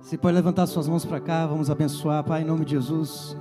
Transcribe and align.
Você 0.00 0.16
pode 0.16 0.34
levantar 0.34 0.66
suas 0.66 0.88
mãos 0.88 1.04
para 1.04 1.20
cá, 1.20 1.46
vamos 1.46 1.70
abençoar, 1.70 2.24
Pai, 2.24 2.42
em 2.42 2.44
nome 2.44 2.64
de 2.64 2.70
Jesus. 2.72 3.36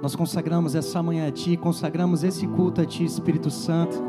Nós 0.00 0.16
consagramos 0.16 0.74
essa 0.74 1.02
manhã 1.02 1.28
a 1.28 1.30
Ti, 1.30 1.56
consagramos 1.56 2.24
esse 2.24 2.46
culto 2.46 2.80
a 2.80 2.86
Ti, 2.86 3.04
Espírito 3.04 3.50
Santo. 3.50 4.02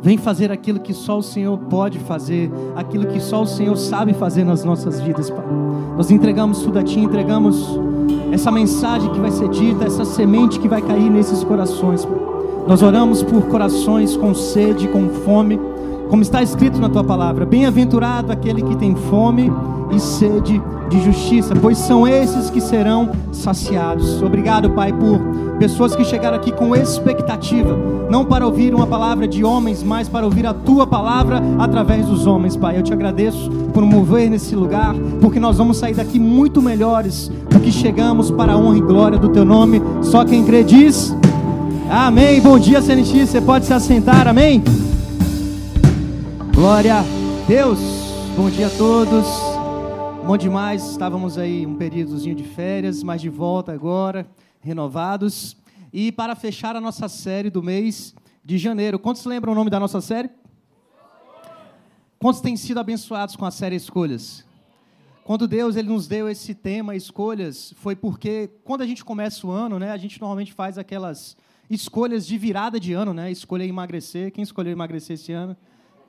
Vem 0.00 0.16
fazer 0.16 0.52
aquilo 0.52 0.78
que 0.78 0.92
só 0.94 1.18
o 1.18 1.22
Senhor 1.22 1.58
pode 1.58 1.98
fazer, 1.98 2.50
aquilo 2.76 3.06
que 3.06 3.18
só 3.18 3.42
o 3.42 3.46
Senhor 3.46 3.76
sabe 3.76 4.14
fazer 4.14 4.44
nas 4.44 4.62
nossas 4.62 5.00
vidas, 5.00 5.28
Pai. 5.28 5.44
Nós 5.96 6.10
entregamos 6.10 6.60
tudo 6.60 6.78
a 6.78 6.82
Ti, 6.82 7.00
entregamos 7.00 7.80
essa 8.30 8.52
mensagem 8.52 9.10
que 9.10 9.18
vai 9.18 9.32
ser 9.32 9.48
dita, 9.48 9.84
essa 9.84 10.04
semente 10.04 10.60
que 10.60 10.68
vai 10.68 10.82
cair 10.82 11.10
nesses 11.10 11.42
corações, 11.42 12.04
Pai. 12.04 12.20
Nós 12.68 12.82
oramos 12.82 13.22
por 13.22 13.46
corações 13.46 14.16
com 14.16 14.34
sede, 14.34 14.86
com 14.88 15.08
fome, 15.08 15.58
como 16.08 16.22
está 16.22 16.42
escrito 16.42 16.80
na 16.80 16.88
Tua 16.88 17.04
palavra. 17.04 17.44
Bem-aventurado 17.44 18.32
aquele 18.32 18.62
que 18.62 18.76
tem 18.76 18.94
fome 18.94 19.52
e 19.90 20.00
sede 20.00 20.60
de 20.88 21.02
justiça, 21.02 21.54
pois 21.54 21.78
são 21.78 22.06
esses 22.06 22.48
que 22.48 22.60
serão 22.60 23.10
saciados. 23.32 24.22
Obrigado, 24.22 24.70
Pai, 24.70 24.92
por 24.92 25.18
pessoas 25.58 25.96
que 25.96 26.04
chegaram 26.04 26.36
aqui 26.36 26.52
com 26.52 26.76
expectativa, 26.76 27.76
não 28.08 28.24
para 28.24 28.46
ouvir 28.46 28.74
uma 28.74 28.86
palavra 28.86 29.26
de 29.26 29.42
homens, 29.42 29.82
mas 29.82 30.08
para 30.08 30.24
ouvir 30.24 30.46
a 30.46 30.54
tua 30.54 30.86
palavra 30.86 31.42
através 31.58 32.06
dos 32.06 32.26
homens, 32.26 32.56
Pai. 32.56 32.78
Eu 32.78 32.82
te 32.82 32.92
agradeço 32.92 33.50
por 33.72 33.84
mover 33.84 34.30
nesse 34.30 34.54
lugar, 34.54 34.94
porque 35.20 35.40
nós 35.40 35.58
vamos 35.58 35.76
sair 35.76 35.94
daqui 35.94 36.18
muito 36.18 36.62
melhores 36.62 37.30
do 37.50 37.58
que 37.58 37.72
chegamos 37.72 38.30
para 38.30 38.52
a 38.52 38.56
honra 38.56 38.78
e 38.78 38.80
glória 38.80 39.18
do 39.18 39.28
teu 39.28 39.44
nome. 39.44 39.82
Só 40.02 40.24
quem 40.24 40.44
crê 40.44 40.62
diz. 40.62 41.14
Amém. 41.90 42.40
Bom 42.40 42.58
dia, 42.58 42.82
CNX. 42.82 43.30
Você 43.30 43.40
pode 43.40 43.66
se 43.66 43.72
assentar. 43.72 44.28
Amém. 44.28 44.62
Glória 46.56 47.00
a 47.00 47.02
Deus. 47.46 47.78
Bom 48.34 48.48
dia 48.48 48.68
a 48.68 48.70
todos. 48.70 49.26
Bom 50.26 50.38
demais, 50.38 50.82
estávamos 50.92 51.36
aí 51.36 51.66
um 51.66 51.76
períodozinho 51.76 52.34
de 52.34 52.44
férias, 52.44 53.02
mas 53.02 53.20
de 53.20 53.28
volta 53.28 53.74
agora, 53.74 54.26
renovados. 54.62 55.54
E 55.92 56.10
para 56.10 56.34
fechar 56.34 56.74
a 56.74 56.80
nossa 56.80 57.10
série 57.10 57.50
do 57.50 57.62
mês 57.62 58.14
de 58.42 58.56
janeiro, 58.56 58.98
quantos 58.98 59.26
lembram 59.26 59.52
o 59.52 59.54
nome 59.54 59.68
da 59.68 59.78
nossa 59.78 60.00
série? 60.00 60.30
Quantos 62.18 62.40
têm 62.40 62.56
sido 62.56 62.80
abençoados 62.80 63.36
com 63.36 63.44
a 63.44 63.50
série 63.50 63.76
Escolhas? 63.76 64.42
Quando 65.24 65.46
Deus 65.46 65.76
ele 65.76 65.90
nos 65.90 66.08
deu 66.08 66.26
esse 66.26 66.54
tema 66.54 66.96
Escolhas, 66.96 67.74
foi 67.76 67.94
porque 67.94 68.48
quando 68.64 68.80
a 68.80 68.86
gente 68.86 69.04
começa 69.04 69.46
o 69.46 69.50
ano, 69.50 69.78
né, 69.78 69.90
a 69.90 69.98
gente 69.98 70.18
normalmente 70.18 70.54
faz 70.54 70.78
aquelas 70.78 71.36
escolhas 71.68 72.26
de 72.26 72.38
virada 72.38 72.80
de 72.80 72.94
ano, 72.94 73.12
né? 73.12 73.30
Escolher 73.30 73.68
emagrecer. 73.68 74.32
Quem 74.32 74.42
escolheu 74.42 74.72
emagrecer 74.72 75.16
esse 75.16 75.32
ano? 75.32 75.54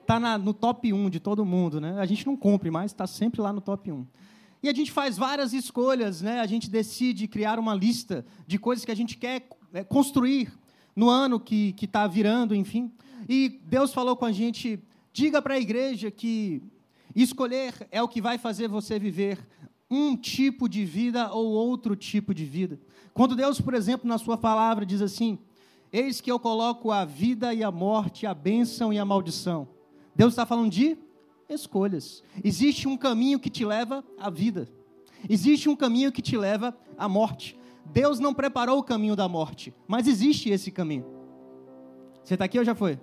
Está 0.07 0.37
no 0.37 0.53
top 0.53 0.93
1 0.93 1.09
de 1.09 1.19
todo 1.19 1.45
mundo, 1.45 1.81
né? 1.81 1.99
A 1.99 2.05
gente 2.05 2.25
não 2.25 2.37
cumpre, 2.37 2.71
mas 2.71 2.91
está 2.91 3.05
sempre 3.05 3.41
lá 3.41 3.51
no 3.51 3.59
top 3.59 3.91
1. 3.91 4.07
E 4.63 4.69
a 4.69 4.73
gente 4.73 4.89
faz 4.89 5.17
várias 5.17 5.51
escolhas, 5.51 6.21
né? 6.21 6.39
A 6.39 6.47
gente 6.47 6.69
decide 6.69 7.27
criar 7.27 7.59
uma 7.59 7.75
lista 7.75 8.25
de 8.47 8.57
coisas 8.57 8.85
que 8.85 8.91
a 8.91 8.95
gente 8.95 9.17
quer 9.17 9.45
é, 9.73 9.83
construir 9.83 10.57
no 10.95 11.09
ano 11.09 11.41
que 11.41 11.75
está 11.81 12.07
virando, 12.07 12.55
enfim. 12.55 12.89
E 13.27 13.59
Deus 13.65 13.93
falou 13.93 14.15
com 14.15 14.23
a 14.23 14.31
gente: 14.31 14.79
diga 15.11 15.41
para 15.41 15.55
a 15.55 15.59
igreja 15.59 16.09
que 16.09 16.63
escolher 17.13 17.73
é 17.91 18.01
o 18.01 18.07
que 18.07 18.21
vai 18.21 18.37
fazer 18.37 18.69
você 18.69 18.97
viver 18.97 19.45
um 19.91 20.15
tipo 20.15 20.69
de 20.69 20.85
vida 20.85 21.33
ou 21.33 21.47
outro 21.47 21.97
tipo 21.97 22.33
de 22.33 22.45
vida. 22.45 22.79
Quando 23.13 23.35
Deus, 23.35 23.59
por 23.59 23.73
exemplo, 23.73 24.07
na 24.07 24.17
Sua 24.17 24.37
palavra 24.37 24.85
diz 24.85 25.01
assim: 25.01 25.37
Eis 25.91 26.21
que 26.21 26.31
eu 26.31 26.39
coloco 26.39 26.91
a 26.91 27.03
vida 27.03 27.53
e 27.53 27.61
a 27.61 27.71
morte, 27.71 28.25
a 28.25 28.33
bênção 28.33 28.93
e 28.93 28.97
a 28.97 29.03
maldição. 29.03 29.75
Deus 30.17 30.33
está 30.33 30.47
falando 30.47 30.71
de 30.71 30.97
escolhas. 31.47 32.23
Existe 32.43 32.87
um 32.87 32.97
caminho 32.97 33.39
que 33.39 33.51
te 33.51 33.63
leva 33.63 34.03
à 34.17 34.31
vida. 34.31 34.67
Existe 35.29 35.69
um 35.69 35.75
caminho 35.75 36.11
que 36.11 36.23
te 36.23 36.35
leva 36.35 36.75
à 36.97 37.07
morte. 37.07 37.55
Deus 37.85 38.19
não 38.19 38.33
preparou 38.33 38.79
o 38.79 38.83
caminho 38.83 39.15
da 39.15 39.29
morte, 39.29 39.71
mas 39.87 40.07
existe 40.07 40.49
esse 40.49 40.71
caminho. 40.71 41.05
Você 42.23 42.33
está 42.33 42.45
aqui 42.45 42.57
ou 42.57 42.65
já 42.65 42.73
foi? 42.73 42.99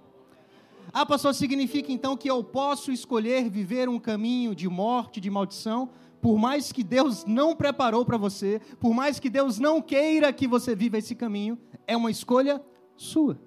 Ah, 0.93 1.07
pastor, 1.07 1.33
significa 1.35 1.93
então 1.93 2.17
que 2.17 2.29
eu 2.29 2.43
posso 2.43 2.91
escolher 2.91 3.49
viver 3.49 3.89
um 3.89 3.99
caminho 3.99 4.53
de 4.53 4.69
morte, 4.69 5.21
de 5.21 5.31
maldição, 5.31 5.91
por 6.21 6.37
mais 6.37 6.73
que 6.73 6.83
Deus 6.83 7.25
não 7.25 7.55
preparou 7.55 8.05
para 8.05 8.17
você, 8.17 8.61
por 8.81 8.93
mais 8.93 9.21
que 9.21 9.31
Deus 9.31 9.61
não 9.61 9.81
queira 9.81 10.33
que 10.33 10.49
você 10.49 10.75
viva 10.75 10.99
esse 10.99 11.15
caminho, 11.15 11.57
é 11.87 11.97
uma 11.97 12.11
escolha 12.11 12.61
sua. 12.97 13.39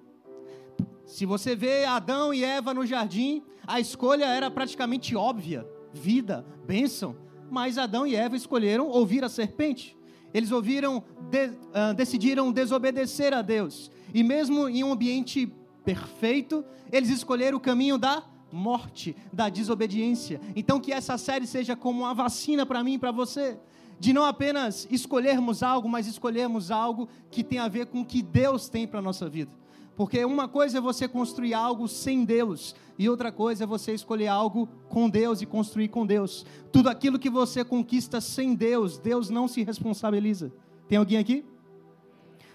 Se 1.08 1.24
você 1.24 1.56
vê 1.56 1.86
Adão 1.86 2.34
e 2.34 2.44
Eva 2.44 2.74
no 2.74 2.84
jardim, 2.84 3.42
a 3.66 3.80
escolha 3.80 4.26
era 4.26 4.50
praticamente 4.50 5.16
óbvia: 5.16 5.66
vida, 5.90 6.44
bênção. 6.66 7.16
Mas 7.50 7.78
Adão 7.78 8.06
e 8.06 8.14
Eva 8.14 8.36
escolheram 8.36 8.88
ouvir 8.88 9.24
a 9.24 9.28
serpente. 9.30 9.96
Eles 10.34 10.52
ouviram, 10.52 11.02
de, 11.30 11.46
uh, 11.46 11.94
decidiram 11.96 12.52
desobedecer 12.52 13.32
a 13.32 13.40
Deus. 13.40 13.90
E 14.12 14.22
mesmo 14.22 14.68
em 14.68 14.84
um 14.84 14.92
ambiente 14.92 15.50
perfeito, 15.82 16.62
eles 16.92 17.08
escolheram 17.08 17.56
o 17.56 17.60
caminho 17.60 17.96
da 17.96 18.22
morte, 18.52 19.16
da 19.32 19.48
desobediência. 19.48 20.38
Então 20.54 20.78
que 20.78 20.92
essa 20.92 21.16
série 21.16 21.46
seja 21.46 21.74
como 21.74 22.00
uma 22.00 22.12
vacina 22.12 22.66
para 22.66 22.84
mim 22.84 22.94
e 22.94 22.98
para 22.98 23.12
você, 23.12 23.58
de 23.98 24.12
não 24.12 24.26
apenas 24.26 24.86
escolhermos 24.90 25.62
algo, 25.62 25.88
mas 25.88 26.06
escolhermos 26.06 26.70
algo 26.70 27.08
que 27.30 27.42
tem 27.42 27.58
a 27.58 27.66
ver 27.66 27.86
com 27.86 28.02
o 28.02 28.04
que 28.04 28.22
Deus 28.22 28.68
tem 28.68 28.86
para 28.86 29.00
nossa 29.00 29.26
vida. 29.26 29.50
Porque 29.98 30.24
uma 30.24 30.46
coisa 30.46 30.78
é 30.78 30.80
você 30.80 31.08
construir 31.08 31.54
algo 31.54 31.88
sem 31.88 32.24
Deus, 32.24 32.72
e 32.96 33.08
outra 33.08 33.32
coisa 33.32 33.64
é 33.64 33.66
você 33.66 33.92
escolher 33.92 34.28
algo 34.28 34.68
com 34.88 35.10
Deus 35.10 35.42
e 35.42 35.46
construir 35.46 35.88
com 35.88 36.06
Deus. 36.06 36.46
Tudo 36.70 36.88
aquilo 36.88 37.18
que 37.18 37.28
você 37.28 37.64
conquista 37.64 38.20
sem 38.20 38.54
Deus, 38.54 38.96
Deus 38.96 39.28
não 39.28 39.48
se 39.48 39.64
responsabiliza. 39.64 40.52
Tem 40.86 40.98
alguém 40.98 41.18
aqui? 41.18 41.44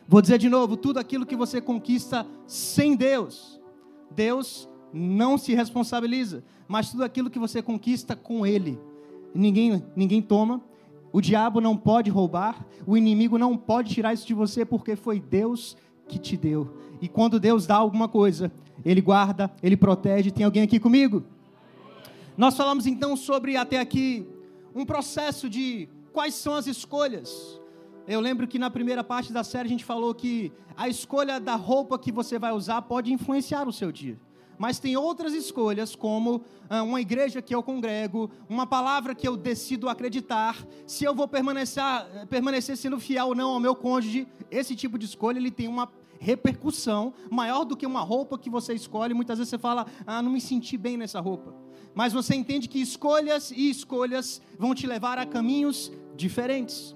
Vou 0.08 0.22
dizer 0.22 0.38
de 0.38 0.48
novo: 0.48 0.78
tudo 0.78 1.00
aquilo 1.00 1.26
que 1.26 1.36
você 1.36 1.59
conquista 1.59 2.26
sem 2.48 2.96
Deus, 2.96 3.60
Deus 4.10 4.70
não 4.94 5.38
se 5.38 5.54
responsabiliza. 5.54 6.46
Mas 6.66 6.92
tudo 6.92 7.04
aquilo 7.04 7.30
que 7.30 7.40
você 7.40 7.62
conquista 7.62 8.16
com 8.16 8.48
Ele, 8.48 8.80
ninguém, 9.36 9.84
ninguém 9.98 10.22
toma, 10.22 10.64
o 11.12 11.20
diabo 11.20 11.60
não 11.60 11.75
pode 11.75 12.10
roubar, 12.10 12.66
o 12.88 12.96
inimigo 12.96 13.38
não 13.38 13.58
pode 13.58 13.94
tirar 13.94 14.14
isso 14.14 14.25
de 14.25 14.34
você, 14.34 14.64
porque 14.64 14.96
foi 14.96 15.20
Deus 15.20 15.75
que 16.13 16.19
te 16.19 16.38
deu. 16.38 16.69
E 17.01 17.07
quando 17.07 17.40
Deus 17.40 17.66
dá 17.66 17.75
alguma 17.75 18.07
coisa, 18.07 18.51
Ele 18.85 19.01
guarda, 19.01 19.51
Ele 19.62 19.75
protege. 19.75 20.31
Tem 20.31 20.46
alguém 20.46 20.63
aqui 20.63 20.79
comigo? 20.79 21.24
Nós 22.38 22.56
falamos 22.56 22.85
então 22.85 23.16
sobre 23.18 23.57
até 23.57 23.79
aqui 23.79 24.25
um 24.75 24.85
processo 24.85 25.50
de 25.50 25.90
quais 26.12 26.35
são 26.35 26.53
as 26.53 26.68
escolhas. 26.68 27.59
Eu 28.07 28.19
lembro 28.19 28.47
que 28.47 28.59
na 28.59 28.69
primeira 28.69 29.03
parte 29.03 29.34
da 29.34 29.44
série 29.44 29.68
a 29.68 29.69
gente 29.69 29.85
falou 29.85 30.13
que 30.13 30.51
a 30.78 30.88
escolha 30.88 31.40
da 31.40 31.56
roupa 31.56 31.97
que 31.97 32.12
você 32.12 32.38
vai 32.38 32.51
usar 32.51 32.81
pode 32.84 33.12
influenciar 33.12 33.68
o 33.68 33.74
seu 33.74 33.91
dia. 33.91 34.19
Mas 34.57 34.80
tem 34.80 34.95
outras 34.95 35.34
escolhas, 35.34 35.95
como 35.95 36.44
ah, 36.69 36.84
uma 36.84 37.01
igreja 37.01 37.41
que 37.41 37.56
eu 37.56 37.63
congrego, 37.63 38.30
uma 38.47 38.68
palavra 38.68 39.16
que 39.16 39.28
eu 39.28 39.35
decido 39.35 39.90
acreditar, 39.90 40.66
se 40.85 41.03
eu 41.03 41.13
vou 41.16 41.28
permanecer, 41.28 41.84
permanecer 42.30 42.78
sendo 42.78 43.00
fiel 43.00 43.28
ou 43.28 43.35
não 43.35 43.50
ao 43.51 43.59
meu 43.59 43.75
cônjuge. 43.75 44.28
Esse 44.51 44.75
tipo 44.75 44.97
de 44.97 45.06
escolha 45.06 45.40
ele 45.40 45.51
tem 45.51 45.68
uma 45.68 45.88
repercussão 46.23 47.13
maior 47.29 47.66
do 47.66 47.75
que 47.75 47.85
uma 47.85 48.01
roupa 48.01 48.39
que 48.39 48.50
você 48.50 48.73
escolhe. 48.73 49.13
Muitas 49.13 49.38
vezes 49.38 49.50
você 49.50 49.57
fala, 49.57 49.85
ah, 50.07 50.22
não 50.22 50.31
me 50.31 50.39
senti 50.39 50.78
bem 50.78 50.95
nessa 50.97 51.19
roupa. 51.19 51.53
Mas 51.94 52.13
você 52.13 52.34
entende 52.34 52.67
que 52.67 52.81
escolhas 52.81 53.51
e 53.51 53.69
escolhas 53.69 54.41
vão 54.57 54.73
te 54.73 54.88
levar 54.88 55.19
a 55.19 55.25
caminhos 55.25 55.91
diferentes. 56.16 56.95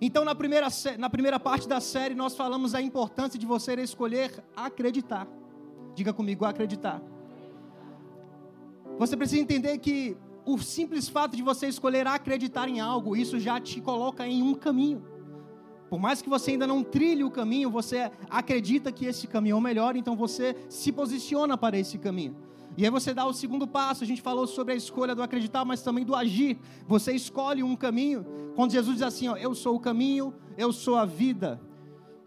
Então, 0.00 0.24
na 0.24 0.34
primeira, 0.34 0.68
na 0.98 1.10
primeira 1.10 1.40
parte 1.40 1.66
da 1.66 1.80
série, 1.80 2.14
nós 2.14 2.36
falamos 2.36 2.72
da 2.72 2.80
importância 2.80 3.38
de 3.38 3.46
você 3.46 3.74
escolher 3.74 4.44
acreditar. 4.54 5.26
Diga 5.94 6.12
comigo, 6.12 6.44
acreditar. 6.44 7.02
Você 8.98 9.16
precisa 9.16 9.40
entender 9.40 9.78
que 9.78 10.16
o 10.44 10.58
simples 10.58 11.08
fato 11.08 11.36
de 11.36 11.42
você 11.42 11.66
escolher 11.66 12.06
acreditar 12.06 12.68
em 12.68 12.80
algo, 12.80 13.16
isso 13.16 13.38
já 13.38 13.58
te 13.58 13.80
coloca 13.80 14.26
em 14.26 14.42
um 14.42 14.54
caminho. 14.54 15.02
Por 15.90 15.98
mais 15.98 16.22
que 16.22 16.28
você 16.28 16.52
ainda 16.52 16.68
não 16.68 16.84
trilhe 16.84 17.24
o 17.24 17.30
caminho, 17.30 17.68
você 17.68 18.12
acredita 18.30 18.92
que 18.92 19.06
esse 19.06 19.26
caminho 19.26 19.54
é 19.54 19.58
o 19.58 19.60
melhor, 19.60 19.96
então 19.96 20.14
você 20.14 20.56
se 20.68 20.92
posiciona 20.92 21.58
para 21.58 21.76
esse 21.76 21.98
caminho. 21.98 22.36
E 22.76 22.84
aí 22.84 22.90
você 22.90 23.12
dá 23.12 23.26
o 23.26 23.32
segundo 23.32 23.66
passo. 23.66 24.04
A 24.04 24.06
gente 24.06 24.22
falou 24.22 24.46
sobre 24.46 24.72
a 24.72 24.76
escolha 24.76 25.16
do 25.16 25.22
acreditar, 25.22 25.64
mas 25.64 25.82
também 25.82 26.04
do 26.04 26.14
agir. 26.14 26.56
Você 26.86 27.12
escolhe 27.12 27.64
um 27.64 27.74
caminho. 27.74 28.24
Quando 28.54 28.70
Jesus 28.70 28.98
diz 28.98 29.02
assim: 29.02 29.26
ó, 29.26 29.36
Eu 29.36 29.52
sou 29.52 29.74
o 29.74 29.80
caminho, 29.80 30.32
eu 30.56 30.72
sou 30.72 30.94
a 30.94 31.04
vida. 31.04 31.60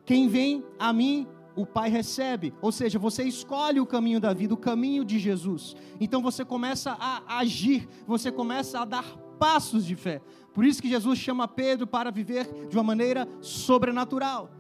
Quem 0.05 0.27
vem 0.27 0.61
a 0.77 0.91
mim, 0.91 1.25
o 1.55 1.65
Pai 1.65 1.89
recebe. 1.89 2.53
Ou 2.61 2.71
seja, 2.71 2.99
você 2.99 3.23
escolhe 3.23 3.79
o 3.79 3.85
caminho 3.85 4.19
da 4.19 4.33
vida, 4.33 4.53
o 4.53 4.57
caminho 4.57 5.05
de 5.05 5.17
Jesus. 5.17 5.73
Então 6.01 6.21
você 6.21 6.43
começa 6.43 6.97
a 6.99 7.37
agir, 7.37 7.87
você 8.05 8.29
começa 8.29 8.81
a 8.81 8.85
dar 8.85 9.17
passos 9.39 9.85
de 9.85 9.95
fé. 9.95 10.21
Por 10.53 10.65
isso 10.65 10.81
que 10.81 10.89
Jesus 10.89 11.17
chama 11.17 11.47
Pedro 11.47 11.87
para 11.87 12.11
viver 12.11 12.67
de 12.69 12.77
uma 12.77 12.83
maneira 12.83 13.27
sobrenatural. 13.41 14.51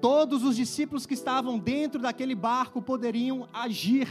Todos 0.00 0.42
os 0.42 0.56
discípulos 0.56 1.06
que 1.06 1.14
estavam 1.14 1.58
dentro 1.58 2.00
daquele 2.00 2.34
barco 2.34 2.82
poderiam 2.82 3.48
agir, 3.52 4.08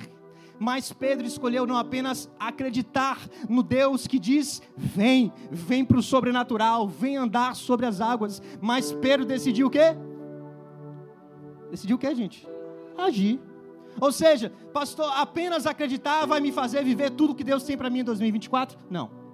Mas 0.57 0.93
Pedro 0.93 1.27
escolheu 1.27 1.67
não 1.67 1.77
apenas 1.77 2.29
acreditar 2.39 3.19
no 3.49 3.61
Deus 3.61 4.07
que 4.07 4.17
diz: 4.17 4.61
vem, 4.75 5.31
vem 5.51 5.83
para 5.83 5.97
o 5.97 6.03
sobrenatural, 6.03 6.87
vem 6.87 7.17
andar 7.17 7.55
sobre 7.55 7.85
as 7.85 7.99
águas. 7.99 8.41
Mas 8.61 8.93
Pedro 8.93 9.25
decidiu 9.25 9.67
o 9.67 9.69
quê? 9.69 9.95
Decidiu 11.69 11.97
o 11.97 11.99
quê, 11.99 12.13
gente? 12.15 12.47
Agir. 12.97 13.39
Ou 13.99 14.11
seja, 14.11 14.51
pastor, 14.73 15.11
apenas 15.15 15.65
acreditar 15.65 16.25
vai 16.25 16.39
me 16.39 16.51
fazer 16.51 16.83
viver 16.83 17.11
tudo 17.11 17.35
que 17.35 17.43
Deus 17.43 17.63
tem 17.63 17.77
para 17.77 17.89
mim 17.89 17.99
em 17.99 18.03
2024? 18.03 18.77
Não. 18.89 19.24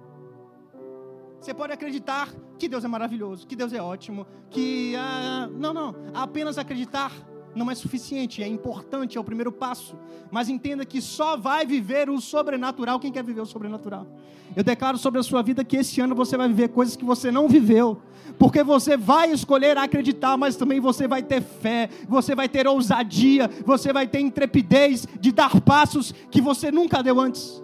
Você 1.42 1.52
pode 1.52 1.72
acreditar 1.72 2.28
que 2.56 2.68
Deus 2.68 2.84
é 2.84 2.88
maravilhoso, 2.88 3.44
que 3.48 3.56
Deus 3.56 3.72
é 3.72 3.82
ótimo, 3.82 4.24
que. 4.48 4.94
Ah, 4.96 5.50
não, 5.52 5.74
não. 5.74 5.96
Apenas 6.14 6.56
acreditar 6.56 7.10
não 7.52 7.68
é 7.68 7.74
suficiente, 7.74 8.44
é 8.44 8.46
importante, 8.46 9.18
é 9.18 9.20
o 9.20 9.24
primeiro 9.24 9.50
passo. 9.50 9.98
Mas 10.30 10.48
entenda 10.48 10.86
que 10.86 11.00
só 11.00 11.36
vai 11.36 11.66
viver 11.66 12.08
o 12.08 12.20
sobrenatural 12.20 13.00
quem 13.00 13.10
quer 13.10 13.24
viver 13.24 13.40
o 13.40 13.46
sobrenatural. 13.46 14.06
Eu 14.54 14.62
declaro 14.62 14.96
sobre 14.96 15.18
a 15.18 15.22
sua 15.24 15.42
vida 15.42 15.64
que 15.64 15.78
esse 15.78 16.00
ano 16.00 16.14
você 16.14 16.36
vai 16.36 16.46
viver 16.46 16.68
coisas 16.68 16.94
que 16.94 17.04
você 17.04 17.28
não 17.32 17.48
viveu. 17.48 18.00
Porque 18.38 18.62
você 18.62 18.96
vai 18.96 19.32
escolher 19.32 19.76
acreditar, 19.76 20.36
mas 20.36 20.54
também 20.54 20.78
você 20.78 21.08
vai 21.08 21.24
ter 21.24 21.42
fé, 21.42 21.90
você 22.08 22.36
vai 22.36 22.48
ter 22.48 22.68
ousadia, 22.68 23.50
você 23.66 23.92
vai 23.92 24.06
ter 24.06 24.20
intrepidez 24.20 25.08
de 25.20 25.32
dar 25.32 25.60
passos 25.60 26.14
que 26.30 26.40
você 26.40 26.70
nunca 26.70 27.02
deu 27.02 27.20
antes. 27.20 27.61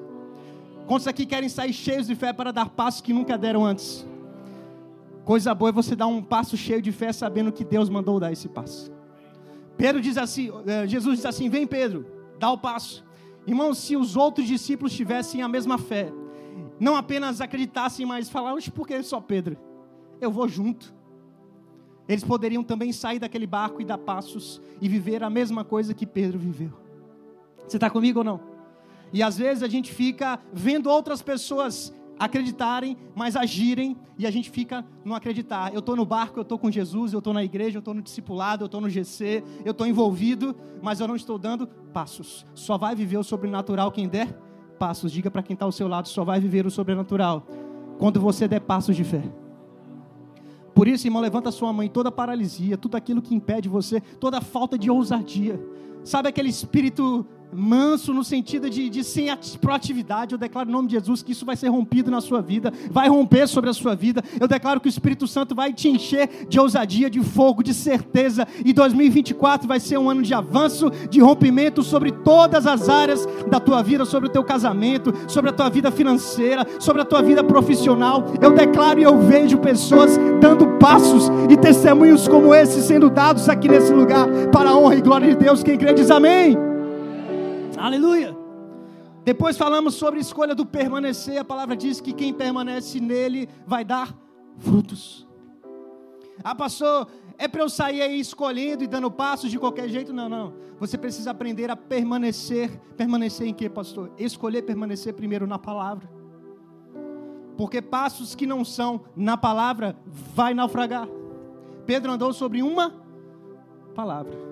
Quantos 0.89 1.07
aqui 1.07 1.27
querem 1.27 1.51
sair 1.51 1.75
cheios 1.75 2.07
de 2.07 2.15
fé 2.15 2.33
para 2.33 2.51
dar 2.51 2.71
passos 2.71 3.03
que 3.03 3.13
nunca 3.13 3.37
deram 3.37 3.63
antes? 3.63 4.07
Coisa 5.23 5.55
boa 5.55 5.69
é 5.69 5.73
você 5.73 5.95
dar 5.95 6.07
um 6.07 6.23
passo 6.23 6.57
cheio 6.57 6.81
de 6.81 6.91
fé 6.91 7.13
sabendo 7.13 7.53
que 7.53 7.63
Deus 7.63 7.91
mandou 7.91 8.19
dar 8.19 8.33
esse 8.33 8.49
passo. 8.49 8.91
Pedro 9.77 10.01
diz 10.01 10.17
assim, 10.17 10.51
eh, 10.67 10.87
Jesus 10.87 11.17
diz 11.17 11.27
assim: 11.27 11.51
Vem, 11.51 11.67
Pedro, 11.67 12.07
dá 12.39 12.51
o 12.51 12.57
passo. 12.57 13.05
Irmão, 13.47 13.75
se 13.75 13.99
os 13.99 14.17
outros 14.17 14.47
discípulos 14.47 14.95
tivessem 14.95 15.43
a 15.43 15.49
mesma 15.49 15.77
fé, 15.77 16.11
não 16.81 16.97
apenas 16.97 17.43
acreditassem, 17.43 18.07
mas 18.07 18.31
falaram, 18.31 18.59
por 18.75 18.87
que 18.87 19.03
só 19.03 19.21
Pedro? 19.21 19.59
Eu 20.19 20.31
vou 20.31 20.49
junto. 20.49 20.95
Eles 22.09 22.25
poderiam 22.25 22.65
também 22.65 22.95
sair 22.95 23.19
daquele 23.19 23.47
barco 23.47 23.83
e 23.83 23.85
dar 23.85 23.99
passos 23.99 24.59
e 24.81 24.89
viver 24.89 25.23
a 25.23 25.29
mesma 25.29 25.65
coisa 25.65 25.93
que 25.93 26.07
Pedro 26.07 26.39
viveu. 26.39 26.73
Você 27.67 27.77
está 27.77 27.91
comigo 27.91 28.21
ou 28.21 28.25
não? 28.25 28.58
E 29.13 29.23
às 29.23 29.39
vezes 29.39 29.63
a 29.63 29.69
gente 29.69 29.93
fica 29.93 30.39
vendo 30.53 30.89
outras 30.89 31.23
pessoas 31.23 31.93
acreditarem, 32.19 32.97
mas 33.15 33.37
agirem, 33.37 33.97
e 34.19 34.27
a 34.27 34.31
gente 34.31 34.51
fica 34.51 34.85
no 35.05 35.15
acreditar. 35.15 35.73
Eu 35.73 35.79
estou 35.79 35.95
no 35.95 36.05
barco, 36.05 36.39
eu 36.39 36.43
estou 36.43 36.59
com 36.59 36.71
Jesus, 36.71 37.13
eu 37.13 37.21
estou 37.21 37.33
na 37.33 37.45
igreja, 37.45 37.77
eu 37.77 37.81
estou 37.81 37.95
no 37.95 38.03
discipulado, 38.03 38.65
eu 38.65 38.67
estou 38.67 38.81
no 38.81 38.91
GC, 38.91 39.45
eu 39.65 39.71
estou 39.71 39.87
envolvido, 39.87 40.55
mas 40.83 40.99
eu 40.99 41.07
não 41.07 41.15
estou 41.15 41.39
dando 41.39 41.67
passos. 41.93 42.45
Só 42.55 42.77
vai 42.77 42.95
viver 42.95 43.19
o 43.19 43.25
sobrenatural 43.25 43.93
quem 43.93 44.09
der 44.09 44.37
passos. 44.79 45.13
Diga 45.13 45.31
para 45.31 45.43
quem 45.43 45.55
está 45.55 45.65
ao 45.65 45.73
seu 45.73 45.87
lado, 45.87 46.09
só 46.09 46.25
vai 46.25 46.41
viver 46.41 46.67
o 46.67 46.71
sobrenatural 46.71 47.47
quando 47.99 48.21
você 48.21 48.49
der 48.49 48.61
passos 48.61 48.97
de 48.97 49.05
fé. 49.05 49.23
Por 50.75 50.87
isso, 50.87 51.07
irmão, 51.07 51.21
levanta 51.21 51.51
sua 51.51 51.73
mãe, 51.73 51.89
toda 51.89 52.11
paralisia, 52.11 52.77
tudo 52.77 52.97
aquilo 52.97 53.21
que 53.21 53.35
impede 53.35 53.69
você, 53.69 54.01
toda 54.01 54.41
falta 54.41 54.79
de 54.79 54.89
ousadia. 54.89 55.61
Sabe 56.05 56.29
aquele 56.29 56.49
espírito 56.49 57.27
manso 57.53 58.13
no 58.13 58.25
sentido 58.25 58.69
de, 58.69 58.89
de 58.89 59.05
sem 59.05 59.29
proatividade. 59.61 60.33
Eu 60.33 60.39
declaro 60.39 60.69
em 60.69 60.73
nome 60.73 60.89
de 60.89 60.95
Jesus 60.95 61.23
que 61.23 61.33
isso 61.33 61.45
vai 61.45 61.57
ser 61.57 61.69
rompido 61.69 62.11
na 62.11 62.21
sua 62.21 62.41
vida, 62.41 62.73
vai 62.91 63.09
romper 63.09 63.47
sobre 63.47 63.71
a 63.71 63.73
sua 63.73 63.95
vida. 63.95 64.23
Eu 64.41 64.49
declaro 64.49 64.81
que 64.81 64.89
o 64.89 64.91
Espírito 64.91 65.27
Santo 65.27 65.55
vai 65.55 65.73
te 65.73 65.89
encher 65.89 66.47
de 66.49 66.59
ousadia, 66.59 67.11
de 67.11 67.21
fogo, 67.21 67.63
de 67.63 67.75
certeza. 67.75 68.47
E 68.65 68.73
2024 68.73 69.67
vai 69.67 69.81
ser 69.81 69.99
um 69.99 70.11
ano 70.11 70.23
de 70.23 70.35
avanço, 70.35 70.91
de 71.11 71.21
rompimento 71.21 71.83
sobre 71.83 72.13
todas 72.13 72.67
as 72.67 72.89
áreas 72.89 73.27
da 73.51 73.61
tua 73.61 73.83
vida, 73.83 74.05
sobre 74.05 74.29
o 74.29 74.33
teu 74.33 74.45
casamento, 74.45 75.13
sobre 75.27 75.51
a 75.51 75.53
tua 75.53 75.69
vida 75.69 75.91
financeira, 75.91 76.67
sobre 76.79 77.03
a 77.03 77.05
tua 77.05 77.23
vida 77.23 77.43
profissional. 77.43 78.25
Eu 78.41 78.55
declaro 78.55 79.01
e 79.01 79.05
eu 79.05 79.19
vejo 79.19 79.59
pessoas 79.59 80.19
dando 80.41 80.79
passos 80.79 81.31
e 81.49 81.57
testemunhos 81.57 82.29
como 82.29 82.55
esse 82.55 82.83
sendo 82.83 83.11
dados 83.11 83.49
aqui 83.49 83.69
nesse 83.69 83.93
lugar 83.93 84.27
para 84.53 84.71
a 84.71 84.77
honra 84.77 84.97
e 84.97 85.03
glória 85.03 85.29
de 85.29 85.37
Deus. 85.37 85.63
Quem 85.63 85.77
crê 85.77 85.93
diz 85.93 86.11
amém. 86.11 86.68
Aleluia. 87.79 88.37
Depois 89.25 89.57
falamos 89.57 89.95
sobre 89.95 90.19
a 90.19 90.23
escolha 90.23 90.55
do 90.55 90.67
permanecer. 90.67 91.39
A 91.39 91.45
palavra 91.45 91.77
diz 91.77 92.01
que 92.01 92.13
quem 92.13 92.35
permanece 92.35 92.99
nele 92.99 93.49
vai 93.67 93.85
dar 93.85 94.17
frutos. 94.57 95.27
Ah, 96.43 96.55
pastor, 96.55 97.09
é 97.37 97.47
para 97.47 97.63
eu 97.63 97.69
sair 97.69 98.03
aí 98.03 98.19
escolhendo 98.19 98.83
e 98.83 98.87
dando 98.87 99.11
passos 99.11 99.51
de 99.51 99.59
qualquer 99.59 99.89
jeito? 99.89 100.13
Não, 100.13 100.29
não. 100.29 100.55
Você 100.81 100.97
precisa 100.97 101.31
aprender 101.31 101.71
a 101.71 101.77
permanecer. 101.77 102.81
Permanecer 102.97 103.47
em 103.47 103.55
quê, 103.55 103.69
pastor? 103.69 104.11
Escolher 104.19 104.63
permanecer 104.63 105.15
primeiro 105.15 105.47
na 105.47 105.59
palavra. 105.59 106.11
Porque 107.57 107.83
passos 107.83 108.35
que 108.35 108.47
não 108.47 108.65
são 108.65 109.03
na 109.15 109.37
palavra 109.37 109.97
vai 110.35 110.55
naufragar. 110.55 111.09
Pedro 111.87 112.13
andou 112.13 112.33
sobre 112.33 112.63
uma 112.63 112.93
palavra 113.95 114.48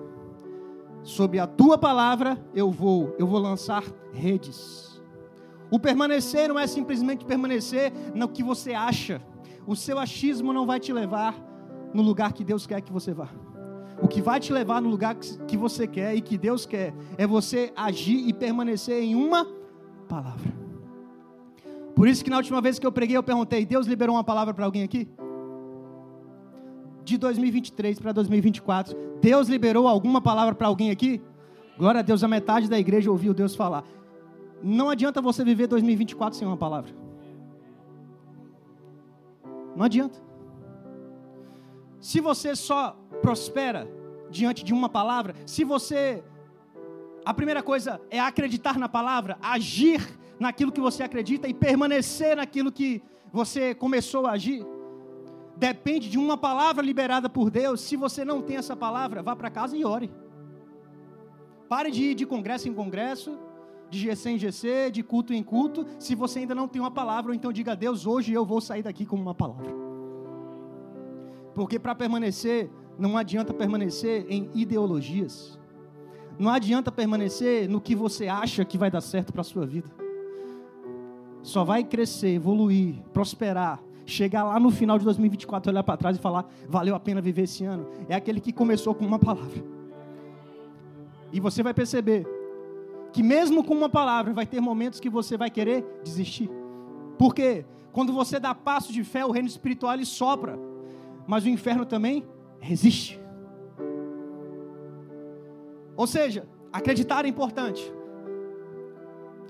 sobre 1.07 1.39
a 1.39 1.47
tua 1.47 1.77
palavra 1.77 2.37
eu 2.53 2.69
vou, 2.69 3.15
eu 3.17 3.25
vou 3.25 3.39
lançar 3.39 3.81
redes. 4.11 5.01
O 5.71 5.79
permanecer 5.79 6.49
não 6.49 6.59
é 6.59 6.67
simplesmente 6.67 7.23
permanecer 7.23 7.93
no 8.13 8.27
que 8.27 8.43
você 8.43 8.73
acha. 8.73 9.21
O 9.65 9.73
seu 9.73 9.97
achismo 9.97 10.51
não 10.51 10.65
vai 10.65 10.81
te 10.81 10.91
levar 10.91 11.33
no 11.93 12.01
lugar 12.01 12.33
que 12.33 12.43
Deus 12.43 12.67
quer 12.67 12.81
que 12.81 12.91
você 12.91 13.13
vá. 13.13 13.29
O 14.01 14.07
que 14.07 14.21
vai 14.21 14.37
te 14.37 14.51
levar 14.51 14.81
no 14.81 14.89
lugar 14.89 15.15
que 15.15 15.55
você 15.55 15.87
quer 15.87 16.13
e 16.13 16.19
que 16.19 16.37
Deus 16.37 16.65
quer 16.65 16.93
é 17.17 17.25
você 17.25 17.71
agir 17.73 18.27
e 18.27 18.33
permanecer 18.33 19.01
em 19.01 19.15
uma 19.15 19.45
palavra. 20.09 20.53
Por 21.95 22.09
isso 22.09 22.21
que 22.21 22.29
na 22.29 22.35
última 22.35 22.59
vez 22.59 22.77
que 22.77 22.85
eu 22.85 22.91
preguei 22.91 23.15
eu 23.15 23.23
perguntei: 23.23 23.65
Deus 23.65 23.87
liberou 23.87 24.17
uma 24.17 24.25
palavra 24.25 24.53
para 24.53 24.65
alguém 24.65 24.83
aqui? 24.83 25.07
De 27.07 27.17
2023 27.17 27.99
para 27.99 28.11
2024, 28.11 28.95
Deus 29.21 29.47
liberou 29.47 29.87
alguma 29.87 30.21
palavra 30.21 30.53
para 30.53 30.67
alguém 30.67 30.91
aqui? 30.91 31.21
Glória 31.77 31.99
a 31.99 32.03
Deus, 32.03 32.23
a 32.23 32.27
metade 32.27 32.69
da 32.69 32.77
igreja 32.77 33.09
ouviu 33.09 33.33
Deus 33.33 33.55
falar. 33.55 33.83
Não 34.61 34.89
adianta 34.89 35.21
você 35.21 35.43
viver 35.43 35.67
2024 35.67 36.37
sem 36.37 36.47
uma 36.47 36.57
palavra. 36.57 36.91
Não 39.75 39.85
adianta. 39.85 40.19
Se 41.99 42.19
você 42.19 42.55
só 42.55 42.97
prospera 43.21 43.87
diante 44.29 44.63
de 44.63 44.73
uma 44.73 44.89
palavra, 44.89 45.33
se 45.45 45.63
você. 45.63 46.23
A 47.23 47.33
primeira 47.33 47.61
coisa 47.61 48.01
é 48.09 48.19
acreditar 48.19 48.77
na 48.79 48.89
palavra, 48.89 49.37
agir 49.41 50.01
naquilo 50.39 50.71
que 50.71 50.81
você 50.81 51.03
acredita 51.03 51.47
e 51.47 51.53
permanecer 51.53 52.37
naquilo 52.37 52.71
que 52.71 53.01
você 53.31 53.75
começou 53.75 54.25
a 54.25 54.31
agir 54.31 54.65
depende 55.57 56.09
de 56.09 56.17
uma 56.17 56.37
palavra 56.37 56.85
liberada 56.85 57.29
por 57.29 57.49
Deus. 57.49 57.81
Se 57.81 57.95
você 57.95 58.23
não 58.23 58.41
tem 58.41 58.57
essa 58.57 58.75
palavra, 58.75 59.23
vá 59.23 59.35
para 59.35 59.49
casa 59.49 59.75
e 59.75 59.83
ore. 59.83 60.11
Pare 61.67 61.91
de 61.91 62.03
ir 62.03 62.15
de 62.15 62.25
congresso 62.25 62.69
em 62.69 62.73
congresso, 62.73 63.37
de 63.89 63.99
GC 63.99 64.29
em 64.29 64.37
GC, 64.37 64.91
de 64.91 65.03
culto 65.03 65.33
em 65.33 65.43
culto, 65.43 65.85
se 65.99 66.15
você 66.15 66.39
ainda 66.39 66.55
não 66.55 66.67
tem 66.67 66.81
uma 66.81 66.91
palavra, 66.91 67.33
então 67.35 67.51
diga 67.51 67.71
a 67.71 67.75
Deus, 67.75 68.05
hoje 68.05 68.33
eu 68.33 68.45
vou 68.45 68.61
sair 68.61 68.83
daqui 68.83 69.05
com 69.05 69.15
uma 69.15 69.33
palavra. 69.33 69.73
Porque 71.53 71.79
para 71.79 71.95
permanecer, 71.95 72.69
não 72.97 73.17
adianta 73.17 73.53
permanecer 73.53 74.25
em 74.29 74.49
ideologias. 74.53 75.59
Não 76.37 76.51
adianta 76.51 76.91
permanecer 76.91 77.67
no 77.67 77.81
que 77.81 77.95
você 77.95 78.27
acha 78.27 78.63
que 78.63 78.77
vai 78.77 78.91
dar 78.91 79.01
certo 79.01 79.33
para 79.33 79.41
a 79.41 79.43
sua 79.43 79.65
vida. 79.65 79.89
Só 81.41 81.63
vai 81.63 81.83
crescer, 81.83 82.35
evoluir, 82.35 83.01
prosperar 83.11 83.81
chegar 84.07 84.45
lá 84.45 84.59
no 84.59 84.71
final 84.71 84.97
de 84.97 85.03
2024, 85.03 85.69
olhar 85.69 85.83
para 85.83 85.97
trás 85.97 86.17
e 86.17 86.19
falar: 86.19 86.49
valeu 86.67 86.95
a 86.95 86.99
pena 86.99 87.21
viver 87.21 87.43
esse 87.43 87.63
ano, 87.65 87.87
é 88.07 88.15
aquele 88.15 88.39
que 88.39 88.51
começou 88.51 88.95
com 88.95 89.05
uma 89.05 89.19
palavra. 89.19 89.63
E 91.31 91.39
você 91.39 91.61
vai 91.61 91.73
perceber 91.73 92.25
que, 93.11 93.21
mesmo 93.21 93.63
com 93.63 93.73
uma 93.73 93.89
palavra, 93.89 94.33
vai 94.33 94.45
ter 94.45 94.61
momentos 94.61 94.99
que 94.99 95.09
você 95.09 95.37
vai 95.37 95.51
querer 95.51 95.85
desistir. 96.03 96.49
Por 97.17 97.35
quê? 97.35 97.65
Quando 97.91 98.13
você 98.13 98.39
dá 98.39 98.55
passo 98.55 98.93
de 98.93 99.03
fé, 99.03 99.25
o 99.25 99.31
reino 99.31 99.47
espiritual 99.47 99.93
ele 99.93 100.05
sopra, 100.05 100.57
mas 101.27 101.43
o 101.43 101.49
inferno 101.49 101.85
também 101.85 102.25
resiste. 102.59 103.19
Ou 105.95 106.07
seja, 106.07 106.47
acreditar 106.71 107.25
é 107.25 107.27
importante, 107.27 107.91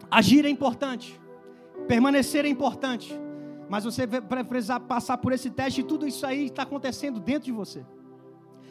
agir 0.09 0.45
é 0.45 0.49
importante, 0.49 1.19
permanecer 1.87 2.45
é 2.45 2.47
importante, 2.47 3.13
mas 3.69 3.83
você 3.83 4.07
vai 4.07 4.43
precisar 4.43 4.79
passar 4.81 5.17
por 5.17 5.33
esse 5.33 5.49
teste 5.49 5.81
e 5.81 5.83
tudo 5.83 6.07
isso 6.07 6.25
aí 6.25 6.45
está 6.45 6.63
acontecendo 6.63 7.19
dentro 7.19 7.45
de 7.45 7.51
você. 7.51 7.85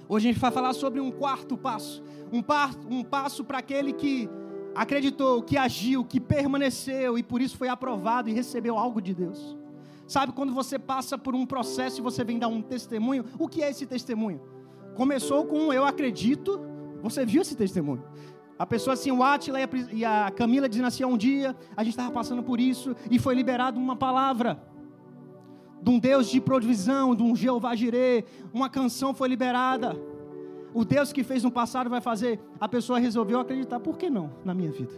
Hoje 0.08 0.28
a 0.28 0.32
gente 0.32 0.40
vai 0.40 0.50
falar 0.50 0.72
sobre 0.72 1.00
um 1.00 1.10
quarto 1.10 1.56
passo. 1.56 2.02
Um, 2.32 2.42
par, 2.42 2.74
um 2.88 3.02
passo 3.02 3.44
para 3.44 3.58
aquele 3.58 3.92
que 3.92 4.28
acreditou, 4.74 5.42
que 5.42 5.56
agiu, 5.56 6.04
que 6.04 6.20
permaneceu 6.20 7.18
e 7.18 7.22
por 7.22 7.40
isso 7.40 7.56
foi 7.56 7.68
aprovado 7.68 8.28
e 8.28 8.32
recebeu 8.32 8.78
algo 8.78 9.00
de 9.00 9.14
Deus. 9.14 9.56
Sabe 10.06 10.32
quando 10.32 10.54
você 10.54 10.78
passa 10.78 11.18
por 11.18 11.34
um 11.34 11.44
processo 11.44 11.98
e 11.98 12.02
você 12.02 12.22
vem 12.22 12.38
dar 12.38 12.48
um 12.48 12.62
testemunho? 12.62 13.24
O 13.38 13.48
que 13.48 13.62
é 13.62 13.70
esse 13.70 13.86
testemunho? 13.86 14.40
Começou 14.94 15.44
com 15.44 15.58
um 15.58 15.72
eu 15.72 15.84
acredito, 15.84 16.60
você 17.02 17.26
viu 17.26 17.42
esse 17.42 17.56
testemunho. 17.56 18.04
A 18.58 18.64
pessoa 18.64 18.94
assim, 18.94 19.10
o 19.10 19.22
Átila 19.22 19.58
e 19.92 20.04
a 20.04 20.30
Camila 20.30 20.68
dizendo 20.68 20.86
assim, 20.86 21.04
um 21.04 21.16
dia 21.16 21.54
a 21.76 21.82
gente 21.82 21.92
estava 21.92 22.10
passando 22.10 22.42
por 22.42 22.60
isso 22.60 22.94
e 23.10 23.18
foi 23.18 23.34
liberado 23.34 23.78
uma 23.78 23.96
palavra 23.96 24.62
de 25.86 25.92
um 25.92 26.00
Deus 26.00 26.28
de 26.28 26.40
provisão, 26.40 27.14
de 27.14 27.22
um 27.22 27.36
Jeová 27.36 27.72
Jirê, 27.76 28.24
uma 28.52 28.68
canção 28.68 29.14
foi 29.14 29.28
liberada. 29.28 29.96
O 30.74 30.84
Deus 30.84 31.12
que 31.12 31.22
fez 31.22 31.44
no 31.44 31.50
passado 31.50 31.88
vai 31.88 32.00
fazer. 32.00 32.40
A 32.58 32.68
pessoa 32.68 32.98
resolveu 32.98 33.38
acreditar, 33.38 33.78
por 33.78 33.96
que 33.96 34.10
não 34.10 34.32
na 34.44 34.52
minha 34.52 34.72
vida? 34.72 34.92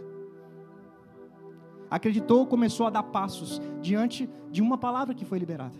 Acreditou, 1.91 2.47
começou 2.47 2.87
a 2.87 2.89
dar 2.89 3.03
passos 3.03 3.61
diante 3.79 4.27
de 4.51 4.63
uma 4.63 4.79
palavra 4.79 5.13
que 5.13 5.23
foi 5.23 5.37
liberada. 5.37 5.77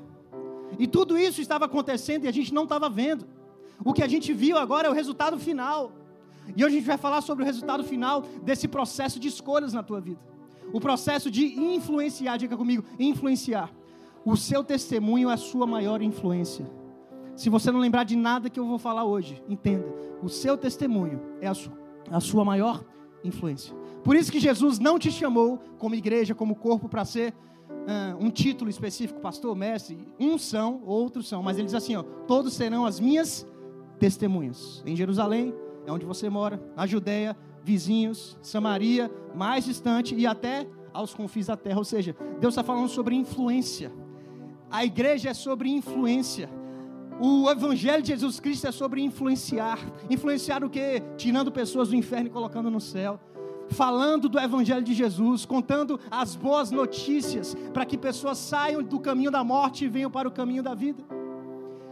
E 0.77 0.85
tudo 0.85 1.17
isso 1.17 1.41
estava 1.41 1.65
acontecendo 1.65 2.25
e 2.25 2.27
a 2.27 2.31
gente 2.31 2.53
não 2.53 2.65
estava 2.65 2.87
vendo. 2.87 3.25
O 3.83 3.93
que 3.93 4.03
a 4.03 4.07
gente 4.07 4.31
viu 4.31 4.59
agora 4.59 4.87
é 4.87 4.91
o 4.91 4.93
resultado 4.93 5.39
final. 5.39 5.91
E 6.55 6.63
hoje 6.63 6.75
a 6.75 6.79
gente 6.79 6.87
vai 6.87 6.99
falar 6.99 7.21
sobre 7.21 7.43
o 7.43 7.47
resultado 7.47 7.83
final 7.83 8.21
desse 8.43 8.67
processo 8.67 9.19
de 9.19 9.27
escolhas 9.27 9.73
na 9.73 9.81
tua 9.81 9.99
vida. 9.99 10.19
O 10.71 10.79
processo 10.79 11.31
de 11.31 11.59
influenciar, 11.59 12.37
diga 12.37 12.55
comigo, 12.55 12.83
influenciar. 12.99 13.71
O 14.25 14.35
seu 14.35 14.63
testemunho 14.63 15.29
é 15.29 15.33
a 15.33 15.37
sua 15.37 15.65
maior 15.65 16.01
influência. 16.01 16.65
Se 17.35 17.49
você 17.49 17.71
não 17.71 17.79
lembrar 17.79 18.03
de 18.03 18.15
nada 18.15 18.49
que 18.49 18.59
eu 18.59 18.65
vou 18.65 18.77
falar 18.77 19.05
hoje, 19.05 19.41
entenda, 19.47 19.87
o 20.21 20.27
seu 20.27 20.57
testemunho 20.57 21.21
é 21.39 21.47
a 21.47 21.53
sua, 21.53 21.73
a 22.11 22.19
sua 22.19 22.43
maior 22.43 22.83
influência. 23.23 23.73
Por 24.03 24.15
isso 24.15 24.31
que 24.31 24.39
Jesus 24.39 24.79
não 24.79 24.99
te 24.99 25.11
chamou 25.11 25.57
como 25.77 25.95
igreja, 25.95 26.35
como 26.35 26.55
corpo, 26.55 26.89
para 26.89 27.05
ser 27.05 27.33
uh, 27.69 28.23
um 28.23 28.29
título 28.29 28.69
específico, 28.69 29.19
pastor, 29.19 29.55
mestre. 29.55 29.97
Uns 30.19 30.43
são, 30.43 30.81
outros 30.85 31.27
são, 31.27 31.41
mas 31.41 31.57
ele 31.57 31.65
diz 31.65 31.75
assim: 31.75 31.95
ó, 31.95 32.03
todos 32.03 32.53
serão 32.53 32.85
as 32.85 32.99
minhas 32.99 33.47
testemunhas. 33.99 34.83
Em 34.85 34.95
Jerusalém, 34.95 35.53
é 35.85 35.91
onde 35.91 36.05
você 36.05 36.29
mora, 36.29 36.61
na 36.75 36.85
Judéia, 36.85 37.37
vizinhos, 37.63 38.37
Samaria, 38.41 39.11
mais 39.33 39.65
distante 39.65 40.15
e 40.15 40.25
até 40.25 40.67
aos 40.93 41.13
confins 41.13 41.47
da 41.47 41.57
terra. 41.57 41.77
Ou 41.77 41.85
seja, 41.85 42.15
Deus 42.39 42.53
está 42.53 42.63
falando 42.63 42.89
sobre 42.89 43.15
influência. 43.15 43.91
A 44.71 44.85
igreja 44.85 45.29
é 45.29 45.33
sobre 45.33 45.69
influência. 45.69 46.49
O 47.19 47.49
evangelho 47.49 48.01
de 48.01 48.09
Jesus 48.09 48.39
Cristo 48.39 48.67
é 48.67 48.71
sobre 48.71 49.01
influenciar. 49.01 49.79
Influenciar 50.09 50.63
o 50.63 50.69
quê? 50.69 51.01
Tirando 51.17 51.51
pessoas 51.51 51.89
do 51.89 51.95
inferno 51.95 52.27
e 52.27 52.29
colocando 52.29 52.69
no 52.69 52.79
céu. 52.79 53.19
Falando 53.69 54.29
do 54.29 54.39
evangelho 54.39 54.83
de 54.83 54.93
Jesus, 54.93 55.45
contando 55.45 55.99
as 56.09 56.35
boas 56.35 56.71
notícias 56.71 57.55
para 57.73 57.85
que 57.85 57.97
pessoas 57.97 58.37
saiam 58.37 58.81
do 58.81 58.99
caminho 58.99 59.31
da 59.31 59.43
morte 59.43 59.85
e 59.85 59.89
venham 59.89 60.09
para 60.09 60.27
o 60.27 60.31
caminho 60.31 60.63
da 60.63 60.73
vida. 60.73 61.03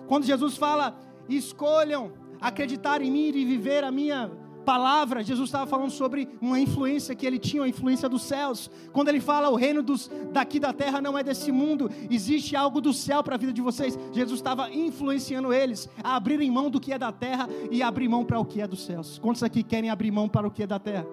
Quando 0.08 0.26
Jesus 0.26 0.56
fala, 0.56 0.98
escolham 1.28 2.14
acreditar 2.40 3.02
em 3.02 3.12
mim 3.12 3.28
e 3.28 3.46
viver 3.46 3.84
a 3.84 3.92
minha 3.92 4.32
palavra, 4.68 5.24
Jesus 5.24 5.48
estava 5.48 5.66
falando 5.66 5.92
sobre 5.92 6.28
uma 6.42 6.60
influência 6.60 7.16
que 7.16 7.26
ele 7.26 7.40
tinha, 7.40 7.64
a 7.64 7.70
influência 7.70 8.10
dos 8.10 8.24
céus. 8.24 8.70
Quando 8.92 9.08
ele 9.08 9.22
fala 9.22 9.50
o 9.50 9.56
reino 9.56 9.82
dos, 9.82 10.12
daqui 10.34 10.60
da 10.60 10.74
terra 10.74 11.00
não 11.00 11.18
é 11.18 11.24
desse 11.24 11.54
mundo, 11.54 11.90
existe 12.12 12.54
algo 12.54 12.82
do 12.82 12.92
céu 12.92 13.24
para 13.24 13.36
a 13.36 13.38
vida 13.38 13.54
de 13.54 13.62
vocês. 13.62 13.98
Jesus 14.12 14.40
estava 14.40 14.70
influenciando 14.70 15.54
eles 15.54 15.88
a 16.04 16.18
abrirem 16.18 16.52
mão 16.52 16.70
do 16.70 16.82
que 16.82 16.92
é 16.92 17.00
da 17.00 17.14
terra 17.14 17.48
e 17.72 17.82
abrir 17.82 18.10
mão 18.10 18.26
para 18.26 18.38
o 18.38 18.44
que 18.44 18.60
é 18.60 18.68
dos 18.68 18.84
céus. 18.84 19.18
Quantos 19.20 19.42
aqui 19.42 19.64
querem 19.64 19.90
abrir 19.90 20.12
mão 20.12 20.28
para 20.28 20.46
o 20.46 20.52
que 20.52 20.64
é 20.64 20.68
da 20.68 20.80
terra 20.80 21.08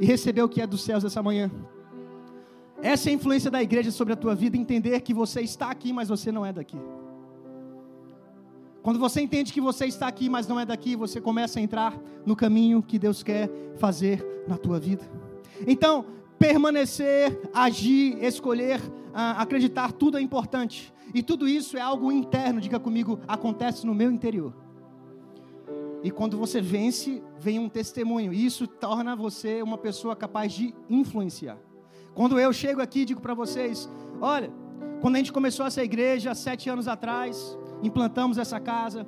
e 0.00 0.06
receber 0.06 0.42
o 0.42 0.48
que 0.48 0.60
é 0.60 0.66
dos 0.66 0.84
céus 0.84 1.02
essa 1.02 1.20
manhã? 1.20 1.50
Essa 2.80 3.08
é 3.08 3.10
a 3.10 3.14
influência 3.16 3.50
da 3.50 3.60
igreja 3.60 3.90
sobre 3.90 4.12
a 4.12 4.16
tua 4.16 4.36
vida, 4.36 4.56
entender 4.56 5.00
que 5.00 5.12
você 5.12 5.40
está 5.40 5.68
aqui, 5.68 5.92
mas 5.92 6.08
você 6.08 6.30
não 6.30 6.46
é 6.46 6.52
daqui. 6.52 6.78
Quando 8.84 8.98
você 8.98 9.22
entende 9.22 9.50
que 9.50 9.62
você 9.62 9.86
está 9.86 10.06
aqui, 10.06 10.28
mas 10.28 10.46
não 10.46 10.60
é 10.60 10.66
daqui, 10.66 10.94
você 10.94 11.18
começa 11.18 11.58
a 11.58 11.62
entrar 11.62 11.98
no 12.26 12.36
caminho 12.36 12.82
que 12.82 12.98
Deus 12.98 13.22
quer 13.22 13.50
fazer 13.76 14.44
na 14.46 14.58
tua 14.58 14.78
vida. 14.78 15.10
Então, 15.66 16.04
permanecer, 16.38 17.40
agir, 17.54 18.22
escolher, 18.22 18.78
ah, 19.14 19.40
acreditar, 19.40 19.90
tudo 19.90 20.18
é 20.18 20.20
importante. 20.20 20.92
E 21.14 21.22
tudo 21.22 21.48
isso 21.48 21.78
é 21.78 21.80
algo 21.80 22.12
interno, 22.12 22.60
diga 22.60 22.78
comigo, 22.78 23.18
acontece 23.26 23.86
no 23.86 23.94
meu 23.94 24.10
interior. 24.10 24.52
E 26.02 26.10
quando 26.10 26.36
você 26.36 26.60
vence, 26.60 27.22
vem 27.38 27.58
um 27.58 27.70
testemunho. 27.70 28.34
E 28.34 28.44
isso 28.44 28.66
torna 28.66 29.16
você 29.16 29.62
uma 29.62 29.78
pessoa 29.78 30.14
capaz 30.14 30.52
de 30.52 30.74
influenciar. 30.90 31.56
Quando 32.14 32.38
eu 32.38 32.52
chego 32.52 32.82
aqui 32.82 33.00
e 33.00 33.04
digo 33.06 33.22
para 33.22 33.32
vocês: 33.32 33.88
olha, 34.20 34.52
quando 35.00 35.14
a 35.14 35.18
gente 35.20 35.32
começou 35.32 35.64
essa 35.64 35.82
igreja 35.82 36.34
sete 36.34 36.68
anos 36.68 36.86
atrás, 36.86 37.56
implantamos 37.84 38.38
essa 38.38 38.58
casa, 38.58 39.06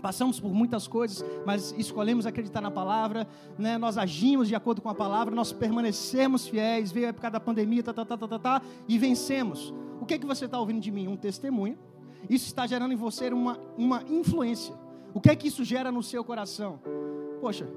passamos 0.00 0.40
por 0.40 0.52
muitas 0.52 0.86
coisas, 0.86 1.24
mas 1.44 1.74
escolhemos 1.76 2.26
acreditar 2.26 2.60
na 2.60 2.70
palavra, 2.70 3.26
né? 3.58 3.78
nós 3.78 3.98
agimos 3.98 4.48
de 4.48 4.54
acordo 4.54 4.80
com 4.80 4.88
a 4.88 4.94
palavra, 4.94 5.34
nós 5.34 5.52
permanecemos 5.52 6.46
fiéis, 6.46 6.92
veio 6.92 7.06
a 7.06 7.08
época 7.10 7.30
da 7.30 7.40
pandemia, 7.40 7.82
tá, 7.82 7.92
tá, 7.92 8.04
tá, 8.04 8.16
tá, 8.16 8.28
tá, 8.28 8.38
tá 8.38 8.62
e 8.88 8.98
vencemos. 8.98 9.74
O 10.00 10.06
que, 10.06 10.14
é 10.14 10.18
que 10.18 10.26
você 10.26 10.44
está 10.44 10.58
ouvindo 10.58 10.80
de 10.80 10.90
mim? 10.90 11.08
Um 11.08 11.16
testemunho. 11.16 11.78
Isso 12.28 12.46
está 12.46 12.66
gerando 12.66 12.92
em 12.92 12.96
você 12.96 13.28
uma, 13.28 13.58
uma 13.76 14.02
influência. 14.08 14.74
O 15.14 15.20
que 15.20 15.30
é 15.30 15.36
que 15.36 15.48
isso 15.48 15.64
gera 15.64 15.90
no 15.90 16.02
seu 16.02 16.22
coração? 16.22 16.80
Poxa, 17.40 17.68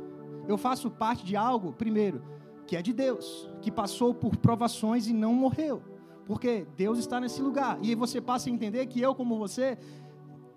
eu 0.47 0.57
faço 0.57 0.89
parte 0.89 1.23
de 1.23 1.35
algo, 1.35 1.73
primeiro, 1.73 2.21
que 2.67 2.75
é 2.75 2.81
de 2.81 2.91
Deus, 2.91 3.49
que 3.61 3.71
passou 3.71 4.13
por 4.13 4.35
provações 4.37 5.07
e 5.07 5.13
não 5.13 5.33
morreu. 5.33 5.81
Porque 6.25 6.67
Deus 6.77 6.99
está 6.99 7.19
nesse 7.19 7.41
lugar. 7.41 7.79
E 7.81 7.95
você 7.95 8.21
passa 8.21 8.49
a 8.49 8.53
entender 8.53 8.85
que 8.85 9.01
eu, 9.01 9.15
como 9.15 9.37
você, 9.37 9.77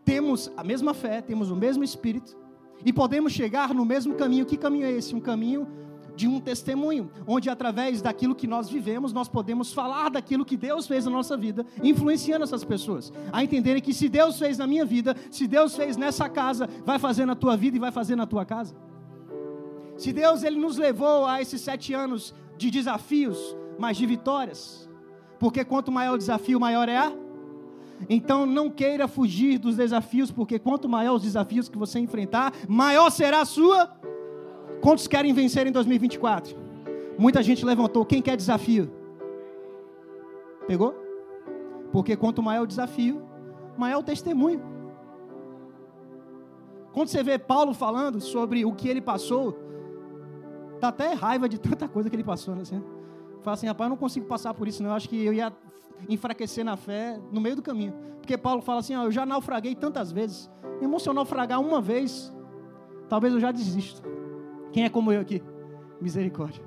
temos 0.04 0.50
a 0.56 0.64
mesma 0.64 0.94
fé, 0.94 1.20
temos 1.20 1.50
o 1.50 1.56
mesmo 1.56 1.84
espírito 1.84 2.36
e 2.84 2.92
podemos 2.92 3.32
chegar 3.32 3.74
no 3.74 3.84
mesmo 3.84 4.14
caminho. 4.14 4.44
Que 4.44 4.56
caminho 4.56 4.86
é 4.86 4.90
esse? 4.90 5.14
Um 5.14 5.20
caminho 5.20 5.66
de 6.14 6.28
um 6.28 6.40
testemunho, 6.40 7.10
onde 7.26 7.48
através 7.48 8.02
daquilo 8.02 8.34
que 8.34 8.46
nós 8.46 8.68
vivemos, 8.68 9.12
nós 9.12 9.28
podemos 9.28 9.72
falar 9.72 10.10
daquilo 10.10 10.44
que 10.44 10.56
Deus 10.56 10.86
fez 10.86 11.04
na 11.06 11.10
nossa 11.10 11.36
vida, 11.36 11.64
influenciando 11.82 12.44
essas 12.44 12.64
pessoas 12.64 13.12
a 13.32 13.42
entenderem 13.42 13.80
que 13.80 13.94
se 13.94 14.08
Deus 14.08 14.38
fez 14.38 14.58
na 14.58 14.66
minha 14.66 14.84
vida, 14.84 15.16
se 15.30 15.46
Deus 15.46 15.74
fez 15.74 15.96
nessa 15.96 16.28
casa, 16.28 16.68
vai 16.84 16.98
fazer 16.98 17.24
na 17.24 17.34
tua 17.34 17.56
vida 17.56 17.76
e 17.76 17.80
vai 17.80 17.90
fazer 17.90 18.16
na 18.16 18.26
tua 18.26 18.44
casa. 18.44 18.74
Se 19.96 20.12
Deus 20.12 20.42
ele 20.42 20.58
nos 20.58 20.76
levou 20.76 21.26
a 21.26 21.40
esses 21.40 21.60
sete 21.60 21.94
anos 21.94 22.34
de 22.58 22.70
desafios, 22.70 23.56
mas 23.78 23.96
de 23.96 24.04
vitórias, 24.04 24.88
porque 25.38 25.64
quanto 25.64 25.90
maior 25.90 26.14
o 26.14 26.18
desafio, 26.18 26.60
maior 26.60 26.88
é 26.88 26.98
a 26.98 27.12
então 28.08 28.46
não 28.46 28.70
queira 28.70 29.06
fugir 29.08 29.58
dos 29.58 29.76
desafios, 29.76 30.30
porque 30.30 30.58
quanto 30.58 30.88
maior 30.88 31.14
os 31.14 31.22
desafios 31.22 31.68
que 31.68 31.78
você 31.78 31.98
enfrentar, 31.98 32.52
maior 32.68 33.10
será 33.10 33.40
a 33.40 33.44
sua. 33.44 33.90
Quantos 34.80 35.06
querem 35.06 35.32
vencer 35.32 35.66
em 35.66 35.72
2024? 35.72 36.56
Muita 37.18 37.42
gente 37.42 37.64
levantou. 37.64 38.04
Quem 38.04 38.20
quer 38.20 38.36
desafio? 38.36 38.90
Pegou? 40.66 40.94
Porque 41.92 42.16
quanto 42.16 42.42
maior 42.42 42.62
o 42.62 42.66
desafio, 42.66 43.22
maior 43.76 44.00
o 44.00 44.02
testemunho. 44.02 44.62
Quando 46.92 47.08
você 47.08 47.22
vê 47.22 47.38
Paulo 47.38 47.72
falando 47.72 48.20
sobre 48.20 48.64
o 48.64 48.72
que 48.72 48.88
ele 48.88 49.00
passou, 49.00 49.56
dá 50.80 50.88
até 50.88 51.12
raiva 51.12 51.48
de 51.48 51.58
tanta 51.58 51.88
coisa 51.88 52.10
que 52.10 52.16
ele 52.16 52.24
passou, 52.24 52.54
né? 52.54 52.62
Fala 53.42 53.54
assim, 53.54 53.66
rapaz, 53.66 53.86
eu 53.86 53.90
não 53.90 53.96
consigo 53.96 54.26
passar 54.26 54.54
por 54.54 54.68
isso, 54.68 54.82
não. 54.82 54.90
Eu 54.90 54.96
acho 54.96 55.08
que 55.08 55.24
eu 55.24 55.32
ia 55.32 55.52
enfraquecer 56.08 56.64
na 56.64 56.76
fé 56.76 57.20
no 57.30 57.40
meio 57.40 57.56
do 57.56 57.62
caminho. 57.62 57.94
Porque 58.18 58.38
Paulo 58.38 58.62
fala 58.62 58.80
assim: 58.80 58.94
ó, 58.94 59.04
eu 59.04 59.12
já 59.12 59.26
naufraguei 59.26 59.74
tantas 59.74 60.12
vezes. 60.12 60.50
Irmão, 60.80 60.98
se 60.98 61.08
eu 61.08 61.14
naufragar 61.14 61.60
uma 61.60 61.80
vez, 61.80 62.32
talvez 63.08 63.34
eu 63.34 63.40
já 63.40 63.50
desisto. 63.50 64.02
Quem 64.72 64.84
é 64.84 64.88
como 64.88 65.12
eu 65.12 65.20
aqui? 65.20 65.42
Misericórdia. 66.00 66.64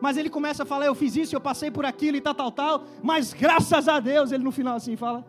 Mas 0.00 0.16
ele 0.16 0.28
começa 0.28 0.64
a 0.64 0.66
falar: 0.66 0.86
eu 0.86 0.94
fiz 0.94 1.16
isso, 1.16 1.34
eu 1.34 1.40
passei 1.40 1.70
por 1.70 1.86
aquilo 1.86 2.16
e 2.16 2.20
tal, 2.20 2.34
tal, 2.34 2.50
tal. 2.50 2.84
Mas 3.02 3.32
graças 3.32 3.88
a 3.88 4.00
Deus, 4.00 4.32
ele 4.32 4.42
no 4.42 4.50
final 4.50 4.76
assim 4.76 4.96
fala: 4.96 5.24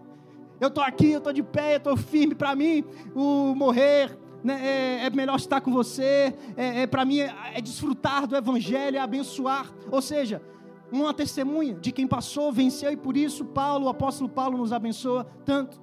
eu 0.59 0.69
estou 0.69 0.83
aqui, 0.83 1.11
eu 1.11 1.19
estou 1.19 1.33
de 1.33 1.43
pé, 1.43 1.75
eu 1.75 1.77
estou 1.77 1.95
firme. 1.95 2.33
Para 2.33 2.55
mim, 2.55 2.83
o 3.15 3.53
morrer 3.55 4.17
né, 4.47 4.59
é, 4.65 5.05
é, 5.05 5.09
melhor 5.09 5.35
estar 5.35 5.59
com 5.59 5.71
você. 5.71 6.33
É, 6.55 6.83
é 6.83 6.87
para 6.87 7.03
mim 7.03 7.19
é, 7.19 7.35
é 7.53 7.61
desfrutar 7.61 8.25
do 8.25 8.35
Evangelho, 8.35 8.95
é 8.95 8.99
abençoar. 8.99 9.69
Ou 9.91 10.01
seja, 10.01 10.41
uma 10.89 11.13
testemunha 11.13 11.73
de 11.75 11.91
quem 11.91 12.07
passou, 12.07 12.51
venceu 12.51 12.89
e 12.91 12.95
por 12.95 13.17
isso 13.17 13.43
Paulo, 13.43 13.87
o 13.87 13.89
apóstolo 13.89 14.29
Paulo 14.29 14.57
nos 14.57 14.71
abençoa 14.71 15.27
tanto. 15.43 15.81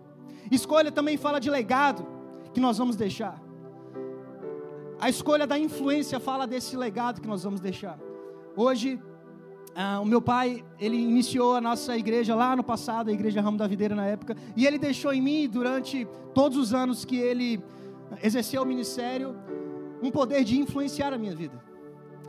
Escolha 0.50 0.90
também 0.90 1.18
fala 1.18 1.38
de 1.38 1.50
legado 1.50 2.06
que 2.54 2.60
nós 2.60 2.78
vamos 2.78 2.96
deixar. 2.96 3.38
A 4.98 5.10
escolha 5.10 5.46
da 5.46 5.58
influência 5.58 6.18
fala 6.18 6.46
desse 6.46 6.74
legado 6.74 7.20
que 7.20 7.28
nós 7.28 7.42
vamos 7.42 7.60
deixar. 7.60 7.98
Hoje, 8.56 8.98
ah, 9.74 10.00
o 10.00 10.06
meu 10.06 10.22
pai, 10.22 10.64
ele 10.80 10.96
iniciou 10.96 11.56
a 11.56 11.60
nossa 11.60 11.98
igreja 11.98 12.34
lá 12.34 12.56
no 12.56 12.64
passado, 12.64 13.10
a 13.10 13.12
igreja 13.12 13.42
Ramo 13.42 13.58
da 13.58 13.66
Videira 13.66 13.94
na 13.94 14.06
época, 14.06 14.36
e 14.56 14.66
ele 14.66 14.78
deixou 14.78 15.12
em 15.12 15.20
mim, 15.20 15.48
durante 15.48 16.06
todos 16.32 16.56
os 16.56 16.72
anos 16.72 17.04
que 17.04 17.16
ele 17.16 17.62
exerceu 18.22 18.62
o 18.62 18.66
ministério, 18.66 19.36
um 20.02 20.10
poder 20.10 20.44
de 20.44 20.58
influenciar 20.58 21.12
a 21.12 21.18
minha 21.18 21.34
vida. 21.34 21.62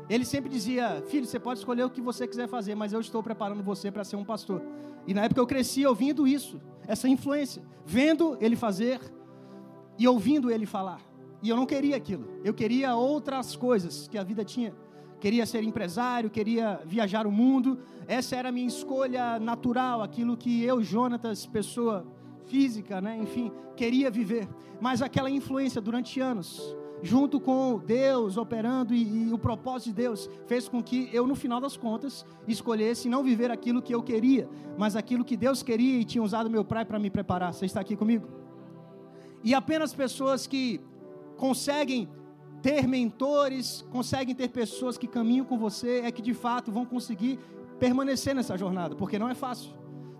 Ele 0.09 0.25
sempre 0.25 0.49
dizia: 0.49 1.03
Filho, 1.07 1.25
você 1.25 1.39
pode 1.39 1.59
escolher 1.59 1.83
o 1.83 1.89
que 1.89 2.01
você 2.01 2.27
quiser 2.27 2.47
fazer, 2.47 2.75
mas 2.75 2.93
eu 2.93 2.99
estou 2.99 3.23
preparando 3.23 3.63
você 3.63 3.91
para 3.91 4.03
ser 4.03 4.15
um 4.15 4.23
pastor. 4.23 4.61
E 5.07 5.13
na 5.13 5.23
época 5.25 5.41
eu 5.41 5.47
cresci 5.47 5.85
ouvindo 5.85 6.27
isso, 6.27 6.59
essa 6.87 7.07
influência, 7.07 7.63
vendo 7.85 8.37
ele 8.39 8.55
fazer 8.55 8.99
e 9.97 10.07
ouvindo 10.07 10.51
ele 10.51 10.65
falar. 10.65 11.01
E 11.41 11.49
eu 11.49 11.55
não 11.55 11.65
queria 11.65 11.95
aquilo. 11.95 12.27
Eu 12.43 12.53
queria 12.53 12.95
outras 12.95 13.55
coisas 13.55 14.07
que 14.07 14.17
a 14.17 14.23
vida 14.23 14.43
tinha. 14.43 14.73
Queria 15.19 15.45
ser 15.45 15.63
empresário, 15.63 16.29
queria 16.29 16.81
viajar 16.85 17.25
o 17.25 17.31
mundo. 17.31 17.79
Essa 18.07 18.35
era 18.35 18.49
a 18.49 18.51
minha 18.51 18.67
escolha 18.67 19.39
natural, 19.39 20.01
aquilo 20.01 20.37
que 20.37 20.63
eu, 20.63 20.83
Jonatas, 20.83 21.45
pessoa 21.45 22.05
física, 22.47 23.01
né, 23.01 23.17
enfim, 23.17 23.51
queria 23.75 24.09
viver. 24.09 24.47
Mas 24.79 25.01
aquela 25.01 25.29
influência 25.29 25.81
durante 25.81 26.19
anos, 26.19 26.75
junto 27.01 27.39
com 27.39 27.77
Deus 27.77 28.37
operando 28.37 28.93
e, 28.93 29.27
e, 29.27 29.33
o 29.33 29.37
propósito 29.37 29.89
de 29.89 29.95
Deus, 29.95 30.29
fez 30.47 30.67
com 30.67 30.81
que 30.81 31.09
eu, 31.13 31.27
no 31.27 31.35
final 31.35 31.59
das 31.59 31.77
contas, 31.77 32.25
escolhesse 32.47 33.09
não 33.09 33.23
viver 33.23 33.51
aquilo 33.51 33.81
que 33.81 33.93
eu 33.93 34.01
queria, 34.01 34.49
mas 34.77 34.95
aquilo 34.95 35.23
que 35.23 35.37
Deus 35.37 35.61
queria 35.61 35.99
e 35.99 36.05
tinha 36.05 36.23
usado 36.23 36.49
meu 36.49 36.65
pai 36.65 36.85
para 36.85 36.99
me 36.99 37.09
preparar. 37.09 37.53
Você 37.53 37.65
está 37.65 37.81
aqui 37.81 37.95
comigo? 37.95 38.27
E 39.43 39.53
apenas 39.53 39.93
pessoas 39.93 40.47
que 40.47 40.81
conseguem 41.37 42.09
ter 42.61 42.87
mentores, 42.87 43.85
conseguem 43.91 44.33
ter 44.33 44.49
pessoas 44.49 44.97
que 44.97 45.07
caminham 45.07 45.45
com 45.45 45.57
você, 45.57 45.99
é 45.99 46.11
que 46.11 46.21
de 46.21 46.33
fato 46.33 46.71
vão 46.71 46.83
conseguir 46.83 47.39
permanecer 47.79 48.33
nessa 48.33 48.57
jornada, 48.57 48.95
porque 48.95 49.19
não 49.19 49.29
é 49.29 49.35
fácil. 49.35 49.71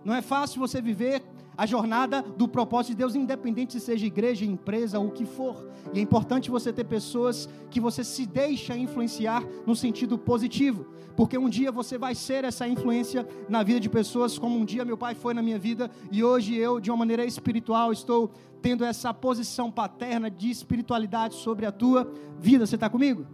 Não 0.03 0.13
é 0.13 0.21
fácil 0.21 0.59
você 0.59 0.79
viver 0.79 1.23
a 1.57 1.65
jornada 1.65 2.21
do 2.21 2.47
propósito 2.47 2.91
de 2.91 2.97
Deus, 2.97 3.15
independente 3.15 3.73
se 3.73 3.79
seja 3.79 4.05
igreja, 4.05 4.45
empresa 4.45 4.99
o 4.99 5.11
que 5.11 5.25
for. 5.25 5.69
E 5.93 5.99
é 5.99 6.01
importante 6.01 6.51
você 6.51 6.73
ter 6.73 6.83
pessoas 6.83 7.47
que 7.69 7.79
você 7.79 8.03
se 8.03 8.25
deixa 8.25 8.75
influenciar 8.75 9.43
no 9.65 9.75
sentido 9.75 10.17
positivo, 10.17 10.85
porque 11.15 11.37
um 11.37 11.49
dia 11.49 11.71
você 11.71 11.97
vai 11.97 12.13
ser 12.13 12.43
essa 12.43 12.67
influência 12.67 13.27
na 13.47 13.63
vida 13.63 13.79
de 13.79 13.89
pessoas, 13.89 14.37
como 14.37 14.57
um 14.57 14.65
dia 14.65 14.83
meu 14.83 14.97
pai 14.97 15.15
foi 15.15 15.33
na 15.33 15.41
minha 15.41 15.59
vida, 15.59 15.89
e 16.11 16.23
hoje 16.23 16.55
eu, 16.55 16.79
de 16.79 16.91
uma 16.91 16.97
maneira 16.97 17.25
espiritual, 17.25 17.91
estou 17.91 18.31
tendo 18.61 18.83
essa 18.83 19.13
posição 19.13 19.71
paterna 19.71 20.29
de 20.29 20.49
espiritualidade 20.49 21.35
sobre 21.35 21.65
a 21.65 21.71
tua 21.71 22.11
vida. 22.39 22.65
Você 22.65 22.75
está 22.75 22.89
comigo? 22.89 23.25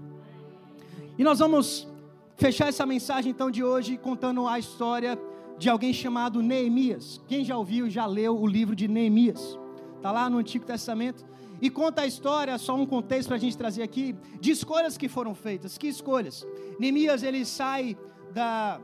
E 1.17 1.23
nós 1.23 1.39
vamos 1.39 1.87
fechar 2.35 2.67
essa 2.67 2.85
mensagem 2.85 3.31
então 3.31 3.51
de 3.51 3.63
hoje 3.63 3.97
contando 3.97 4.47
a 4.47 4.57
história 4.57 5.17
de 5.61 5.69
alguém 5.69 5.93
chamado 5.93 6.41
Neemias. 6.41 7.21
Quem 7.27 7.45
já 7.45 7.55
ouviu, 7.55 7.87
já 7.87 8.07
leu 8.07 8.35
o 8.35 8.47
livro 8.47 8.75
de 8.75 8.87
Neemias? 8.87 9.59
Está 9.95 10.11
lá 10.11 10.27
no 10.27 10.39
Antigo 10.39 10.65
Testamento. 10.65 11.23
E 11.61 11.69
conta 11.69 12.01
a 12.01 12.07
história, 12.07 12.57
só 12.57 12.75
um 12.75 12.83
contexto 12.83 13.27
para 13.27 13.37
a 13.37 13.39
gente 13.39 13.55
trazer 13.55 13.83
aqui, 13.83 14.15
de 14.39 14.49
escolhas 14.49 14.97
que 14.97 15.07
foram 15.07 15.35
feitas. 15.35 15.77
Que 15.77 15.87
escolhas? 15.87 16.47
Neemias, 16.79 17.21
ele 17.21 17.45
sai 17.45 17.95
da, 18.33 18.81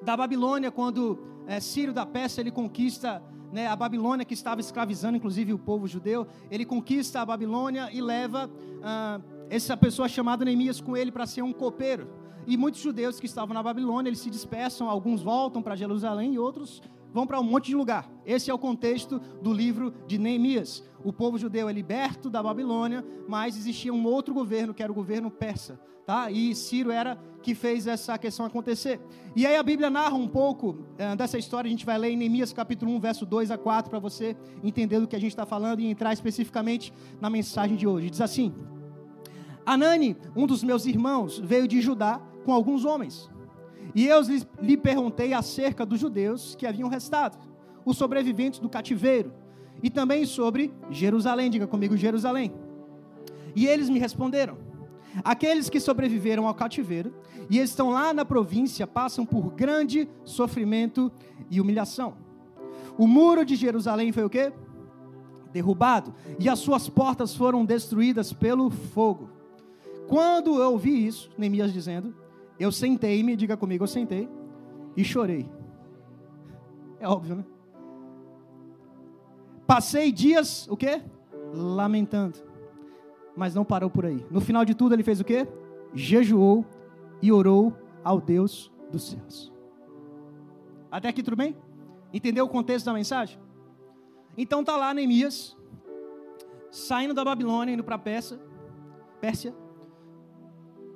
da 0.00 0.16
Babilônia 0.16 0.70
quando 0.70 1.18
é, 1.48 1.58
Ciro 1.58 1.92
da 1.92 2.06
Pérsia, 2.06 2.42
ele 2.42 2.52
conquista 2.52 3.20
né, 3.52 3.66
a 3.66 3.74
Babilônia, 3.74 4.24
que 4.24 4.34
estava 4.34 4.60
escravizando 4.60 5.16
inclusive 5.16 5.52
o 5.52 5.58
povo 5.58 5.88
judeu. 5.88 6.28
Ele 6.48 6.64
conquista 6.64 7.20
a 7.20 7.26
Babilônia 7.26 7.90
e 7.92 8.00
leva 8.00 8.48
ah, 8.84 9.20
essa 9.50 9.76
pessoa 9.76 10.08
chamada 10.08 10.44
Neemias 10.44 10.80
com 10.80 10.96
ele 10.96 11.10
para 11.10 11.26
ser 11.26 11.42
um 11.42 11.52
copeiro. 11.52 12.08
E 12.48 12.56
muitos 12.56 12.80
judeus 12.80 13.20
que 13.20 13.26
estavam 13.26 13.52
na 13.52 13.62
Babilônia, 13.62 14.08
eles 14.08 14.20
se 14.20 14.30
dispersam, 14.30 14.88
alguns 14.88 15.22
voltam 15.22 15.60
para 15.60 15.76
Jerusalém 15.76 16.32
e 16.32 16.38
outros 16.38 16.80
vão 17.12 17.26
para 17.26 17.38
um 17.38 17.44
monte 17.44 17.66
de 17.66 17.74
lugar. 17.74 18.10
Esse 18.24 18.50
é 18.50 18.54
o 18.54 18.58
contexto 18.58 19.20
do 19.42 19.52
livro 19.52 19.92
de 20.06 20.16
Neemias. 20.16 20.82
O 21.04 21.12
povo 21.12 21.36
judeu 21.36 21.68
é 21.68 21.72
liberto 21.74 22.30
da 22.30 22.42
Babilônia, 22.42 23.04
mas 23.28 23.54
existia 23.54 23.92
um 23.92 24.02
outro 24.06 24.32
governo, 24.32 24.72
que 24.72 24.82
era 24.82 24.90
o 24.90 24.94
governo 24.94 25.30
persa. 25.30 25.78
Tá? 26.06 26.30
E 26.30 26.54
Ciro 26.54 26.90
era 26.90 27.18
que 27.42 27.54
fez 27.54 27.86
essa 27.86 28.16
questão 28.16 28.46
acontecer. 28.46 28.98
E 29.36 29.46
aí 29.46 29.54
a 29.54 29.62
Bíblia 29.62 29.90
narra 29.90 30.14
um 30.14 30.26
pouco 30.26 30.86
é, 30.96 31.14
dessa 31.14 31.36
história, 31.36 31.68
a 31.68 31.70
gente 31.70 31.84
vai 31.84 31.98
ler 31.98 32.12
em 32.12 32.16
Neemias 32.16 32.50
capítulo 32.50 32.92
1, 32.92 33.00
verso 33.00 33.26
2 33.26 33.50
a 33.50 33.58
4, 33.58 33.90
para 33.90 33.98
você 33.98 34.34
entender 34.64 34.98
do 35.00 35.06
que 35.06 35.14
a 35.14 35.20
gente 35.20 35.32
está 35.32 35.44
falando 35.44 35.80
e 35.80 35.86
entrar 35.86 36.14
especificamente 36.14 36.94
na 37.20 37.28
mensagem 37.28 37.76
de 37.76 37.86
hoje. 37.86 38.08
Diz 38.08 38.22
assim: 38.22 38.54
Anani, 39.66 40.16
um 40.34 40.46
dos 40.46 40.64
meus 40.64 40.86
irmãos, 40.86 41.38
veio 41.38 41.68
de 41.68 41.82
Judá 41.82 42.22
com 42.48 42.54
alguns 42.54 42.86
homens. 42.86 43.28
E 43.94 44.06
eu 44.06 44.22
lhe 44.62 44.74
perguntei 44.74 45.34
acerca 45.34 45.84
dos 45.84 46.00
judeus 46.00 46.54
que 46.54 46.66
haviam 46.66 46.88
restado, 46.88 47.36
os 47.84 47.98
sobreviventes 47.98 48.58
do 48.58 48.70
cativeiro, 48.70 49.34
e 49.82 49.90
também 49.90 50.24
sobre 50.24 50.72
Jerusalém, 50.90 51.50
diga 51.50 51.66
comigo, 51.66 51.94
Jerusalém. 51.94 52.54
E 53.54 53.66
eles 53.66 53.90
me 53.90 53.98
responderam: 53.98 54.56
aqueles 55.22 55.68
que 55.68 55.78
sobreviveram 55.78 56.48
ao 56.48 56.54
cativeiro 56.54 57.12
e 57.50 57.58
estão 57.58 57.90
lá 57.90 58.14
na 58.14 58.24
província 58.24 58.86
passam 58.86 59.26
por 59.26 59.50
grande 59.50 60.08
sofrimento 60.24 61.12
e 61.50 61.60
humilhação. 61.60 62.14
O 62.96 63.06
muro 63.06 63.44
de 63.44 63.56
Jerusalém 63.56 64.10
foi 64.10 64.24
o 64.24 64.30
quê? 64.30 64.54
Derrubado, 65.52 66.14
e 66.38 66.48
as 66.48 66.60
suas 66.60 66.88
portas 66.88 67.36
foram 67.36 67.62
destruídas 67.62 68.32
pelo 68.32 68.70
fogo. 68.70 69.28
Quando 70.08 70.62
eu 70.62 70.72
ouvi 70.72 71.06
isso, 71.06 71.28
Neemias 71.36 71.74
dizendo, 71.74 72.14
eu 72.58 72.72
sentei-me, 72.72 73.36
diga 73.36 73.56
comigo, 73.56 73.84
eu 73.84 73.88
sentei 73.88 74.28
e 74.96 75.04
chorei. 75.04 75.48
É 77.00 77.08
óbvio, 77.08 77.36
né? 77.36 77.44
Passei 79.66 80.10
dias, 80.10 80.66
o 80.68 80.76
quê? 80.76 81.02
Lamentando. 81.52 82.38
Mas 83.36 83.54
não 83.54 83.64
parou 83.64 83.90
por 83.90 84.06
aí. 84.06 84.24
No 84.30 84.40
final 84.40 84.64
de 84.64 84.74
tudo, 84.74 84.94
ele 84.94 85.02
fez 85.02 85.20
o 85.20 85.24
quê? 85.24 85.46
Jejuou 85.94 86.64
e 87.22 87.30
orou 87.30 87.76
ao 88.02 88.20
Deus 88.20 88.72
dos 88.90 89.10
céus. 89.10 89.52
Até 90.90 91.08
aqui 91.08 91.22
tudo 91.22 91.36
bem? 91.36 91.56
Entendeu 92.12 92.46
o 92.46 92.48
contexto 92.48 92.86
da 92.86 92.92
mensagem? 92.92 93.38
Então 94.36 94.64
tá 94.64 94.76
lá 94.76 94.94
Neemias, 94.94 95.56
saindo 96.70 97.12
da 97.12 97.24
Babilônia, 97.24 97.74
indo 97.74 97.84
para 97.84 97.98
Pérsia, 97.98 98.40
Pérsia, 99.20 99.54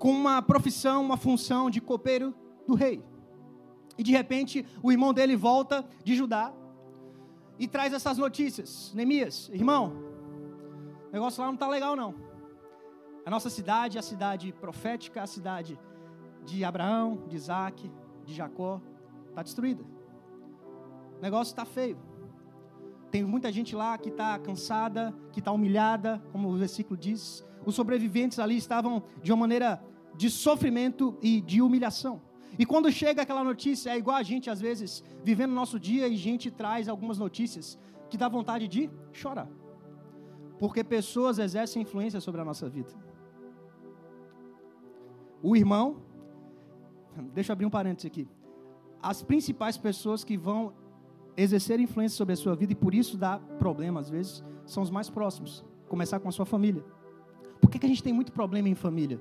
com 0.03 0.11
uma 0.11 0.43
profissão, 0.43 1.01
uma 1.01 1.17
função 1.17 1.71
de 1.71 1.81
copeiro 1.81 2.35
do 2.67 2.75
rei. 2.75 3.01
E 3.97 4.03
de 4.03 4.11
repente, 4.11 4.67
o 4.83 4.91
irmão 4.91 5.15
dele 5.15 5.37
volta 5.37 5.87
de 6.03 6.17
Judá 6.17 6.53
e 7.57 7.69
traz 7.69 7.93
essas 7.93 8.19
notícias. 8.19 8.93
Neemias, 8.97 9.49
irmão, 9.53 9.93
o 11.09 11.13
negócio 11.13 11.41
lá 11.41 11.47
não 11.47 11.55
está 11.55 11.69
legal 11.69 11.95
não. 11.95 12.17
A 13.25 13.31
nossa 13.31 13.49
cidade, 13.49 13.97
a 13.97 14.03
cidade 14.03 14.53
profética, 14.53 15.23
a 15.23 15.27
cidade 15.29 15.79
de 16.45 16.65
Abraão, 16.65 17.23
de 17.29 17.37
Isaac, 17.37 17.89
de 18.25 18.35
Jacó, 18.35 18.81
está 19.29 19.41
destruída. 19.41 19.85
O 21.17 21.23
negócio 21.23 21.53
está 21.53 21.65
feio. 21.65 21.97
Tem 23.09 23.23
muita 23.23 23.53
gente 23.53 23.77
lá 23.77 23.97
que 23.97 24.09
está 24.09 24.37
cansada, 24.41 25.15
que 25.31 25.39
está 25.39 25.53
humilhada, 25.53 26.21
como 26.33 26.49
o 26.49 26.57
versículo 26.57 26.97
diz. 26.97 27.45
Os 27.65 27.77
sobreviventes 27.77 28.41
ali 28.41 28.57
estavam 28.57 29.05
de 29.23 29.31
uma 29.31 29.39
maneira 29.39 29.81
de 30.17 30.31
sofrimento 30.31 31.17
e 31.23 31.41
de 31.41 31.63
humilhação. 31.63 32.21
E 32.59 32.67
quando 32.67 32.93
chega 32.93 33.23
aquela 33.23 33.43
notícia, 33.43 33.91
é 33.91 33.97
igual 33.97 34.17
a 34.17 34.23
gente 34.23 34.51
às 34.51 34.61
vezes 34.61 35.03
vivendo 35.25 35.53
nosso 35.53 35.79
dia 35.81 36.07
e 36.07 36.17
gente 36.17 36.51
traz 36.51 36.89
algumas 36.89 37.19
notícias 37.19 37.79
que 38.11 38.17
dá 38.17 38.29
vontade 38.29 38.69
de 38.69 38.91
chorar. 39.13 39.49
Porque 40.59 40.85
pessoas 40.85 41.39
exercem 41.39 41.83
influência 41.83 42.21
sobre 42.21 42.41
a 42.41 42.45
nossa 42.45 42.69
vida. 42.69 42.91
O 45.43 45.57
irmão, 45.57 46.03
deixa 47.33 47.51
eu 47.51 47.55
abrir 47.55 47.67
um 47.67 47.71
parênteses 47.71 48.07
aqui. 48.07 48.29
As 49.03 49.23
principais 49.23 49.77
pessoas 49.77 50.23
que 50.23 50.37
vão 50.37 50.75
exercer 51.37 51.81
influência 51.81 52.17
sobre 52.17 52.35
a 52.35 52.37
sua 52.37 52.55
vida 52.55 52.73
e 52.73 52.77
por 52.77 52.95
isso 52.95 53.17
dá 53.17 53.39
problema 53.59 54.01
às 54.01 54.11
vezes, 54.11 54.45
são 54.67 54.83
os 54.83 54.91
mais 54.91 55.09
próximos. 55.09 55.65
Começar 55.89 56.21
com 56.21 56.29
a 56.29 56.33
sua 56.33 56.47
família. 56.47 56.85
Por 57.61 57.71
que, 57.71 57.79
que 57.79 57.87
a 57.87 57.89
gente 57.89 58.03
tem 58.03 58.13
muito 58.13 58.31
problema 58.31 58.69
em 58.69 58.75
família? 58.75 59.21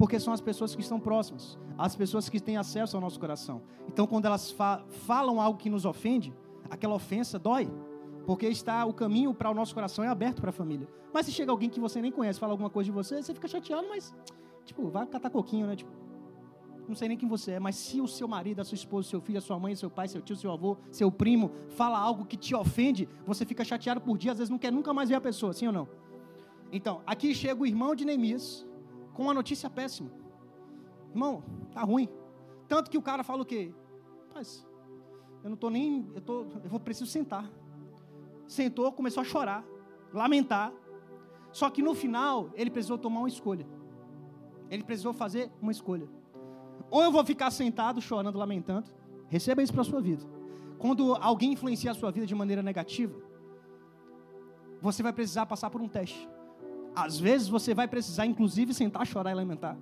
Porque 0.00 0.18
são 0.18 0.32
as 0.32 0.40
pessoas 0.40 0.74
que 0.74 0.80
estão 0.80 0.98
próximas, 0.98 1.58
as 1.76 1.94
pessoas 1.94 2.26
que 2.26 2.40
têm 2.40 2.56
acesso 2.56 2.96
ao 2.96 3.02
nosso 3.02 3.20
coração. 3.20 3.60
Então, 3.86 4.06
quando 4.06 4.24
elas 4.24 4.50
fa 4.50 4.82
falam 4.88 5.38
algo 5.38 5.58
que 5.58 5.68
nos 5.68 5.84
ofende, 5.84 6.32
aquela 6.70 6.94
ofensa 6.94 7.38
dói. 7.38 7.70
Porque 8.24 8.46
está 8.46 8.86
o 8.86 8.94
caminho 8.94 9.34
para 9.34 9.50
o 9.50 9.54
nosso 9.54 9.74
coração 9.74 10.02
é 10.02 10.08
aberto 10.08 10.40
para 10.40 10.48
a 10.48 10.52
família. 10.54 10.88
Mas 11.12 11.26
se 11.26 11.32
chega 11.32 11.50
alguém 11.50 11.68
que 11.68 11.78
você 11.78 12.00
nem 12.00 12.10
conhece, 12.10 12.40
fala 12.40 12.54
alguma 12.54 12.70
coisa 12.70 12.86
de 12.86 12.92
você, 12.92 13.22
você 13.22 13.34
fica 13.34 13.46
chateado, 13.46 13.86
mas 13.90 14.14
tipo, 14.64 14.88
vai 14.88 15.06
catar 15.06 15.28
coquinho, 15.28 15.66
né? 15.66 15.76
Tipo, 15.76 15.90
não 16.88 16.94
sei 16.94 17.08
nem 17.08 17.18
quem 17.18 17.28
você 17.28 17.52
é, 17.52 17.60
mas 17.60 17.76
se 17.76 18.00
o 18.00 18.08
seu 18.08 18.26
marido, 18.26 18.60
a 18.62 18.64
sua 18.64 18.76
esposa, 18.76 19.06
seu 19.06 19.20
filho, 19.20 19.36
a 19.36 19.42
sua 19.42 19.58
mãe, 19.58 19.76
seu 19.76 19.90
pai, 19.90 20.08
seu 20.08 20.22
tio, 20.22 20.34
seu 20.34 20.50
avô, 20.50 20.78
seu 20.90 21.12
primo 21.12 21.50
fala 21.68 21.98
algo 21.98 22.24
que 22.24 22.38
te 22.38 22.54
ofende, 22.54 23.06
você 23.26 23.44
fica 23.44 23.62
chateado 23.64 24.00
por 24.00 24.16
dia, 24.16 24.32
às 24.32 24.38
vezes 24.38 24.48
não 24.48 24.58
quer 24.58 24.72
nunca 24.72 24.94
mais 24.94 25.10
ver 25.10 25.16
a 25.16 25.20
pessoa, 25.20 25.52
sim 25.52 25.66
ou 25.66 25.74
não? 25.74 25.86
Então, 26.72 27.02
aqui 27.04 27.34
chega 27.34 27.60
o 27.60 27.66
irmão 27.66 27.94
de 27.94 28.06
Neemias, 28.06 28.66
com 29.20 29.24
uma 29.24 29.34
notícia 29.34 29.68
péssima. 29.68 30.10
Irmão, 31.10 31.44
tá 31.74 31.82
ruim. 31.82 32.08
Tanto 32.66 32.90
que 32.90 32.96
o 32.96 33.02
cara 33.02 33.22
fala 33.22 33.42
o 33.42 33.44
quê? 33.44 33.70
Mas 34.34 34.66
eu 35.44 35.50
não 35.50 35.56
estou 35.56 35.68
nem. 35.68 36.10
Eu, 36.14 36.22
tô, 36.22 36.46
eu 36.64 36.70
vou 36.70 36.80
preciso 36.80 37.10
sentar. 37.10 37.44
Sentou, 38.48 38.90
começou 38.90 39.20
a 39.20 39.24
chorar, 39.24 39.62
lamentar. 40.10 40.72
Só 41.52 41.68
que 41.68 41.82
no 41.82 41.94
final, 41.94 42.48
ele 42.54 42.70
precisou 42.70 42.96
tomar 42.96 43.20
uma 43.20 43.28
escolha. 43.28 43.66
Ele 44.70 44.82
precisou 44.82 45.12
fazer 45.12 45.52
uma 45.60 45.70
escolha. 45.70 46.08
Ou 46.90 47.02
eu 47.02 47.12
vou 47.12 47.22
ficar 47.22 47.50
sentado, 47.50 48.00
chorando, 48.00 48.38
lamentando. 48.38 48.88
Receba 49.28 49.62
isso 49.62 49.74
para 49.74 49.84
sua 49.84 50.00
vida. 50.00 50.24
Quando 50.78 51.14
alguém 51.16 51.52
influencia 51.52 51.90
a 51.90 51.94
sua 51.94 52.10
vida 52.10 52.24
de 52.24 52.34
maneira 52.34 52.62
negativa, 52.62 53.20
você 54.80 55.02
vai 55.02 55.12
precisar 55.12 55.44
passar 55.44 55.68
por 55.68 55.82
um 55.82 55.88
teste. 55.88 56.26
Às 56.94 57.18
vezes 57.18 57.48
você 57.48 57.74
vai 57.74 57.86
precisar, 57.86 58.26
inclusive, 58.26 58.74
sentar, 58.74 59.06
chorar 59.06 59.30
e 59.30 59.34
lamentar. 59.34 59.76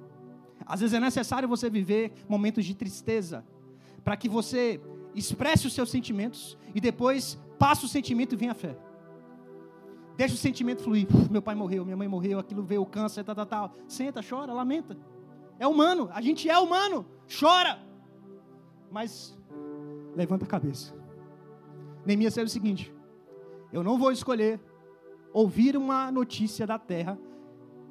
Às 0.67 0.81
vezes 0.81 0.95
é 0.95 1.01
necessário 1.01 1.49
você 1.49 1.71
viver 1.71 2.13
momentos 2.29 2.65
de 2.65 2.75
tristeza, 2.75 3.45
para 4.05 4.17
que 4.17 4.29
você 4.29 4.81
expresse 5.15 5.67
os 5.67 5.73
seus 5.73 5.91
sentimentos 5.91 6.57
e 6.75 6.81
depois 6.81 7.39
passe 7.59 7.85
o 7.85 7.89
sentimento 7.89 8.35
e 8.35 8.37
venha 8.37 8.53
a 8.53 8.55
fé. 8.55 8.77
Deixa 10.17 10.35
o 10.35 10.39
sentimento 10.39 10.83
fluir. 10.83 11.07
Meu 11.31 11.41
pai 11.41 11.55
morreu, 11.55 11.85
minha 11.85 11.97
mãe 11.97 12.09
morreu, 12.09 12.39
aquilo 12.39 12.63
veio 12.63 12.83
o 12.83 12.87
câncer, 12.87 13.25
tal, 13.25 13.35
tal, 13.35 13.47
tal. 13.47 13.75
Senta, 13.87 14.21
chora, 14.21 14.53
lamenta. 14.53 14.97
É 15.59 15.67
humano, 15.67 16.09
a 16.13 16.21
gente 16.21 16.49
é 16.49 16.59
humano, 16.59 17.07
chora. 17.41 17.79
Mas 18.91 19.39
levanta 20.17 20.45
a 20.45 20.49
cabeça. 20.49 20.95
Neemias 22.05 22.35
sabe 22.35 22.47
o 22.47 22.51
seguinte: 22.51 22.93
eu 23.73 23.83
não 23.83 23.99
vou 23.99 24.11
escolher 24.11 24.61
ouvir 25.39 25.77
uma 25.77 26.11
notícia 26.11 26.67
da 26.67 26.79
terra 26.79 27.17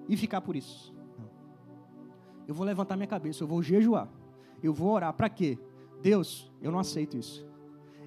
e 0.10 0.18
ficar 0.18 0.42
por 0.42 0.56
isso. 0.56 0.94
Eu 2.46 2.54
vou 2.54 2.66
levantar 2.66 2.98
minha 2.98 3.08
cabeça, 3.08 3.42
eu 3.42 3.48
vou 3.48 3.64
jejuar, 3.64 4.10
eu 4.62 4.74
vou 4.74 4.90
orar. 4.92 5.14
Para 5.14 5.30
quê? 5.30 5.58
Deus, 6.02 6.52
eu 6.62 6.72
não 6.72 6.80
aceito 6.80 7.18
isso. 7.18 7.48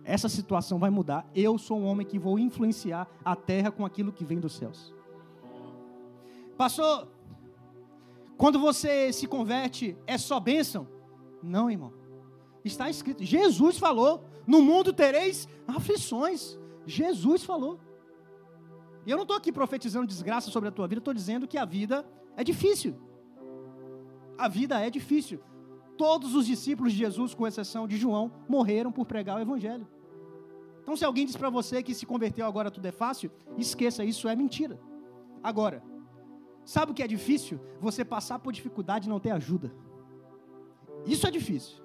Essa 0.05 0.29
situação 0.29 0.79
vai 0.79 0.91
mudar. 0.91 1.27
Eu 1.35 1.57
sou 1.57 1.79
um 1.79 1.87
homem 1.87 2.07
que 2.07 2.19
vou 2.19 2.39
influenciar 2.39 3.09
a 3.25 3.35
terra 3.35 3.71
com 3.71 3.85
aquilo 3.85 4.13
que 4.13 4.25
vem 4.25 4.39
dos 4.39 4.53
céus. 4.55 4.95
Passou. 6.57 7.09
Quando 8.37 8.59
você 8.59 9.11
se 9.13 9.27
converte, 9.27 9.97
é 10.07 10.19
só 10.19 10.39
bênção? 10.39 10.87
Não, 11.43 11.71
irmão. 11.71 11.93
Está 12.63 12.91
escrito. 12.91 13.25
Jesus 13.25 13.79
falou: 13.79 14.25
No 14.47 14.61
mundo 14.61 14.93
tereis 14.93 15.49
aflições. 15.67 16.59
Jesus 16.87 17.43
falou. 17.43 17.79
E 19.11 19.13
eu 19.13 19.17
não 19.17 19.25
estou 19.25 19.37
aqui 19.37 19.51
profetizando 19.51 20.07
desgraça 20.07 20.53
sobre 20.53 20.69
a 20.69 20.73
tua 20.73 20.87
vida, 20.87 21.01
estou 21.01 21.13
dizendo 21.13 21.49
que 21.49 21.59
a 21.59 21.65
vida 21.65 22.07
é 22.37 22.45
difícil. 22.45 22.95
A 24.39 24.47
vida 24.47 24.79
é 24.79 24.89
difícil. 24.89 25.41
Todos 25.99 26.37
os 26.37 26.47
discípulos 26.47 26.93
de 26.93 26.99
Jesus, 27.01 27.35
com 27.35 27.45
exceção 27.45 27.89
de 27.89 27.97
João, 27.97 28.31
morreram 28.49 28.93
por 28.93 29.05
pregar 29.05 29.37
o 29.37 29.41
Evangelho. 29.41 29.85
Então, 30.81 30.97
se 30.97 31.05
alguém 31.05 31.27
diz 31.27 31.37
para 31.37 31.51
você 31.51 31.83
que 31.83 31.93
se 31.93 32.07
converteu 32.07 32.47
agora 32.47 32.71
tudo 32.71 32.87
é 32.87 32.93
fácil, 32.93 33.33
esqueça, 33.59 34.05
isso 34.05 34.29
é 34.29 34.37
mentira. 34.37 34.79
Agora, 35.43 35.83
sabe 36.65 36.93
o 36.93 36.95
que 36.95 37.03
é 37.03 37.09
difícil? 37.09 37.59
Você 37.81 38.05
passar 38.05 38.39
por 38.39 38.53
dificuldade 38.53 39.09
e 39.09 39.11
não 39.11 39.19
ter 39.19 39.33
ajuda. 39.33 39.75
Isso 41.05 41.27
é 41.27 41.33
difícil. 41.33 41.83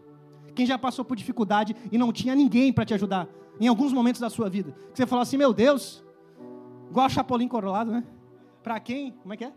Quem 0.54 0.68
já 0.68 0.78
passou 0.78 1.04
por 1.04 1.18
dificuldade 1.18 1.76
e 1.92 1.98
não 1.98 2.14
tinha 2.14 2.36
ninguém 2.36 2.72
para 2.72 2.86
te 2.86 2.94
ajudar 2.94 3.28
em 3.60 3.68
alguns 3.68 3.92
momentos 3.92 4.22
da 4.22 4.30
sua 4.30 4.48
vida, 4.48 4.74
que 4.92 4.98
você 4.98 5.08
falou 5.08 5.24
assim: 5.24 5.38
meu 5.38 5.52
Deus, 5.52 6.05
igual 6.90 7.06
a 7.06 7.10
Chapolin 7.10 7.48
Corolado, 7.48 7.92
né? 7.92 8.04
Para 8.64 8.80
quem? 8.80 9.12
Como 9.12 9.34
é 9.34 9.38
que 9.38 9.46
é? 9.46 9.54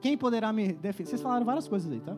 Quem 0.00 0.16
poderá 0.16 0.52
me 0.52 0.72
defender? 0.72 1.10
Vocês 1.10 1.22
falaram 1.22 1.44
várias 1.46 1.68
coisas 1.68 1.90
aí, 1.92 2.00
tá? 2.00 2.16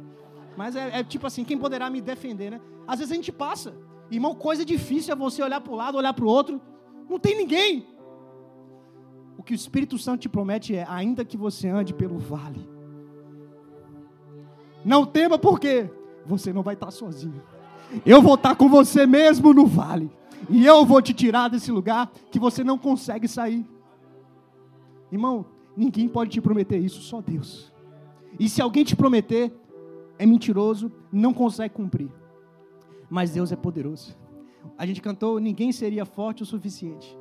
Mas 0.56 0.76
é, 0.76 1.00
é, 1.00 1.04
tipo 1.04 1.26
assim, 1.26 1.44
quem 1.44 1.58
poderá 1.58 1.90
me 1.90 2.00
defender, 2.00 2.50
né? 2.50 2.60
Às 2.86 2.98
vezes 2.98 3.12
a 3.12 3.14
gente 3.14 3.32
passa. 3.32 3.74
Irmão, 4.10 4.34
coisa 4.34 4.64
difícil 4.64 5.12
é 5.12 5.16
você 5.16 5.42
olhar 5.42 5.60
para 5.60 5.72
o 5.72 5.76
lado, 5.76 5.98
olhar 5.98 6.14
para 6.14 6.24
o 6.24 6.28
outro. 6.28 6.60
Não 7.08 7.18
tem 7.18 7.36
ninguém. 7.36 7.86
O 9.36 9.42
que 9.42 9.52
o 9.52 9.54
Espírito 9.54 9.98
Santo 9.98 10.20
te 10.20 10.28
promete 10.28 10.74
é, 10.74 10.86
ainda 10.88 11.24
que 11.24 11.36
você 11.36 11.68
ande 11.68 11.92
pelo 11.92 12.18
vale. 12.18 12.68
Não 14.84 15.04
tema 15.04 15.38
porque 15.38 15.90
você 16.24 16.52
não 16.52 16.62
vai 16.62 16.74
estar 16.74 16.90
sozinho. 16.90 17.42
Eu 18.04 18.22
vou 18.22 18.34
estar 18.34 18.54
com 18.54 18.68
você 18.68 19.06
mesmo 19.06 19.52
no 19.52 19.66
vale. 19.66 20.10
E 20.48 20.64
eu 20.64 20.84
vou 20.84 21.00
te 21.00 21.12
tirar 21.12 21.48
desse 21.48 21.70
lugar 21.70 22.10
que 22.30 22.38
você 22.38 22.62
não 22.62 22.78
consegue 22.78 23.28
sair. 23.28 23.66
Irmão, 25.10 25.46
ninguém 25.76 26.08
pode 26.08 26.30
te 26.30 26.40
prometer 26.40 26.78
isso, 26.78 27.00
só 27.00 27.20
Deus. 27.20 27.72
E 28.38 28.48
se 28.48 28.60
alguém 28.60 28.84
te 28.84 28.96
prometer, 28.96 29.52
é 30.18 30.26
mentiroso, 30.26 30.92
não 31.12 31.32
consegue 31.32 31.74
cumprir. 31.74 32.10
Mas 33.08 33.30
Deus 33.30 33.52
é 33.52 33.56
poderoso. 33.56 34.16
A 34.76 34.86
gente 34.86 35.00
cantou: 35.00 35.38
ninguém 35.38 35.72
seria 35.72 36.04
forte 36.04 36.42
o 36.42 36.46
suficiente 36.46 37.16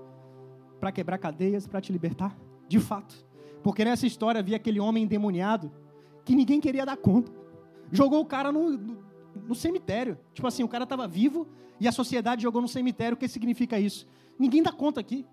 para 0.80 0.92
quebrar 0.92 1.18
cadeias, 1.18 1.68
para 1.68 1.82
te 1.82 1.92
libertar. 1.92 2.38
De 2.68 2.80
fato. 2.80 3.16
Porque 3.62 3.86
nessa 3.86 4.08
história 4.08 4.40
havia 4.40 4.56
aquele 4.56 4.80
homem 4.80 5.04
endemoniado 5.04 5.72
que 6.26 6.36
ninguém 6.36 6.60
queria 6.60 6.86
dar 6.86 6.98
conta. 6.98 7.32
Jogou 7.92 8.22
o 8.22 8.26
cara 8.26 8.52
no, 8.52 8.98
no, 9.36 9.56
cemitério. 9.56 10.18
Tipo 10.34 10.48
assim, 10.48 10.64
o 10.64 10.68
cara 10.68 10.84
estava 10.84 11.08
vivo 11.08 11.48
e 11.80 11.88
a 11.88 11.92
sociedade 11.92 12.44
jogou 12.44 12.62
no 12.62 12.68
cemitério. 12.68 13.16
O 13.16 13.18
que 13.18 13.28
significa 13.28 13.80
isso? 13.80 14.08
Ninguém 14.38 14.62
dá 14.62 14.72
conta 14.72 15.00
aqui. 15.00 15.26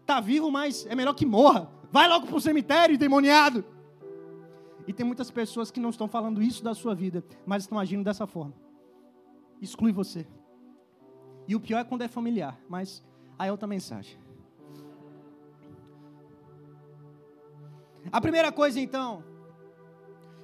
Está 0.00 0.20
vivo, 0.20 0.50
mas 0.50 0.86
é 0.86 0.94
melhor 0.94 1.14
que 1.14 1.26
morra. 1.26 1.70
Vai 1.90 2.08
logo 2.08 2.26
para 2.26 2.36
o 2.36 2.40
cemitério, 2.40 2.94
endemoniado. 2.94 3.64
E 4.86 4.92
tem 4.92 5.06
muitas 5.06 5.30
pessoas 5.30 5.70
que 5.70 5.78
não 5.78 5.90
estão 5.90 6.08
falando 6.08 6.42
isso 6.42 6.62
da 6.62 6.74
sua 6.74 6.94
vida, 6.94 7.24
mas 7.46 7.62
estão 7.62 7.78
agindo 7.78 8.02
dessa 8.02 8.26
forma. 8.26 8.54
Exclui 9.60 9.92
você. 9.92 10.26
E 11.46 11.54
o 11.54 11.60
pior 11.60 11.78
é 11.78 11.84
quando 11.84 12.02
é 12.02 12.08
familiar, 12.08 12.58
mas 12.68 13.02
aí 13.38 13.48
é 13.48 13.52
outra 13.52 13.68
mensagem. 13.68 14.18
A 18.10 18.20
primeira 18.20 18.50
coisa, 18.50 18.80
então, 18.80 19.22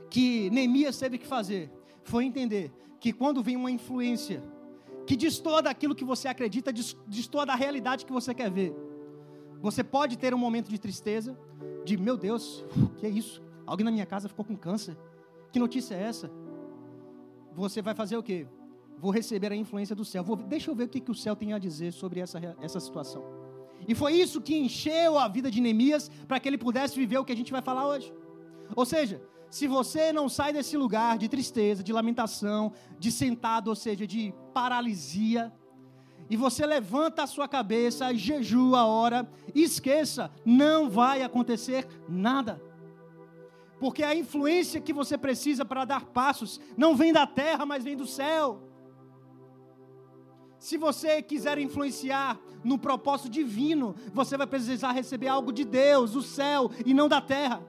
que 0.09 0.49
Neemias 0.51 0.99
teve 0.99 1.19
que 1.19 1.27
fazer 1.27 1.71
foi 2.09 2.25
entender 2.25 2.73
que 2.99 3.13
quando 3.13 3.43
vem 3.43 3.57
uma 3.57 3.71
influência 3.71 4.43
que 5.07 5.17
destoa 5.17 5.63
daquilo 5.63 5.95
que 5.95 6.05
você 6.05 6.27
acredita, 6.29 6.73
destoa 7.07 7.47
da 7.47 7.55
realidade 7.55 8.05
que 8.05 8.13
você 8.13 8.35
quer 8.35 8.51
ver, 8.51 8.75
você 9.61 9.83
pode 9.85 10.17
ter 10.17 10.35
um 10.35 10.39
momento 10.39 10.69
de 10.69 10.79
tristeza, 10.79 11.39
de 11.85 11.97
meu 11.97 12.17
Deus, 12.17 12.65
que 12.99 13.07
é 13.07 13.09
isso? 13.09 13.43
Alguém 13.67 13.85
na 13.85 13.91
minha 13.91 14.07
casa 14.07 14.29
ficou 14.29 14.45
com 14.45 14.57
câncer. 14.57 14.97
Que 15.53 15.59
notícia 15.59 15.95
é 15.95 16.03
essa? 16.03 16.31
Você 17.55 17.83
vai 17.83 17.95
fazer 17.95 18.17
o 18.17 18.23
quê? 18.23 18.47
Vou 18.99 19.11
receber 19.11 19.53
a 19.53 19.57
influência 19.57 19.95
do 19.95 20.05
céu. 20.05 20.23
Vou, 20.25 20.37
deixa 20.37 20.71
eu 20.71 20.75
ver 20.75 20.85
o 20.85 20.89
que, 20.89 21.01
que 21.01 21.11
o 21.11 21.15
céu 21.15 21.37
tem 21.37 21.53
a 21.53 21.59
dizer 21.59 21.93
sobre 21.93 22.21
essa, 22.21 22.39
essa 22.61 22.81
situação. 22.81 23.23
E 23.87 23.95
foi 23.95 24.15
isso 24.15 24.41
que 24.41 24.57
encheu 24.57 25.19
a 25.19 25.29
vida 25.29 25.51
de 25.51 25.61
Neemias 25.61 26.11
para 26.27 26.41
que 26.41 26.49
ele 26.49 26.59
pudesse 26.59 26.97
viver 26.97 27.19
o 27.19 27.25
que 27.25 27.33
a 27.33 27.37
gente 27.37 27.53
vai 27.53 27.63
falar 27.63 27.87
hoje. 27.87 28.13
Ou 28.75 28.85
seja, 28.85 29.23
se 29.51 29.67
você 29.67 30.13
não 30.13 30.29
sai 30.29 30.53
desse 30.53 30.77
lugar 30.77 31.19
de 31.19 31.29
tristeza, 31.29 31.83
de 31.83 31.93
lamentação, 31.93 32.73
de 32.99 33.11
sentado, 33.11 33.69
ou 33.69 33.75
seja, 33.75 34.07
de 34.07 34.35
paralisia, 34.53 35.53
e 36.31 36.37
você 36.37 36.67
levanta 36.67 37.23
a 37.23 37.27
sua 37.27 37.49
cabeça, 37.49 38.15
jejua 38.15 38.81
a 38.81 38.87
hora, 38.87 39.31
esqueça, 39.55 40.31
não 40.45 40.91
vai 40.91 41.23
acontecer 41.23 41.87
nada. 42.07 42.63
Porque 43.81 44.03
a 44.03 44.15
influência 44.15 44.81
que 44.81 44.93
você 44.93 45.17
precisa 45.17 45.65
para 45.65 45.85
dar 45.85 46.05
passos 46.07 46.61
não 46.77 46.95
vem 46.95 47.13
da 47.13 47.27
terra, 47.27 47.65
mas 47.65 47.85
vem 47.85 47.97
do 47.97 48.07
céu. 48.07 48.63
Se 50.59 50.77
você 50.77 51.23
quiser 51.23 51.57
influenciar 51.59 52.39
no 52.65 52.77
propósito 52.77 53.31
divino, 53.31 53.95
você 54.13 54.37
vai 54.37 54.47
precisar 54.47 54.91
receber 54.93 55.29
algo 55.29 55.53
de 55.53 55.65
Deus, 55.65 56.13
do 56.13 56.23
céu, 56.23 56.71
e 56.85 56.93
não 56.93 57.09
da 57.09 57.21
terra. 57.21 57.63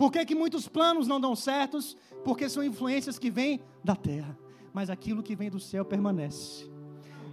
Por 0.00 0.10
que, 0.10 0.24
que 0.24 0.34
muitos 0.34 0.66
planos 0.66 1.06
não 1.06 1.20
dão 1.20 1.36
certos? 1.36 1.94
Porque 2.24 2.48
são 2.48 2.64
influências 2.64 3.18
que 3.18 3.30
vêm 3.30 3.60
da 3.84 3.94
terra, 3.94 4.34
mas 4.72 4.88
aquilo 4.88 5.22
que 5.22 5.36
vem 5.36 5.50
do 5.50 5.60
céu 5.60 5.84
permanece. 5.84 6.66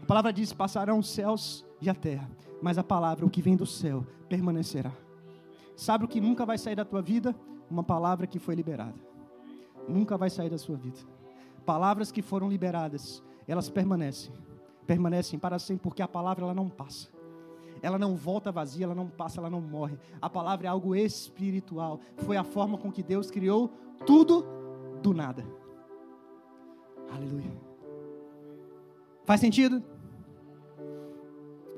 A 0.04 0.06
palavra 0.06 0.34
diz: 0.34 0.52
passarão 0.52 1.00
os 1.00 1.08
céus 1.08 1.66
e 1.80 1.90
a 1.90 1.96
terra, 1.96 2.30
mas 2.62 2.78
a 2.78 2.84
palavra, 2.84 3.26
o 3.26 3.30
que 3.30 3.42
vem 3.42 3.56
do 3.56 3.66
céu, 3.66 4.06
permanecerá. 4.28 4.92
Sabe 5.78 6.04
o 6.04 6.10
que 6.10 6.20
nunca 6.20 6.46
vai 6.46 6.58
sair 6.58 6.76
da 6.76 6.84
tua 6.84 7.02
vida? 7.02 7.34
Uma 7.72 7.86
palavra 7.86 8.28
que 8.28 8.38
foi 8.38 8.54
liberada. 8.54 9.00
Nunca 9.88 10.18
vai 10.18 10.30
sair 10.30 10.50
da 10.50 10.58
sua 10.58 10.76
vida. 10.76 11.00
Palavras 11.66 12.12
que 12.12 12.22
foram 12.22 12.50
liberadas, 12.50 13.24
elas 13.48 13.70
permanecem. 13.70 14.34
Permanecem 14.86 15.40
para 15.40 15.58
sempre, 15.58 15.84
porque 15.84 16.02
a 16.02 16.08
palavra 16.08 16.44
ela 16.44 16.54
não 16.54 16.68
passa. 16.68 17.08
Ela 17.82 17.98
não 17.98 18.16
volta 18.16 18.52
vazia, 18.52 18.86
ela 18.86 18.96
não 18.96 19.08
passa, 19.08 19.40
ela 19.40 19.50
não 19.50 19.62
morre. 19.62 19.98
A 20.22 20.30
palavra 20.30 20.68
é 20.68 20.70
algo 20.70 20.96
espiritual. 20.96 22.00
Foi 22.18 22.38
a 22.38 22.44
forma 22.44 22.78
com 22.78 22.92
que 22.92 23.04
Deus 23.04 23.30
criou 23.30 23.72
tudo 24.06 24.46
do 25.02 25.14
nada. 25.14 25.46
Aleluia. 27.10 27.52
Faz 29.26 29.42
sentido? 29.42 29.84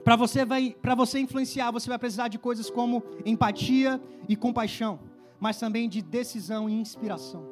Para 0.03 0.15
você, 0.15 0.45
vai, 0.45 0.75
você 0.95 1.19
influenciar, 1.19 1.71
você 1.71 1.89
vai 1.89 1.99
precisar 1.99 2.27
de 2.27 2.39
coisas 2.39 2.69
como 2.69 3.03
empatia 3.25 4.01
e 4.27 4.35
compaixão, 4.35 4.99
mas 5.39 5.59
também 5.59 5.89
de 5.89 6.01
decisão 6.01 6.69
e 6.69 6.73
inspiração. 6.73 7.48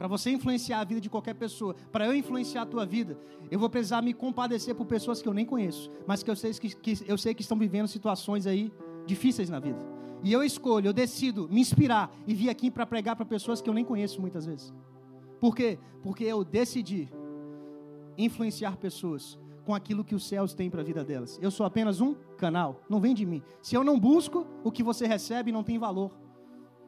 Para 0.00 0.08
você 0.08 0.30
influenciar 0.30 0.80
a 0.80 0.84
vida 0.84 0.98
de 0.98 1.10
qualquer 1.10 1.34
pessoa, 1.34 1.76
para 1.92 2.06
eu 2.06 2.14
influenciar 2.14 2.62
a 2.62 2.64
tua 2.64 2.86
vida, 2.86 3.18
eu 3.50 3.58
vou 3.58 3.68
precisar 3.68 4.00
me 4.00 4.14
compadecer 4.14 4.74
por 4.74 4.86
pessoas 4.86 5.20
que 5.20 5.28
eu 5.28 5.34
nem 5.34 5.44
conheço, 5.44 5.90
mas 6.06 6.22
que 6.22 6.30
eu 6.30 6.34
sei 6.34 6.54
que, 6.54 6.74
que, 6.74 7.04
eu 7.06 7.18
sei 7.18 7.34
que 7.34 7.42
estão 7.42 7.58
vivendo 7.58 7.86
situações 7.86 8.46
aí 8.46 8.72
difíceis 9.04 9.50
na 9.50 9.60
vida. 9.60 9.78
E 10.24 10.32
eu 10.32 10.42
escolho, 10.42 10.86
eu 10.86 10.94
decido 10.94 11.46
me 11.50 11.60
inspirar 11.60 12.10
e 12.26 12.32
vir 12.32 12.48
aqui 12.48 12.70
para 12.70 12.86
pregar 12.86 13.14
para 13.14 13.26
pessoas 13.26 13.60
que 13.60 13.68
eu 13.68 13.74
nem 13.74 13.84
conheço 13.84 14.22
muitas 14.22 14.46
vezes. 14.46 14.72
Por 15.38 15.54
quê? 15.54 15.78
Porque 16.02 16.24
eu 16.24 16.44
decidi 16.44 17.06
influenciar 18.16 18.78
pessoas 18.78 19.38
com 19.66 19.74
aquilo 19.74 20.02
que 20.02 20.14
os 20.14 20.26
céus 20.26 20.54
têm 20.54 20.70
para 20.70 20.80
a 20.80 20.84
vida 20.84 21.04
delas. 21.04 21.38
Eu 21.42 21.50
sou 21.50 21.66
apenas 21.66 22.00
um 22.00 22.14
canal, 22.38 22.80
não 22.88 23.02
vem 23.02 23.12
de 23.12 23.26
mim. 23.26 23.42
Se 23.60 23.74
eu 23.74 23.84
não 23.84 24.00
busco, 24.00 24.46
o 24.64 24.72
que 24.72 24.82
você 24.82 25.06
recebe 25.06 25.52
não 25.52 25.62
tem 25.62 25.78
valor. 25.78 26.10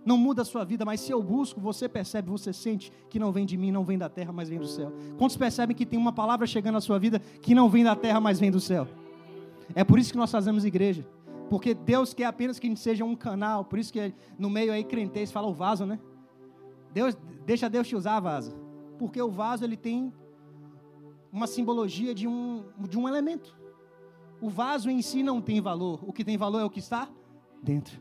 Não 0.04 0.16
muda 0.16 0.42
a 0.42 0.44
sua 0.44 0.64
vida, 0.64 0.84
mas 0.84 1.00
se 1.00 1.12
eu 1.12 1.22
busco, 1.22 1.60
você 1.60 1.88
percebe, 1.88 2.28
você 2.28 2.52
sente 2.52 2.92
que 3.08 3.18
não 3.18 3.30
vem 3.30 3.46
de 3.46 3.56
mim, 3.56 3.70
não 3.70 3.84
vem 3.84 3.96
da 3.96 4.08
terra, 4.08 4.32
mas 4.32 4.48
vem 4.48 4.58
do 4.58 4.66
céu. 4.66 4.92
Quantos 5.16 5.36
percebem 5.36 5.76
que 5.76 5.86
tem 5.86 5.98
uma 5.98 6.12
palavra 6.12 6.46
chegando 6.46 6.74
na 6.74 6.80
sua 6.80 6.98
vida 6.98 7.20
que 7.40 7.54
não 7.54 7.68
vem 7.68 7.84
da 7.84 7.94
terra, 7.94 8.20
mas 8.20 8.40
vem 8.40 8.50
do 8.50 8.60
céu? 8.60 8.88
É 9.74 9.84
por 9.84 9.98
isso 9.98 10.10
que 10.10 10.18
nós 10.18 10.30
fazemos 10.30 10.64
igreja. 10.64 11.06
Porque 11.48 11.74
Deus 11.74 12.14
quer 12.14 12.24
apenas 12.24 12.58
que 12.58 12.66
a 12.66 12.70
gente 12.70 12.80
seja 12.80 13.04
um 13.04 13.14
canal. 13.14 13.64
Por 13.64 13.78
isso 13.78 13.92
que 13.92 14.12
no 14.38 14.50
meio 14.50 14.72
aí 14.72 14.82
crentez 14.82 15.30
fala 15.30 15.46
o 15.46 15.52
vaso, 15.52 15.86
né? 15.86 15.98
Deus, 16.92 17.16
deixa 17.46 17.68
Deus 17.68 17.86
te 17.86 17.94
usar, 17.94 18.18
vaso. 18.20 18.54
Porque 18.98 19.20
o 19.20 19.30
vaso 19.30 19.64
ele 19.64 19.76
tem 19.76 20.12
uma 21.32 21.46
simbologia 21.46 22.14
de 22.14 22.26
um, 22.26 22.64
de 22.88 22.98
um 22.98 23.08
elemento. 23.08 23.56
O 24.40 24.48
vaso 24.50 24.90
em 24.90 25.00
si 25.00 25.22
não 25.22 25.40
tem 25.40 25.60
valor. 25.60 26.00
O 26.02 26.12
que 26.12 26.24
tem 26.24 26.36
valor 26.36 26.60
é 26.60 26.64
o 26.64 26.70
que 26.70 26.80
está 26.80 27.08
dentro. 27.62 28.00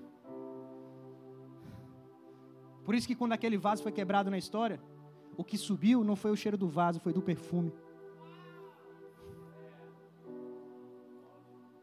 Por 2.92 2.96
isso 2.98 3.08
que 3.08 3.16
quando 3.16 3.32
aquele 3.32 3.58
vaso 3.58 3.82
foi 3.82 3.92
quebrado 3.94 4.30
na 4.30 4.38
história, 4.38 4.78
o 5.38 5.46
que 5.46 5.58
subiu 5.58 6.04
não 6.04 6.14
foi 6.14 6.30
o 6.30 6.36
cheiro 6.36 6.58
do 6.58 6.68
vaso, 6.68 7.00
foi 7.00 7.14
do 7.14 7.22
perfume. 7.22 7.72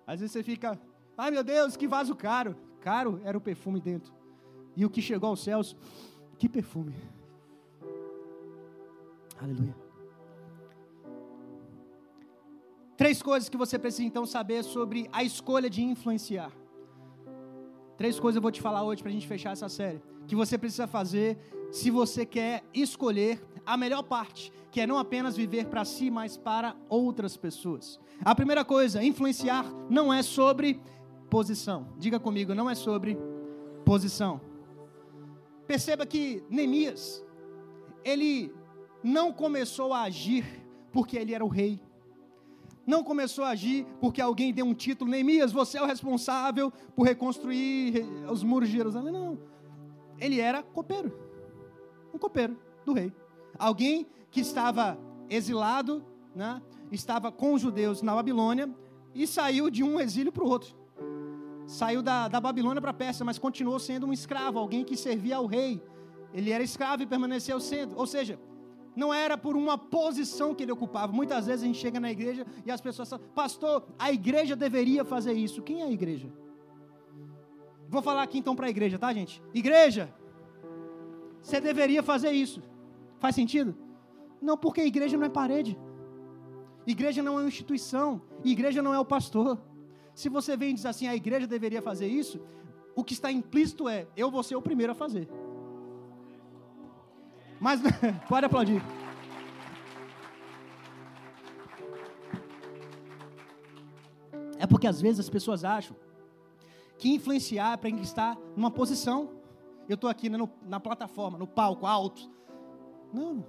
Às 0.07 0.21
vezes 0.21 0.33
você 0.33 0.43
fica, 0.43 0.79
ai 1.17 1.31
meu 1.31 1.43
Deus, 1.43 1.79
que 1.79 1.89
vaso 1.89 2.15
caro. 2.15 2.55
Caro 2.83 3.23
era 3.25 3.39
o 3.39 3.41
perfume 3.41 3.81
dentro. 3.81 4.13
E 4.77 4.85
o 4.85 4.91
que 4.91 5.01
chegou 5.01 5.31
aos 5.31 5.41
céus, 5.41 5.75
que 6.37 6.47
perfume. 6.47 6.95
Aleluia. 9.41 9.75
Três 12.99 13.23
coisas 13.23 13.49
que 13.49 13.57
você 13.57 13.79
precisa 13.79 14.05
então 14.05 14.27
saber 14.27 14.63
sobre 14.63 15.09
a 15.11 15.25
escolha 15.25 15.71
de 15.71 15.83
influenciar. 15.83 16.53
Três 17.99 18.21
coisas 18.21 18.37
eu 18.37 18.43
vou 18.43 18.53
te 18.53 18.63
falar 18.63 18.85
hoje 18.85 19.03
para 19.03 19.11
a 19.11 19.13
gente 19.13 19.27
fechar 19.27 19.51
essa 19.51 19.69
série. 19.69 20.01
Que 20.29 20.37
você 20.37 20.57
precisa 20.57 20.87
fazer 20.87 21.37
se 21.73 21.91
você 21.91 22.25
quer 22.25 22.63
escolher 22.73 23.45
a 23.67 23.77
melhor 23.77 24.05
parte, 24.05 24.53
que 24.71 24.81
é 24.81 24.87
não 24.87 24.97
apenas 24.97 25.37
viver 25.37 25.67
para 25.67 25.85
si, 25.85 26.09
mas 26.09 26.37
para 26.37 26.77
outras 26.89 27.37
pessoas. 27.37 27.99
A 28.25 28.37
primeira 28.37 28.65
coisa, 28.65 29.03
influenciar 29.03 29.65
não 29.91 30.15
é 30.15 30.23
sobre 30.23 30.81
posição. 31.29 31.89
Diga 31.99 32.21
comigo, 32.21 32.55
não 32.55 32.71
é 32.71 32.77
sobre 32.77 33.19
posição. 33.85 34.41
Perceba 35.67 36.07
que 36.07 36.45
Neemias, 36.49 37.27
ele 38.05 38.55
não 39.03 39.33
começou 39.33 39.93
a 39.93 40.03
agir 40.03 40.47
porque 40.93 41.17
ele 41.17 41.35
era 41.35 41.45
o 41.45 41.49
rei 41.49 41.81
não 42.89 43.05
começou 43.05 43.45
a 43.45 43.51
agir 43.51 43.87
porque 44.01 44.19
alguém 44.19 44.51
deu 44.51 44.65
um 44.65 44.73
título, 44.73 45.11
Neemias, 45.11 45.53
você 45.53 45.77
é 45.77 45.83
o 45.83 45.87
responsável 45.87 46.73
por 46.97 47.07
reconstruir 47.07 48.03
os 48.31 48.43
muros 48.43 48.71
de 48.71 48.77
Jerusalém. 48.79 49.13
Não. 49.13 49.39
Ele 50.19 50.41
era 50.41 50.63
copeiro. 50.63 51.13
Um 52.15 52.19
copeiro 52.19 52.59
do 52.87 52.95
rei. 52.95 53.13
Alguém 53.59 54.07
que 54.31 54.41
estava 54.41 54.99
exilado, 55.29 56.03
né, 56.35 56.63
estava 56.91 57.31
com 57.31 57.53
os 57.53 57.61
judeus 57.61 58.01
na 58.01 58.15
Babilônia 58.15 58.75
e 59.15 59.27
saiu 59.27 59.69
de 59.69 59.85
um 59.85 60.01
exílio 60.01 60.33
para 60.33 60.43
o 60.43 60.49
outro. 60.49 60.75
Saiu 61.67 62.03
da, 62.03 62.27
da 62.27 62.41
Babilônia 62.41 62.81
para 62.81 62.93
a 62.93 62.95
Pérsia, 62.95 63.23
mas 63.23 63.39
continuou 63.39 63.79
sendo 63.79 64.07
um 64.07 64.15
escravo, 64.15 64.59
alguém 64.59 64.83
que 64.83 64.97
servia 64.97 65.37
ao 65.37 65.45
rei. 65.45 65.83
Ele 66.33 66.51
era 66.51 66.65
escravo 66.65 67.03
e 67.03 67.07
permaneceu 67.07 67.61
sendo. 67.61 67.99
Ou 67.99 68.07
seja, 68.07 68.41
não 68.99 69.15
era 69.15 69.39
por 69.39 69.55
uma 69.57 69.79
posição 69.79 70.53
que 70.53 70.65
ele 70.65 70.73
ocupava. 70.73 71.13
Muitas 71.13 71.47
vezes 71.47 71.63
a 71.63 71.67
gente 71.69 71.79
chega 71.79 72.01
na 72.01 72.11
igreja 72.11 72.45
e 72.67 72.71
as 72.71 72.81
pessoas 72.81 73.09
falam, 73.09 73.25
pastor, 73.33 73.87
a 73.97 74.11
igreja 74.11 74.57
deveria 74.57 75.05
fazer 75.05 75.35
isso. 75.35 75.63
Quem 75.63 75.83
é 75.83 75.85
a 75.85 75.93
igreja? 75.93 76.29
Vou 77.89 78.03
falar 78.03 78.25
aqui 78.25 78.39
então 78.39 78.57
para 78.57 78.67
a 78.67 78.71
igreja, 78.71 78.99
tá, 78.99 79.13
gente? 79.13 79.41
Igreja, 79.55 80.13
você 81.41 81.61
deveria 81.61 82.03
fazer 82.03 82.33
isso. 82.33 82.61
Faz 83.21 83.37
sentido? 83.37 83.73
Não, 84.43 84.57
porque 84.59 84.81
a 84.81 84.87
igreja 84.87 85.17
não 85.17 85.27
é 85.27 85.31
parede. 85.31 85.79
Igreja 86.85 87.23
não 87.23 87.39
é 87.39 87.43
uma 87.43 87.49
instituição. 87.49 88.21
Igreja 88.45 88.83
não 88.83 88.93
é 88.93 88.99
o 88.99 89.05
pastor. 89.05 89.63
Se 90.13 90.29
você 90.29 90.57
vem 90.57 90.71
e 90.71 90.75
diz 90.75 90.87
assim, 90.87 91.07
a 91.07 91.15
igreja 91.15 91.47
deveria 91.47 91.81
fazer 91.81 92.09
isso, 92.09 92.41
o 92.97 93.05
que 93.05 93.13
está 93.13 93.31
implícito 93.31 93.89
é, 93.89 94.09
eu 94.17 94.29
vou 94.29 94.43
ser 94.43 94.57
o 94.57 94.63
primeiro 94.63 94.91
a 94.91 94.95
fazer. 94.97 95.29
Mas 97.61 97.81
pode 98.29 98.47
aplaudir. 98.47 98.83
É 104.59 104.67
porque 104.67 104.87
às 104.87 105.01
vezes 105.01 105.21
as 105.21 105.31
pessoas 105.31 105.65
acham 105.65 105.97
que 106.99 107.15
influenciar 107.15 107.75
é 107.75 107.77
para 107.77 107.91
quem 107.91 108.01
está 108.01 108.37
numa 108.57 108.71
posição. 108.71 109.31
Eu 109.89 109.95
estou 109.95 110.11
aqui 110.11 110.29
no, 110.29 110.51
na 110.67 110.81
plataforma, 110.81 111.39
no 111.39 111.47
palco 111.47 111.87
alto. 111.87 112.29
Não. 113.13 113.47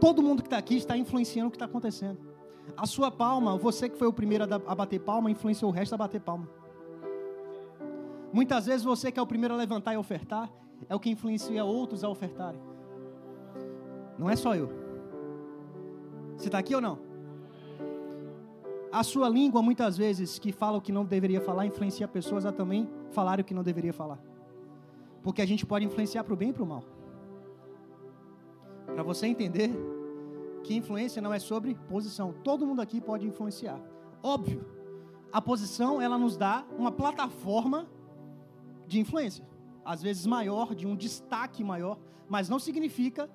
Todo 0.00 0.22
mundo 0.22 0.42
que 0.42 0.48
está 0.48 0.58
aqui 0.58 0.76
está 0.76 0.96
influenciando 0.96 1.48
o 1.48 1.50
que 1.50 1.56
está 1.56 1.66
acontecendo. 1.66 2.18
A 2.76 2.84
sua 2.84 3.10
palma, 3.10 3.56
você 3.56 3.88
que 3.88 3.96
foi 3.96 4.08
o 4.08 4.12
primeiro 4.12 4.44
a 4.44 4.74
bater 4.74 4.98
palma, 4.98 5.30
influenciou 5.30 5.70
o 5.70 5.74
resto 5.74 5.94
a 5.94 5.98
bater 5.98 6.20
palma. 6.20 6.48
Muitas 8.32 8.66
vezes 8.66 8.84
você 8.84 9.12
que 9.12 9.18
é 9.18 9.22
o 9.22 9.26
primeiro 9.26 9.54
a 9.54 9.56
levantar 9.56 9.94
e 9.94 9.96
ofertar, 9.96 10.50
é 10.88 10.94
o 10.94 11.00
que 11.00 11.10
influencia 11.10 11.64
outros 11.64 12.04
a 12.04 12.08
ofertarem. 12.08 12.60
Não 14.18 14.30
é 14.30 14.36
só 14.36 14.54
eu. 14.54 14.70
Você 16.36 16.46
está 16.46 16.58
aqui 16.58 16.74
ou 16.74 16.80
não? 16.80 16.98
A 18.92 19.02
sua 19.02 19.28
língua, 19.28 19.60
muitas 19.62 19.96
vezes, 19.96 20.38
que 20.38 20.52
fala 20.52 20.78
o 20.78 20.80
que 20.80 20.92
não 20.92 21.04
deveria 21.04 21.40
falar, 21.40 21.66
influencia 21.66 22.06
pessoas 22.06 22.46
a 22.46 22.52
também 22.52 22.88
falar 23.10 23.40
o 23.40 23.44
que 23.44 23.52
não 23.52 23.62
deveria 23.62 23.92
falar. 23.92 24.18
Porque 25.22 25.42
a 25.42 25.46
gente 25.46 25.66
pode 25.66 25.84
influenciar 25.84 26.24
para 26.24 26.32
o 26.32 26.36
bem 26.36 26.50
e 26.50 26.52
para 26.52 26.62
o 26.62 26.66
mal. 26.66 26.84
Para 28.86 29.02
você 29.02 29.26
entender 29.26 29.70
que 30.62 30.74
influência 30.74 31.20
não 31.20 31.32
é 31.32 31.38
sobre 31.38 31.74
posição. 31.88 32.32
Todo 32.44 32.66
mundo 32.66 32.80
aqui 32.80 33.00
pode 33.00 33.26
influenciar. 33.26 33.78
Óbvio, 34.22 34.64
a 35.32 35.42
posição 35.42 36.00
ela 36.00 36.16
nos 36.16 36.36
dá 36.36 36.64
uma 36.78 36.92
plataforma 36.92 37.86
de 38.86 39.00
influência 39.00 39.44
às 39.86 40.02
vezes 40.02 40.26
maior, 40.26 40.74
de 40.74 40.86
um 40.86 40.96
destaque 40.96 41.62
maior, 41.62 41.98
mas 42.28 42.48
não 42.48 42.58
significa 42.58 43.30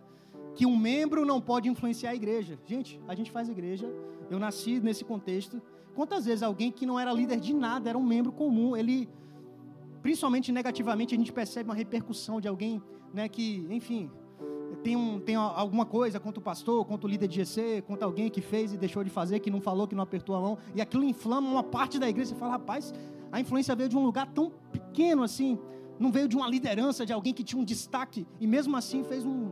que 0.53 0.65
um 0.65 0.75
membro 0.75 1.25
não 1.25 1.39
pode 1.39 1.69
influenciar 1.69 2.11
a 2.11 2.15
igreja. 2.15 2.59
Gente, 2.65 2.99
a 3.07 3.15
gente 3.15 3.31
faz 3.31 3.47
igreja, 3.47 3.89
eu 4.29 4.37
nasci 4.37 4.79
nesse 4.81 5.05
contexto. 5.05 5.61
Quantas 5.95 6.25
vezes 6.25 6.43
alguém 6.43 6.71
que 6.71 6.85
não 6.85 6.99
era 6.99 7.11
líder 7.13 7.39
de 7.39 7.53
nada, 7.53 7.89
era 7.89 7.97
um 7.97 8.03
membro 8.03 8.31
comum, 8.33 8.75
ele, 8.75 9.09
principalmente 10.01 10.51
negativamente, 10.51 11.15
a 11.15 11.17
gente 11.17 11.31
percebe 11.31 11.69
uma 11.69 11.75
repercussão 11.75 12.41
de 12.41 12.49
alguém 12.49 12.81
né, 13.13 13.29
que, 13.29 13.65
enfim, 13.69 14.09
tem, 14.83 14.95
um, 14.95 15.19
tem 15.19 15.35
alguma 15.35 15.85
coisa 15.85 16.19
contra 16.19 16.39
o 16.39 16.43
pastor, 16.43 16.83
contra 16.85 17.07
o 17.07 17.09
líder 17.09 17.27
de 17.27 17.43
GC, 17.43 17.83
contra 17.87 18.05
alguém 18.05 18.29
que 18.29 18.41
fez 18.41 18.73
e 18.73 18.77
deixou 18.77 19.03
de 19.03 19.09
fazer, 19.09 19.39
que 19.39 19.49
não 19.49 19.61
falou, 19.61 19.87
que 19.87 19.95
não 19.95 20.03
apertou 20.03 20.35
a 20.35 20.41
mão, 20.41 20.57
e 20.75 20.81
aquilo 20.81 21.03
inflama 21.03 21.49
uma 21.49 21.63
parte 21.63 21.97
da 21.97 22.09
igreja. 22.09 22.29
Você 22.31 22.35
fala, 22.35 22.53
rapaz, 22.53 22.93
a 23.31 23.39
influência 23.39 23.75
veio 23.75 23.89
de 23.89 23.97
um 23.97 24.03
lugar 24.03 24.27
tão 24.27 24.51
pequeno 24.71 25.23
assim, 25.23 25.57
não 26.01 26.11
veio 26.11 26.27
de 26.27 26.35
uma 26.35 26.47
liderança, 26.47 27.05
de 27.05 27.13
alguém 27.13 27.33
que 27.33 27.43
tinha 27.43 27.61
um 27.61 27.63
destaque, 27.63 28.25
e 28.39 28.47
mesmo 28.47 28.75
assim 28.75 29.03
fez 29.03 29.23
um. 29.23 29.51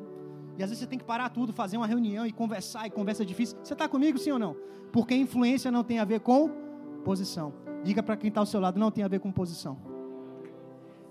E 0.58 0.64
às 0.64 0.70
vezes 0.70 0.80
você 0.80 0.88
tem 0.88 0.98
que 0.98 1.06
parar 1.06 1.30
tudo, 1.30 1.54
fazer 1.54 1.78
uma 1.78 1.88
reunião 1.88 2.26
e 2.26 2.32
conversar, 2.32 2.88
e 2.88 2.90
conversa 2.90 3.26
difícil. 3.26 3.58
Você 3.64 3.74
está 3.74 3.88
comigo, 3.88 4.18
sim 4.18 4.32
ou 4.32 4.40
não? 4.40 4.56
Porque 4.92 5.16
influência 5.16 5.72
não 5.72 5.84
tem 5.84 6.00
a 6.00 6.06
ver 6.06 6.20
com 6.22 6.50
posição. 7.06 7.54
Diga 7.84 8.02
para 8.02 8.18
quem 8.18 8.30
está 8.30 8.42
ao 8.42 8.46
seu 8.46 8.60
lado, 8.60 8.80
não 8.80 8.90
tem 8.92 9.04
a 9.04 9.08
ver 9.08 9.20
com 9.20 9.32
posição. 9.32 9.78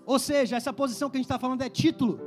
Ou 0.04 0.18
seja, 0.18 0.56
essa 0.56 0.72
posição 0.72 1.08
que 1.08 1.16
a 1.16 1.20
gente 1.20 1.26
está 1.26 1.38
falando 1.38 1.62
é 1.62 1.68
título. 1.68 2.20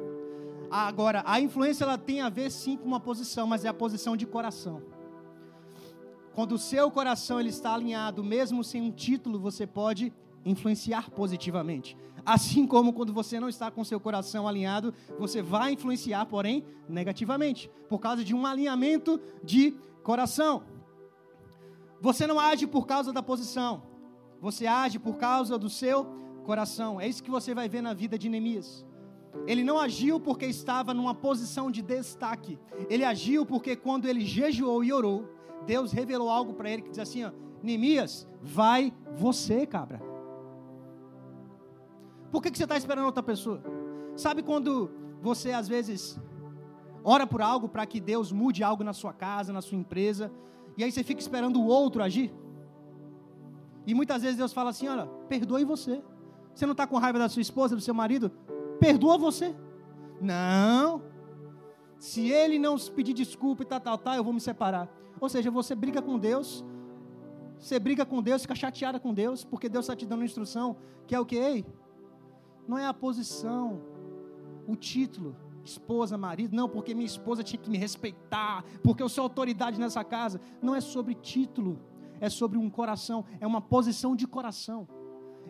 Agora, 0.70 1.22
a 1.26 1.40
influência 1.42 1.84
ela 1.84 1.98
tem 1.98 2.22
a 2.22 2.30
ver 2.30 2.50
sim 2.50 2.78
com 2.78 2.86
uma 2.86 3.00
posição, 3.00 3.46
mas 3.46 3.66
é 3.66 3.68
a 3.68 3.74
posição 3.74 4.16
de 4.16 4.26
coração. 4.26 4.82
Quando 6.34 6.54
o 6.54 6.58
seu 6.58 6.90
coração 6.90 7.40
ele 7.40 7.50
está 7.50 7.74
alinhado, 7.74 8.24
mesmo 8.24 8.64
sem 8.64 8.82
um 8.82 8.92
título, 8.92 9.38
você 9.38 9.68
pode 9.68 10.14
influenciar 10.46 11.10
positivamente. 11.12 11.98
Assim 12.26 12.68
como 12.68 12.94
quando 12.94 13.14
você 13.14 13.40
não 13.40 13.50
está 13.50 13.72
com 13.72 13.84
seu 13.84 14.00
coração 14.00 14.48
alinhado, 14.48 14.94
você 15.18 15.42
vai 15.42 15.74
influenciar, 15.74 16.26
porém, 16.26 16.64
negativamente, 16.88 17.70
por 17.90 18.00
causa 18.00 18.24
de 18.24 18.34
um 18.36 18.46
alinhamento 18.46 19.20
de 19.44 19.76
coração. 20.04 20.64
Você 22.00 22.26
não 22.26 22.40
age 22.40 22.66
por 22.68 22.86
causa 22.86 23.12
da 23.14 23.22
posição, 23.22 23.84
você 24.40 24.66
age 24.66 24.98
por 25.00 25.18
causa 25.18 25.58
do 25.58 25.70
seu 25.70 26.06
coração. 26.44 27.00
É 27.00 27.08
isso 27.08 27.24
que 27.24 27.32
você 27.32 27.54
vai 27.54 27.70
ver 27.70 27.82
na 27.82 27.94
vida 27.94 28.18
de 28.18 28.30
Neemias. 28.30 28.86
Ele 29.48 29.64
não 29.64 29.80
agiu 29.80 30.20
porque 30.20 30.46
estava 30.46 30.94
numa 30.94 31.16
posição 31.16 31.72
de 31.72 31.82
destaque. 31.82 32.60
Ele 32.90 33.06
agiu 33.06 33.46
porque 33.46 33.76
quando 33.76 34.08
ele 34.08 34.26
jejuou 34.26 34.84
e 34.84 34.92
orou, 34.92 35.30
Deus 35.66 35.92
revelou 35.92 36.30
algo 36.30 36.54
para 36.54 36.70
ele 36.70 36.82
que 36.82 36.90
diz 36.90 37.00
assim: 37.00 37.24
ó, 37.24 37.32
Neemias, 37.64 38.28
vai 38.42 38.94
você, 39.16 39.66
cabra. 39.66 40.11
Por 42.32 42.42
que, 42.42 42.50
que 42.50 42.58
você 42.58 42.64
está 42.64 42.78
esperando 42.78 43.06
outra 43.06 43.22
pessoa? 43.22 43.62
Sabe 44.16 44.42
quando 44.42 44.90
você 45.22 45.52
às 45.52 45.68
vezes 45.68 46.20
ora 47.04 47.28
por 47.28 47.42
algo 47.42 47.68
para 47.68 47.86
que 47.86 48.00
Deus 48.00 48.32
mude 48.32 48.64
algo 48.64 48.84
na 48.84 48.94
sua 48.94 49.14
casa, 49.14 49.52
na 49.52 49.62
sua 49.62 49.78
empresa, 49.78 50.32
e 50.78 50.84
aí 50.84 50.92
você 50.92 51.04
fica 51.04 51.20
esperando 51.20 51.60
o 51.62 51.66
outro 51.66 52.02
agir. 52.02 52.34
E 53.86 53.94
muitas 53.94 54.22
vezes 54.22 54.38
Deus 54.38 54.54
fala 54.54 54.70
assim: 54.70 54.88
olha, 54.88 55.06
perdoe 55.28 55.64
você. 55.64 56.02
Você 56.54 56.66
não 56.66 56.74
está 56.74 56.86
com 56.86 56.98
raiva 56.98 57.20
da 57.20 57.30
sua 57.30 57.42
esposa, 57.42 57.76
do 57.76 57.82
seu 57.82 57.94
marido? 57.94 58.30
Perdoa 58.80 59.18
você. 59.18 59.56
Não. 60.20 61.02
Se 61.98 62.30
ele 62.30 62.58
não 62.58 62.78
pedir 62.78 63.14
desculpa 63.14 63.64
e 63.64 63.66
tal, 63.66 63.80
tal, 63.80 63.98
tal, 63.98 64.16
eu 64.16 64.24
vou 64.24 64.34
me 64.34 64.40
separar. 64.40 64.90
Ou 65.20 65.30
seja, 65.30 65.52
você 65.52 65.76
briga 65.76 66.02
com 66.02 66.18
Deus, 66.18 66.66
você 67.60 67.78
briga 67.80 68.06
com 68.06 68.22
Deus, 68.22 68.42
fica 68.42 68.56
chateada 68.56 69.00
com 69.00 69.14
Deus, 69.14 69.44
porque 69.44 69.70
Deus 69.70 69.86
está 69.86 69.96
te 69.96 70.06
dando 70.06 70.20
uma 70.20 70.26
instrução, 70.26 70.78
que 71.06 71.14
é 71.14 71.20
o 71.20 71.26
que? 71.26 71.36
Ei, 71.36 71.66
não 72.68 72.78
é 72.78 72.86
a 72.86 72.94
posição, 72.94 73.82
o 74.68 74.76
título, 74.76 75.36
esposa, 75.64 76.18
marido, 76.18 76.56
não, 76.56 76.68
porque 76.68 76.94
minha 76.94 77.06
esposa 77.06 77.44
tinha 77.44 77.62
que 77.62 77.70
me 77.70 77.78
respeitar, 77.78 78.64
porque 78.84 79.02
eu 79.04 79.10
sou 79.10 79.24
autoridade 79.24 79.80
nessa 79.80 80.04
casa. 80.04 80.42
Não 80.62 80.76
é 80.76 80.82
sobre 80.82 81.16
título, 81.16 81.80
é 82.20 82.30
sobre 82.30 82.58
um 82.58 82.70
coração, 82.70 83.26
é 83.40 83.48
uma 83.48 83.62
posição 83.62 84.16
de 84.16 84.28
coração. 84.28 84.88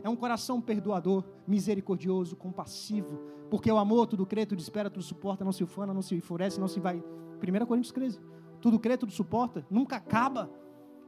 É 0.04 0.10
um 0.10 0.16
coração 0.16 0.60
perdoador, 0.60 1.24
misericordioso, 1.46 2.36
compassivo, 2.36 3.20
porque 3.50 3.72
o 3.72 3.78
amor 3.78 4.08
tudo 4.08 4.26
crê, 4.26 4.46
tudo 4.46 4.60
espera, 4.60 4.90
tudo 4.90 5.04
suporta, 5.04 5.44
não 5.44 5.52
se 5.52 5.64
ufana, 5.64 5.94
não 5.94 6.02
se 6.02 6.16
enfurece, 6.16 6.60
não 6.60 6.68
se 6.68 6.80
vai. 6.80 6.98
1 6.98 7.66
Coríntios 7.66 7.94
13. 7.94 8.20
Tudo 8.60 8.80
crê, 8.80 8.98
tudo 8.98 9.12
suporta, 9.12 9.66
nunca 9.70 9.98
acaba. 9.98 10.50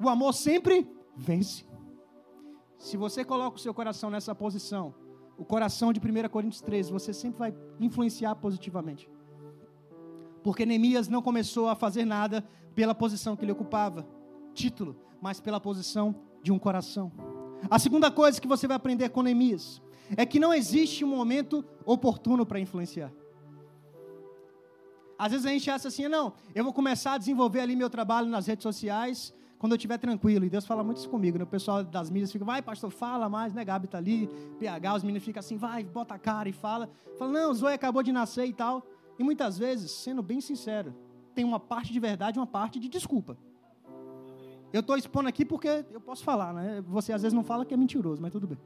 O 0.04 0.10
amor 0.10 0.34
sempre 0.34 0.88
vence. 1.16 1.66
Se 2.78 2.98
você 2.98 3.24
coloca 3.24 3.58
o 3.58 3.60
seu 3.60 3.74
coração 3.74 4.10
nessa 4.10 4.36
posição, 4.36 4.94
o 5.44 5.46
coração 5.46 5.92
de 5.92 6.00
1 6.00 6.30
Coríntios 6.30 6.62
13, 6.62 6.90
você 6.90 7.14
sempre 7.14 7.38
vai 7.38 7.54
influenciar 7.78 8.34
positivamente. 8.36 9.10
Porque 10.42 10.66
Neemias 10.66 11.10
não 11.10 11.22
começou 11.22 11.68
a 11.68 11.76
fazer 11.76 12.06
nada 12.06 12.46
pela 12.74 12.96
posição 12.96 13.36
que 13.36 13.44
ele 13.44 13.52
ocupava, 13.52 14.08
título, 14.54 14.96
mas 15.22 15.42
pela 15.42 15.60
posição 15.60 16.16
de 16.42 16.50
um 16.50 16.58
coração. 16.58 17.12
A 17.70 17.78
segunda 17.78 18.10
coisa 18.10 18.40
que 18.40 18.48
você 18.48 18.70
vai 18.70 18.78
aprender 18.78 19.10
com 19.10 19.22
Neemias 19.22 19.82
é 20.16 20.26
que 20.26 20.40
não 20.40 20.54
existe 20.54 21.04
um 21.04 21.10
momento 21.10 21.64
oportuno 21.86 22.46
para 22.46 22.58
influenciar. 22.58 23.12
Às 25.20 25.34
vezes 25.34 25.46
a 25.46 25.50
gente 25.50 25.70
acha 25.70 25.90
assim, 25.90 26.08
não, 26.08 26.32
eu 26.56 26.64
vou 26.64 26.72
começar 26.72 27.16
a 27.16 27.18
desenvolver 27.18 27.60
ali 27.60 27.76
meu 27.76 27.90
trabalho 27.90 28.30
nas 28.30 28.48
redes 28.48 28.64
sociais 28.64 29.34
quando 29.64 29.72
eu 29.72 29.78
estiver 29.78 29.98
tranquilo. 29.98 30.44
E 30.44 30.50
Deus 30.50 30.66
fala 30.66 30.84
muito 30.84 30.98
isso 30.98 31.10
comigo, 31.10 31.38
né? 31.38 31.46
O 31.46 31.48
pessoal 31.48 31.86
das 31.86 32.10
mídias 32.10 32.30
fica, 32.30 32.44
vai 32.44 32.62
pastor, 32.62 32.92
fala 32.92 33.30
mais, 33.30 33.54
né? 33.54 33.64
Gabi 33.64 33.86
está 33.86 33.98
ali, 33.98 34.28
PH, 34.60 34.96
os 34.96 35.04
meninos 35.04 35.24
ficam 35.24 35.40
assim, 35.40 35.56
vai, 35.56 35.86
bota 35.86 36.14
a 36.16 36.20
cara 36.20 36.50
e 36.50 36.52
fala. 36.52 36.90
Fala, 37.18 37.32
não, 37.32 37.54
Zoe 37.54 37.72
acabou 37.72 38.04
de 38.04 38.12
nascer 38.12 38.46
e 38.46 38.52
tal. 38.52 38.86
E 39.18 39.24
muitas 39.24 39.58
vezes, 39.58 39.90
sendo 39.90 40.22
bem 40.22 40.42
sincero, 40.42 40.94
tem 41.34 41.46
uma 41.46 41.62
parte 41.62 41.94
de 41.94 42.00
verdade 42.02 42.38
e 42.38 42.42
uma 42.42 42.46
parte 42.46 42.78
de 42.78 42.90
desculpa. 42.90 43.38
Eu 44.74 44.82
estou 44.82 44.98
expondo 44.98 45.30
aqui 45.30 45.46
porque 45.46 45.86
eu 45.94 46.02
posso 46.02 46.26
falar, 46.26 46.54
né? 46.54 46.84
Você 46.88 47.14
às 47.14 47.22
vezes 47.22 47.34
não 47.34 47.46
fala 47.46 47.64
que 47.64 47.74
é 47.74 47.78
mentiroso, 47.78 48.22
mas 48.22 48.34
tudo 48.34 48.46
bem. 48.46 48.58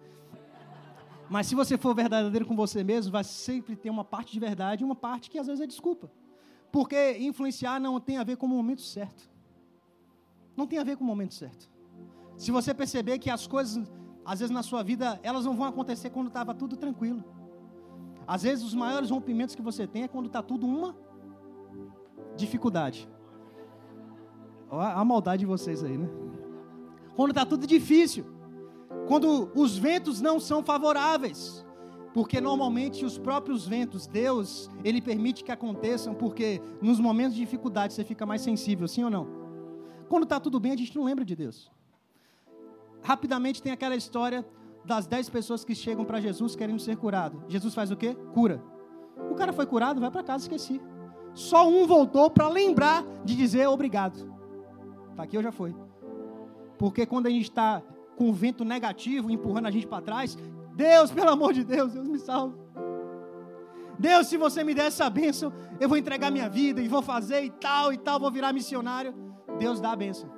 Mas 1.30 1.46
se 1.46 1.54
você 1.54 1.78
for 1.78 1.94
verdadeiro 1.94 2.44
com 2.44 2.56
você 2.56 2.84
mesmo, 2.84 3.12
vai 3.12 3.24
sempre 3.24 3.76
ter 3.76 3.92
uma 3.92 4.04
parte 4.04 4.34
de 4.34 4.40
verdade 4.40 4.82
e 4.82 4.86
uma 4.86 4.96
parte 4.96 5.30
que 5.30 5.38
às 5.38 5.46
vezes 5.46 5.62
é 5.62 5.68
desculpa. 5.68 6.10
Porque 6.72 7.20
influenciar 7.20 7.80
não 7.80 8.00
tem 8.00 8.18
a 8.18 8.24
ver 8.24 8.36
com 8.36 8.48
o 8.48 8.50
momento 8.50 8.82
certo. 8.82 9.37
Não 10.58 10.66
tem 10.66 10.80
a 10.80 10.84
ver 10.84 10.98
com 10.98 11.04
o 11.04 11.08
momento 11.08 11.36
certo. 11.36 11.70
Se 12.36 12.50
você 12.52 12.74
perceber 12.74 13.20
que 13.20 13.30
as 13.30 13.46
coisas, 13.46 13.90
às 14.26 14.40
vezes 14.40 14.54
na 14.54 14.64
sua 14.64 14.82
vida, 14.84 15.20
elas 15.22 15.46
não 15.46 15.56
vão 15.56 15.68
acontecer 15.68 16.10
quando 16.10 16.28
estava 16.28 16.54
tudo 16.56 16.76
tranquilo. 16.76 17.24
Às 18.26 18.42
vezes 18.42 18.66
os 18.66 18.74
maiores 18.74 19.12
rompimentos 19.12 19.54
que 19.54 19.62
você 19.62 19.86
tem 19.86 20.04
é 20.04 20.08
quando 20.08 20.26
está 20.26 20.42
tudo 20.42 20.66
uma 20.66 20.96
dificuldade. 22.36 23.08
Olha 24.70 24.94
a 24.94 25.06
maldade 25.06 25.42
de 25.42 25.46
vocês 25.46 25.84
aí, 25.84 25.98
né? 25.98 26.10
Quando 27.16 27.30
está 27.30 27.46
tudo 27.46 27.66
difícil. 27.66 28.26
Quando 29.08 29.52
os 29.56 29.78
ventos 29.78 30.20
não 30.20 30.40
são 30.40 30.64
favoráveis. 30.64 31.66
Porque 32.14 32.42
normalmente 32.42 33.06
os 33.06 33.18
próprios 33.18 33.68
ventos, 33.68 34.08
Deus, 34.08 34.70
Ele 34.84 35.02
permite 35.02 35.44
que 35.44 35.52
aconteçam, 35.52 36.16
porque 36.16 36.60
nos 36.82 37.00
momentos 37.00 37.36
de 37.36 37.42
dificuldade 37.42 37.94
você 37.94 38.04
fica 38.04 38.26
mais 38.26 38.42
sensível, 38.42 38.88
sim 38.88 39.04
ou 39.04 39.10
não? 39.10 39.47
Quando 40.08 40.24
está 40.24 40.40
tudo 40.40 40.60
bem, 40.60 40.72
a 40.72 40.78
gente 40.78 40.96
não 40.96 41.04
lembra 41.04 41.26
de 41.26 41.36
Deus. 41.36 41.72
Rapidamente 43.02 43.62
tem 43.62 43.72
aquela 43.72 43.96
história 43.96 44.46
das 44.84 45.06
dez 45.06 45.30
pessoas 45.30 45.66
que 45.66 45.76
chegam 45.76 46.06
para 46.06 46.22
Jesus 46.22 46.56
querendo 46.56 46.80
ser 46.80 46.98
curado. 46.98 47.44
Jesus 47.48 47.74
faz 47.74 47.92
o 47.92 47.98
quê? 47.98 48.16
Cura. 48.34 48.64
O 49.30 49.36
cara 49.36 49.52
foi 49.52 49.66
curado, 49.66 50.00
vai 50.00 50.10
para 50.10 50.24
casa, 50.24 50.46
esqueci. 50.46 50.82
Só 51.34 51.68
um 51.68 51.86
voltou 51.86 52.30
para 52.30 52.48
lembrar 52.48 53.04
de 53.24 53.36
dizer 53.36 53.68
obrigado. 53.68 54.34
Está 55.12 55.24
aqui 55.24 55.38
ou 55.38 55.44
já 55.44 55.52
foi? 55.52 55.76
Porque 56.78 57.06
quando 57.06 57.28
a 57.28 57.30
gente 57.30 57.50
está 57.50 57.82
com 58.16 58.30
o 58.30 58.34
vento 58.34 58.64
negativo 58.64 59.30
empurrando 59.30 59.68
a 59.68 59.72
gente 59.72 59.88
para 59.88 60.02
trás, 60.02 60.38
Deus, 60.74 61.12
pelo 61.12 61.30
amor 61.30 61.54
de 61.54 61.64
Deus, 61.64 61.94
Deus 61.94 62.08
me 62.08 62.20
salve. 62.20 62.56
Deus, 64.00 64.28
se 64.28 64.38
você 64.38 64.64
me 64.64 64.74
der 64.74 64.86
essa 64.86 65.10
bênção, 65.10 65.52
eu 65.80 65.90
vou 65.90 65.98
entregar 65.98 66.32
minha 66.32 66.48
vida 66.48 66.82
e 66.82 66.88
vou 66.88 67.02
fazer 67.02 67.44
e 67.44 67.50
tal 67.50 67.92
e 67.92 67.98
tal, 67.98 68.20
vou 68.20 68.32
virar 68.32 68.54
missionário. 68.54 69.14
Deus 69.58 69.80
dá 69.80 69.92
a 69.92 69.96
bênção. 69.96 70.30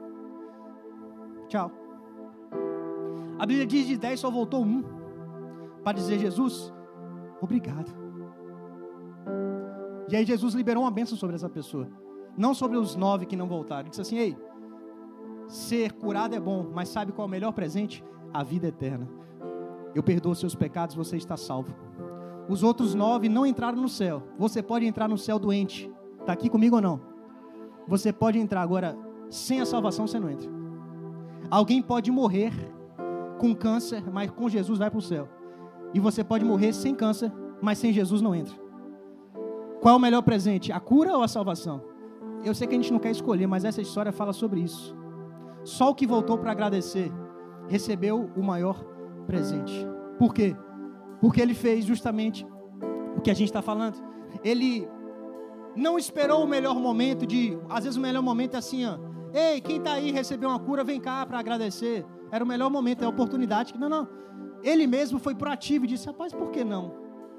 Tchau. 1.47 1.71
A 3.37 3.45
Bíblia 3.45 3.65
diz 3.65 3.87
de 3.87 3.97
10 3.97 4.19
só 4.19 4.29
voltou 4.29 4.63
um 4.63 4.83
para 5.83 5.93
dizer: 5.93 6.19
Jesus, 6.19 6.73
obrigado. 7.41 7.91
E 10.09 10.15
aí 10.15 10.25
Jesus 10.25 10.53
liberou 10.53 10.83
uma 10.83 10.91
bênção 10.91 11.17
sobre 11.17 11.35
essa 11.35 11.49
pessoa, 11.49 11.87
não 12.37 12.53
sobre 12.53 12.77
os 12.77 12.95
nove 12.95 13.25
que 13.25 13.35
não 13.35 13.47
voltaram. 13.47 13.81
Ele 13.81 13.89
disse 13.89 14.01
assim: 14.01 14.17
Ei, 14.17 14.37
Ser 15.49 15.93
curado 15.93 16.35
é 16.35 16.39
bom, 16.39 16.69
mas 16.71 16.89
sabe 16.89 17.11
qual 17.11 17.25
é 17.25 17.27
o 17.27 17.31
melhor 17.31 17.51
presente? 17.51 18.03
A 18.31 18.43
vida 18.43 18.67
eterna. 18.67 19.09
Eu 19.95 20.03
perdoo 20.03 20.35
seus 20.35 20.53
pecados, 20.53 20.95
você 20.95 21.17
está 21.17 21.35
salvo. 21.35 21.73
Os 22.47 22.61
outros 22.61 22.93
nove 22.93 23.27
não 23.27 23.47
entraram 23.47 23.81
no 23.81 23.89
céu. 23.89 24.21
Você 24.37 24.61
pode 24.61 24.85
entrar 24.85 25.07
no 25.07 25.17
céu 25.17 25.39
doente. 25.39 25.91
Está 26.19 26.33
aqui 26.33 26.49
comigo 26.49 26.75
ou 26.75 26.81
não? 26.81 27.01
Você 27.87 28.13
pode 28.13 28.37
entrar 28.37 28.61
agora. 28.61 28.95
Sem 29.29 29.61
a 29.61 29.65
salvação 29.65 30.07
você 30.07 30.19
não 30.19 30.29
entra. 30.29 30.49
Alguém 31.49 31.81
pode 31.81 32.11
morrer 32.11 32.53
com 33.37 33.55
câncer, 33.55 34.03
mas 34.11 34.29
com 34.29 34.49
Jesus 34.49 34.79
vai 34.79 34.89
para 34.89 34.99
o 34.99 35.01
céu. 35.01 35.27
E 35.93 35.99
você 35.99 36.23
pode 36.23 36.45
morrer 36.45 36.73
sem 36.73 36.93
câncer, 36.93 37.31
mas 37.61 37.77
sem 37.77 37.93
Jesus 37.93 38.21
não 38.21 38.35
entra. 38.35 38.55
Qual 39.81 39.93
é 39.93 39.97
o 39.97 40.01
melhor 40.01 40.21
presente? 40.21 40.71
A 40.71 40.79
cura 40.79 41.15
ou 41.15 41.23
a 41.23 41.27
salvação? 41.27 41.81
Eu 42.43 42.53
sei 42.53 42.67
que 42.67 42.75
a 42.75 42.77
gente 42.77 42.91
não 42.91 42.99
quer 42.99 43.11
escolher, 43.11 43.47
mas 43.47 43.65
essa 43.65 43.81
história 43.81 44.11
fala 44.11 44.33
sobre 44.33 44.59
isso. 44.59 44.95
Só 45.63 45.89
o 45.89 45.95
que 45.95 46.07
voltou 46.07 46.37
para 46.37 46.51
agradecer 46.51 47.11
recebeu 47.67 48.29
o 48.35 48.43
maior 48.43 48.83
presente. 49.25 49.87
Por 50.17 50.33
quê? 50.33 50.55
Porque 51.21 51.41
ele 51.41 51.53
fez 51.53 51.85
justamente 51.85 52.45
o 53.15 53.21
que 53.21 53.29
a 53.29 53.33
gente 53.33 53.49
está 53.49 53.61
falando. 53.61 54.01
Ele 54.43 54.87
não 55.75 55.97
esperou 55.97 56.43
o 56.43 56.47
melhor 56.47 56.75
momento 56.75 57.25
de. 57.25 57.57
Às 57.69 57.83
vezes 57.83 57.97
o 57.97 58.01
melhor 58.01 58.21
momento 58.21 58.55
é 58.55 58.57
assim, 58.57 58.85
ó. 58.85 58.97
Ei, 59.33 59.61
quem 59.61 59.77
está 59.77 59.93
aí 59.93 60.11
recebeu 60.11 60.49
uma 60.49 60.59
cura, 60.59 60.83
vem 60.83 60.99
cá 60.99 61.25
para 61.25 61.39
agradecer. 61.39 62.05
Era 62.31 62.43
o 62.43 62.47
melhor 62.47 62.69
momento, 62.69 63.03
é 63.03 63.05
a 63.05 63.09
oportunidade. 63.09 63.77
Não, 63.77 63.89
não. 63.89 64.07
Ele 64.63 64.85
mesmo 64.87 65.19
foi 65.19 65.35
proativo 65.35 65.85
e 65.85 65.87
disse: 65.87 66.07
Rapaz, 66.07 66.33
por 66.33 66.51
que 66.51 66.63
não? 66.63 66.93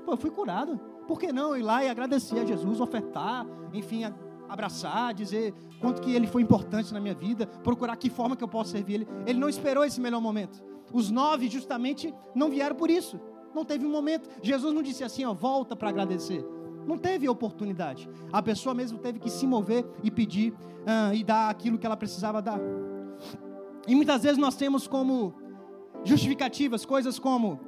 Pô, 0.04 0.12
eu 0.12 0.16
fui 0.16 0.30
curado. 0.30 0.78
Por 1.06 1.18
que 1.18 1.32
não 1.32 1.56
ir 1.56 1.62
lá 1.62 1.84
e 1.84 1.88
agradecer 1.88 2.38
a 2.38 2.44
Jesus, 2.44 2.80
ofertar, 2.80 3.44
enfim, 3.72 4.04
abraçar, 4.48 5.12
dizer 5.12 5.52
quanto 5.80 6.00
que 6.00 6.14
ele 6.14 6.26
foi 6.26 6.42
importante 6.42 6.92
na 6.92 7.00
minha 7.00 7.14
vida, 7.14 7.46
procurar 7.46 7.96
que 7.96 8.10
forma 8.10 8.36
que 8.36 8.44
eu 8.44 8.48
posso 8.48 8.70
servir 8.70 8.94
ele. 8.94 9.08
Ele 9.26 9.38
não 9.38 9.48
esperou 9.48 9.84
esse 9.84 10.00
melhor 10.00 10.20
momento. 10.20 10.62
Os 10.92 11.10
nove 11.10 11.48
justamente 11.48 12.14
não 12.34 12.50
vieram 12.50 12.76
por 12.76 12.90
isso. 12.90 13.18
Não 13.54 13.64
teve 13.64 13.84
um 13.84 13.90
momento. 13.90 14.28
Jesus 14.42 14.72
não 14.72 14.82
disse 14.82 15.02
assim, 15.02 15.24
ó, 15.24 15.32
volta 15.32 15.74
para 15.74 15.88
agradecer. 15.88 16.44
Não 16.86 16.98
teve 16.98 17.28
oportunidade. 17.28 18.08
A 18.32 18.42
pessoa 18.42 18.74
mesmo 18.74 18.98
teve 18.98 19.18
que 19.18 19.30
se 19.30 19.46
mover 19.46 19.86
e 20.02 20.10
pedir 20.10 20.52
uh, 20.52 21.14
e 21.14 21.22
dar 21.22 21.50
aquilo 21.50 21.78
que 21.78 21.86
ela 21.86 21.96
precisava 21.96 22.40
dar. 22.40 22.58
E 23.86 23.94
muitas 23.94 24.22
vezes 24.22 24.38
nós 24.38 24.56
temos 24.56 24.86
como 24.86 25.34
justificativas 26.04 26.84
coisas 26.84 27.18
como 27.18 27.60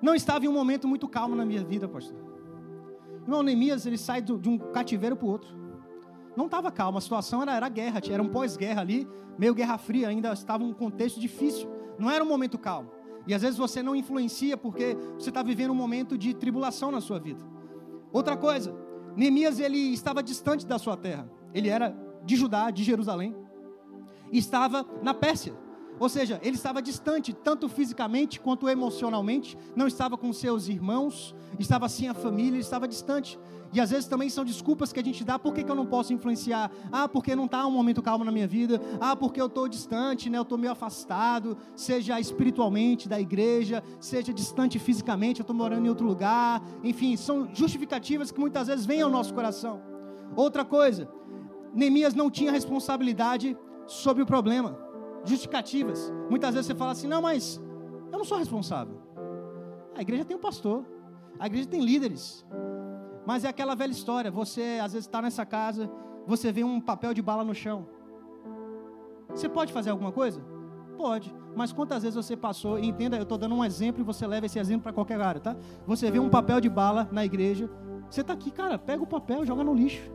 não 0.00 0.14
estava 0.14 0.44
em 0.44 0.48
um 0.48 0.52
momento 0.52 0.88
muito 0.88 1.08
calmo 1.08 1.34
na 1.34 1.44
minha 1.44 1.64
vida, 1.64 1.88
pastor. 1.88 2.16
Irmão 3.22 3.42
Neemias, 3.42 3.84
ele 3.86 3.98
sai 3.98 4.22
de 4.22 4.48
um 4.48 4.58
cativeiro 4.58 5.16
para 5.16 5.26
o 5.26 5.30
outro 5.30 5.60
não 6.36 6.46
estava 6.46 6.70
calma, 6.70 6.98
a 6.98 7.00
situação 7.00 7.42
era, 7.42 7.54
era 7.54 7.68
guerra, 7.68 8.00
era 8.10 8.22
um 8.22 8.28
pós-guerra 8.28 8.80
ali, 8.80 9.06
meio 9.38 9.54
guerra 9.54 9.76
fria, 9.78 10.08
ainda 10.08 10.32
estava 10.32 10.64
um 10.64 10.72
contexto 10.72 11.20
difícil, 11.20 11.68
não 11.98 12.10
era 12.10 12.22
um 12.22 12.28
momento 12.28 12.58
calmo. 12.58 12.90
E 13.26 13.34
às 13.34 13.42
vezes 13.42 13.58
você 13.58 13.82
não 13.82 13.94
influencia 13.94 14.56
porque 14.56 14.96
você 15.18 15.28
está 15.28 15.42
vivendo 15.42 15.72
um 15.72 15.74
momento 15.74 16.16
de 16.16 16.32
tribulação 16.34 16.90
na 16.90 17.00
sua 17.00 17.18
vida. 17.18 17.44
Outra 18.12 18.36
coisa, 18.36 18.74
Neemias 19.16 19.58
ele 19.58 19.78
estava 19.92 20.22
distante 20.22 20.66
da 20.66 20.78
sua 20.78 20.96
terra, 20.96 21.30
ele 21.54 21.68
era 21.68 21.94
de 22.24 22.36
Judá, 22.36 22.70
de 22.70 22.82
Jerusalém, 22.82 23.34
estava 24.32 24.86
na 25.02 25.14
Pérsia. 25.14 25.54
Ou 26.00 26.08
seja, 26.08 26.40
ele 26.42 26.56
estava 26.56 26.80
distante, 26.80 27.34
tanto 27.34 27.68
fisicamente 27.68 28.40
quanto 28.40 28.66
emocionalmente, 28.66 29.56
não 29.76 29.86
estava 29.86 30.16
com 30.16 30.32
seus 30.32 30.66
irmãos, 30.66 31.34
estava 31.58 31.90
sem 31.90 32.08
a 32.08 32.14
família, 32.14 32.58
estava 32.58 32.88
distante. 32.88 33.38
E 33.70 33.78
às 33.78 33.90
vezes 33.90 34.08
também 34.08 34.30
são 34.30 34.42
desculpas 34.42 34.94
que 34.94 34.98
a 34.98 35.04
gente 35.04 35.22
dá, 35.22 35.38
por 35.38 35.52
que, 35.52 35.62
que 35.62 35.70
eu 35.70 35.74
não 35.74 35.84
posso 35.84 36.14
influenciar? 36.14 36.70
Ah, 36.90 37.06
porque 37.06 37.36
não 37.36 37.44
está 37.44 37.66
um 37.66 37.70
momento 37.70 38.00
calmo 38.00 38.24
na 38.24 38.32
minha 38.32 38.48
vida. 38.48 38.80
Ah, 38.98 39.14
porque 39.14 39.38
eu 39.38 39.44
estou 39.46 39.68
distante, 39.68 40.30
né? 40.30 40.38
eu 40.38 40.42
estou 40.42 40.56
meio 40.56 40.72
afastado, 40.72 41.54
seja 41.76 42.18
espiritualmente 42.18 43.06
da 43.06 43.20
igreja, 43.20 43.84
seja 44.00 44.32
distante 44.32 44.78
fisicamente, 44.78 45.40
eu 45.40 45.44
estou 45.44 45.54
morando 45.54 45.84
em 45.84 45.90
outro 45.90 46.06
lugar. 46.06 46.62
Enfim, 46.82 47.14
são 47.14 47.54
justificativas 47.54 48.30
que 48.30 48.40
muitas 48.40 48.68
vezes 48.68 48.86
vêm 48.86 49.02
ao 49.02 49.10
nosso 49.10 49.34
coração. 49.34 49.82
Outra 50.34 50.64
coisa, 50.64 51.06
Neemias 51.74 52.14
não 52.14 52.30
tinha 52.30 52.50
responsabilidade 52.50 53.54
sobre 53.86 54.22
o 54.22 54.26
problema. 54.26 54.89
Justificativas. 55.24 56.12
Muitas 56.28 56.54
vezes 56.54 56.66
você 56.66 56.74
fala 56.74 56.92
assim: 56.92 57.08
não, 57.08 57.22
mas 57.22 57.60
eu 58.12 58.18
não 58.18 58.24
sou 58.24 58.38
responsável. 58.38 59.00
A 59.96 60.02
igreja 60.02 60.24
tem 60.24 60.36
um 60.36 60.40
pastor, 60.40 60.84
a 61.38 61.46
igreja 61.46 61.68
tem 61.68 61.84
líderes. 61.84 62.46
Mas 63.26 63.44
é 63.44 63.48
aquela 63.48 63.74
velha 63.74 63.92
história: 63.92 64.30
você 64.30 64.78
às 64.82 64.92
vezes 64.92 65.06
está 65.06 65.20
nessa 65.20 65.44
casa, 65.44 65.90
você 66.26 66.50
vê 66.50 66.64
um 66.64 66.80
papel 66.80 67.12
de 67.14 67.22
bala 67.22 67.44
no 67.44 67.54
chão. 67.54 67.86
Você 69.28 69.48
pode 69.48 69.72
fazer 69.72 69.90
alguma 69.90 70.12
coisa? 70.12 70.42
Pode. 70.96 71.34
Mas 71.56 71.72
quantas 71.72 72.02
vezes 72.02 72.16
você 72.16 72.36
passou, 72.36 72.78
entenda, 72.78 73.16
eu 73.16 73.22
estou 73.22 73.38
dando 73.38 73.54
um 73.54 73.64
exemplo 73.64 74.02
e 74.02 74.04
você 74.04 74.26
leva 74.26 74.46
esse 74.46 74.58
exemplo 74.58 74.82
para 74.82 74.92
qualquer 74.92 75.20
área, 75.20 75.40
tá? 75.40 75.56
Você 75.86 76.10
vê 76.10 76.18
um 76.18 76.28
papel 76.28 76.60
de 76.60 76.68
bala 76.68 77.08
na 77.10 77.24
igreja, 77.24 77.70
você 78.08 78.20
está 78.20 78.32
aqui, 78.32 78.50
cara, 78.50 78.78
pega 78.78 79.02
o 79.02 79.06
papel, 79.06 79.44
joga 79.46 79.64
no 79.64 79.74
lixo. 79.74 80.10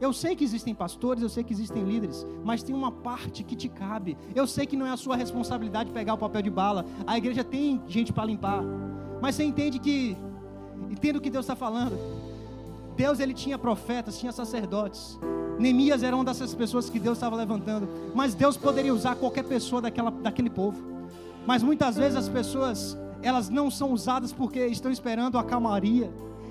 Eu 0.00 0.12
sei 0.12 0.34
que 0.34 0.42
existem 0.42 0.74
pastores, 0.74 1.22
eu 1.22 1.28
sei 1.28 1.44
que 1.44 1.52
existem 1.52 1.84
líderes, 1.84 2.26
mas 2.42 2.62
tem 2.62 2.74
uma 2.74 2.90
parte 2.90 3.44
que 3.44 3.54
te 3.54 3.68
cabe. 3.68 4.16
Eu 4.34 4.46
sei 4.46 4.64
que 4.64 4.76
não 4.76 4.86
é 4.86 4.90
a 4.90 4.96
sua 4.96 5.14
responsabilidade 5.14 5.90
pegar 5.90 6.14
o 6.14 6.18
papel 6.18 6.40
de 6.40 6.50
bala. 6.50 6.86
A 7.06 7.18
igreja 7.18 7.44
tem 7.44 7.82
gente 7.86 8.12
para 8.12 8.24
limpar. 8.24 8.62
Mas 9.20 9.34
você 9.34 9.44
entende 9.44 9.78
que 9.78 10.16
Entenda 10.88 11.18
o 11.18 11.20
que 11.20 11.30
Deus 11.30 11.44
está 11.44 11.54
falando. 11.54 11.96
Deus 12.96 13.20
ele 13.20 13.32
tinha 13.32 13.56
profetas, 13.56 14.18
tinha 14.18 14.32
sacerdotes. 14.32 15.18
Neemias 15.58 16.02
era 16.02 16.14
uma 16.14 16.24
dessas 16.24 16.54
pessoas 16.54 16.90
que 16.90 16.98
Deus 16.98 17.16
estava 17.16 17.36
levantando. 17.36 17.88
Mas 18.14 18.34
Deus 18.34 18.56
poderia 18.56 18.92
usar 18.92 19.14
qualquer 19.14 19.44
pessoa 19.44 19.80
daquela, 19.80 20.10
daquele 20.10 20.50
povo. 20.50 20.82
Mas 21.46 21.62
muitas 21.62 21.96
vezes 21.96 22.16
as 22.16 22.28
pessoas 22.28 22.98
elas 23.22 23.48
não 23.48 23.70
são 23.70 23.92
usadas 23.92 24.32
porque 24.32 24.66
estão 24.66 24.90
esperando 24.90 25.36
a 25.36 25.44
calmaria, 25.44 26.10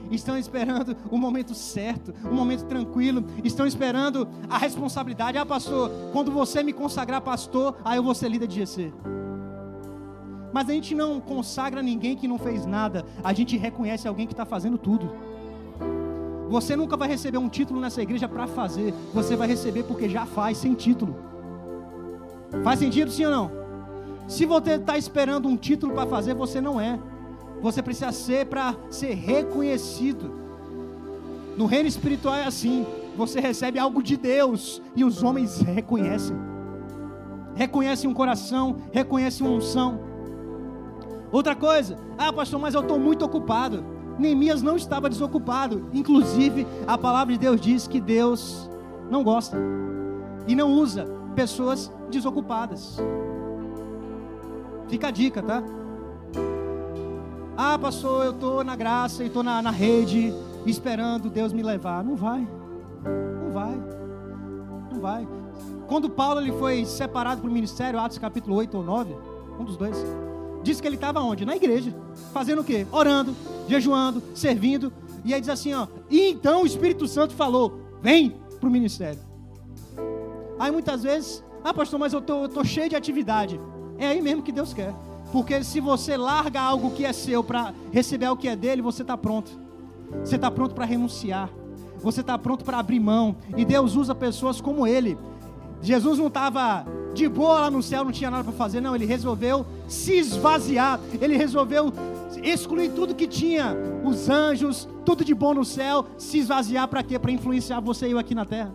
estão 0.10 0.38
esperando 0.38 0.96
o 1.10 1.18
momento 1.18 1.54
certo, 1.54 2.14
o 2.24 2.34
momento 2.34 2.66
tranquilo, 2.66 3.24
estão 3.44 3.66
esperando 3.66 4.28
a 4.50 4.58
responsabilidade. 4.58 5.38
Ah, 5.38 5.46
pastor, 5.46 5.92
quando 6.12 6.32
você 6.32 6.64
me 6.64 6.74
consagrar 6.74 7.22
pastor, 7.22 7.78
aí 7.84 7.98
eu 7.98 8.04
vou 8.04 8.16
ser 8.16 8.30
líder 8.30 8.48
de 8.48 8.56
GC. 8.56 8.94
Mas 10.52 10.70
a 10.70 10.74
gente 10.74 10.96
não 10.96 11.20
consagra 11.20 11.82
ninguém 11.82 12.16
que 12.16 12.28
não 12.28 12.40
fez 12.40 12.66
nada, 12.66 13.06
a 13.24 13.34
gente 13.34 13.56
reconhece 13.58 14.08
alguém 14.08 14.26
que 14.26 14.34
está 14.34 14.46
fazendo 14.46 14.78
tudo. 14.78 15.12
Você 16.50 16.76
nunca 16.76 16.98
vai 16.98 17.08
receber 17.08 17.38
um 17.38 17.48
título 17.48 17.80
nessa 17.80 18.02
igreja 18.02 18.28
para 18.28 18.48
fazer, 18.48 18.94
você 19.14 19.36
vai 19.36 19.48
receber 19.48 19.84
porque 19.84 20.10
já 20.10 20.26
faz, 20.26 20.58
sem 20.58 20.74
título. 20.74 21.16
Faz 22.64 22.80
sentido 22.80 23.12
sim 23.12 23.26
ou 23.26 23.32
não? 23.32 23.52
Se 24.28 24.46
você 24.46 24.72
está 24.72 24.98
esperando 24.98 25.48
um 25.48 25.56
título 25.56 25.94
para 25.94 26.08
fazer, 26.08 26.34
você 26.34 26.60
não 26.60 26.82
é. 26.82 27.00
Você 27.62 27.82
precisa 27.82 28.12
ser 28.12 28.46
para 28.46 28.76
ser 28.90 29.14
reconhecido. 29.14 30.32
No 31.58 31.66
reino 31.66 31.88
espiritual 31.88 32.36
é 32.36 32.46
assim: 32.46 32.86
você 33.18 33.40
recebe 33.40 33.78
algo 33.78 34.02
de 34.02 34.16
Deus 34.16 34.82
e 34.96 35.04
os 35.04 35.22
homens 35.22 35.60
reconhecem. 35.62 36.36
Reconhecem 37.56 38.10
um 38.10 38.14
coração, 38.14 38.78
reconhecem 38.92 39.46
uma 39.46 39.58
unção. 39.58 40.00
Outra 41.32 41.56
coisa, 41.56 41.98
ah, 42.18 42.32
pastor, 42.32 42.60
mas 42.60 42.74
eu 42.74 42.82
estou 42.82 42.98
muito 42.98 43.26
ocupado. 43.26 43.84
Neemias 44.18 44.62
não 44.62 44.76
estava 44.76 45.10
desocupado. 45.10 45.90
Inclusive, 45.94 46.66
a 46.88 46.98
palavra 46.98 47.34
de 47.34 47.40
Deus 47.40 47.60
diz 47.60 47.88
que 47.88 48.00
Deus 48.00 48.70
não 49.10 49.24
gosta 49.24 49.58
e 50.48 50.56
não 50.56 50.72
usa 50.72 51.06
pessoas 51.36 51.92
desocupadas. 52.10 52.98
Fica 54.88 55.10
a 55.10 55.12
dica, 55.12 55.42
tá? 55.42 55.64
Ah, 57.62 57.78
pastor, 57.78 58.24
eu 58.24 58.32
estou 58.32 58.64
na 58.64 58.74
graça 58.74 59.22
e 59.22 59.28
estou 59.28 59.44
na, 59.44 59.62
na 59.62 59.70
rede 59.70 60.34
esperando 60.66 61.30
Deus 61.30 61.52
me 61.52 61.62
levar. 61.62 62.02
Não 62.06 62.16
vai. 62.16 62.48
Não 63.44 63.52
vai. 63.52 63.76
Não 64.94 65.02
vai. 65.02 65.28
Quando 65.86 66.10
Paulo 66.10 66.40
ele 66.40 66.54
foi 66.54 66.86
separado 66.86 67.42
para 67.42 67.50
o 67.50 67.54
ministério, 67.54 68.00
Atos 68.00 68.18
capítulo 68.18 68.56
8 68.56 68.78
ou 68.78 68.82
9, 68.82 69.14
um 69.60 69.66
dos 69.66 69.76
dois. 69.76 69.98
Diz 70.64 70.80
que 70.80 70.88
ele 70.88 70.96
estava 70.96 71.20
onde? 71.20 71.46
Na 71.46 71.54
igreja. 71.54 71.94
Fazendo 72.32 72.62
o 72.62 72.64
quê? 72.64 72.88
Orando, 72.94 73.36
jejuando, 73.68 74.24
servindo. 74.34 74.90
E 75.26 75.34
aí 75.34 75.42
diz 75.42 75.50
assim, 75.50 75.74
ó. 75.74 75.86
E 76.10 76.30
então 76.30 76.64
o 76.64 76.66
Espírito 76.66 77.10
Santo 77.10 77.34
falou: 77.34 77.82
vem 78.02 78.38
para 78.58 78.70
o 78.70 78.72
ministério. 78.72 79.20
Aí 80.58 80.72
muitas 80.72 81.04
vezes, 81.04 81.44
ah, 81.62 81.74
pastor, 81.74 82.00
mas 82.00 82.14
eu 82.14 82.22
tô, 82.22 82.44
eu 82.44 82.50
tô 82.50 82.64
cheio 82.64 82.88
de 82.88 82.96
atividade. 82.96 83.60
É 83.98 84.08
aí 84.08 84.22
mesmo 84.22 84.44
que 84.44 84.54
Deus 84.54 84.74
quer. 84.74 84.96
Porque 85.32 85.64
se 85.64 85.80
você 85.80 86.18
larga 86.18 86.60
algo 86.62 86.92
que 86.92 87.06
é 87.06 87.14
seu 87.14 87.44
para 87.44 87.74
receber 87.92 88.30
o 88.30 88.38
que 88.38 88.48
é 88.48 88.56
dele, 88.56 88.82
você 88.82 89.02
está 89.02 89.18
pronto. 89.18 89.52
Você 90.24 90.36
está 90.36 90.50
pronto 90.50 90.74
para 90.74 90.86
renunciar. 90.86 91.50
Você 92.02 92.22
está 92.22 92.38
pronto 92.38 92.64
para 92.64 92.80
abrir 92.80 93.00
mão. 93.00 93.36
E 93.56 93.64
Deus 93.64 93.96
usa 93.96 94.16
pessoas 94.16 94.60
como 94.60 94.88
ele. 94.88 95.18
Jesus 95.82 96.18
não 96.18 96.28
estava 96.28 96.86
de 97.14 97.28
boa 97.28 97.62
lá 97.62 97.72
no 97.72 97.82
céu, 97.82 98.04
não 98.04 98.12
tinha 98.12 98.30
nada 98.30 98.44
para 98.44 98.54
fazer, 98.54 98.82
não. 98.82 98.96
Ele 98.96 99.06
resolveu 99.06 99.66
se 99.88 100.14
esvaziar, 100.14 101.00
ele 101.22 101.38
resolveu 101.38 101.94
excluir 102.44 102.92
tudo 102.92 103.16
que 103.16 103.28
tinha, 103.28 103.76
os 104.04 104.30
anjos, 104.30 104.88
tudo 105.06 105.24
de 105.24 105.34
bom 105.34 105.54
no 105.54 105.66
céu, 105.66 106.06
se 106.18 106.38
esvaziar 106.38 106.88
para 106.88 107.04
quê? 107.04 107.18
Para 107.18 107.32
influenciar 107.32 107.80
você 107.80 108.08
e 108.08 108.12
eu 108.12 108.20
aqui 108.20 108.36
na 108.36 108.46
terra. 108.46 108.74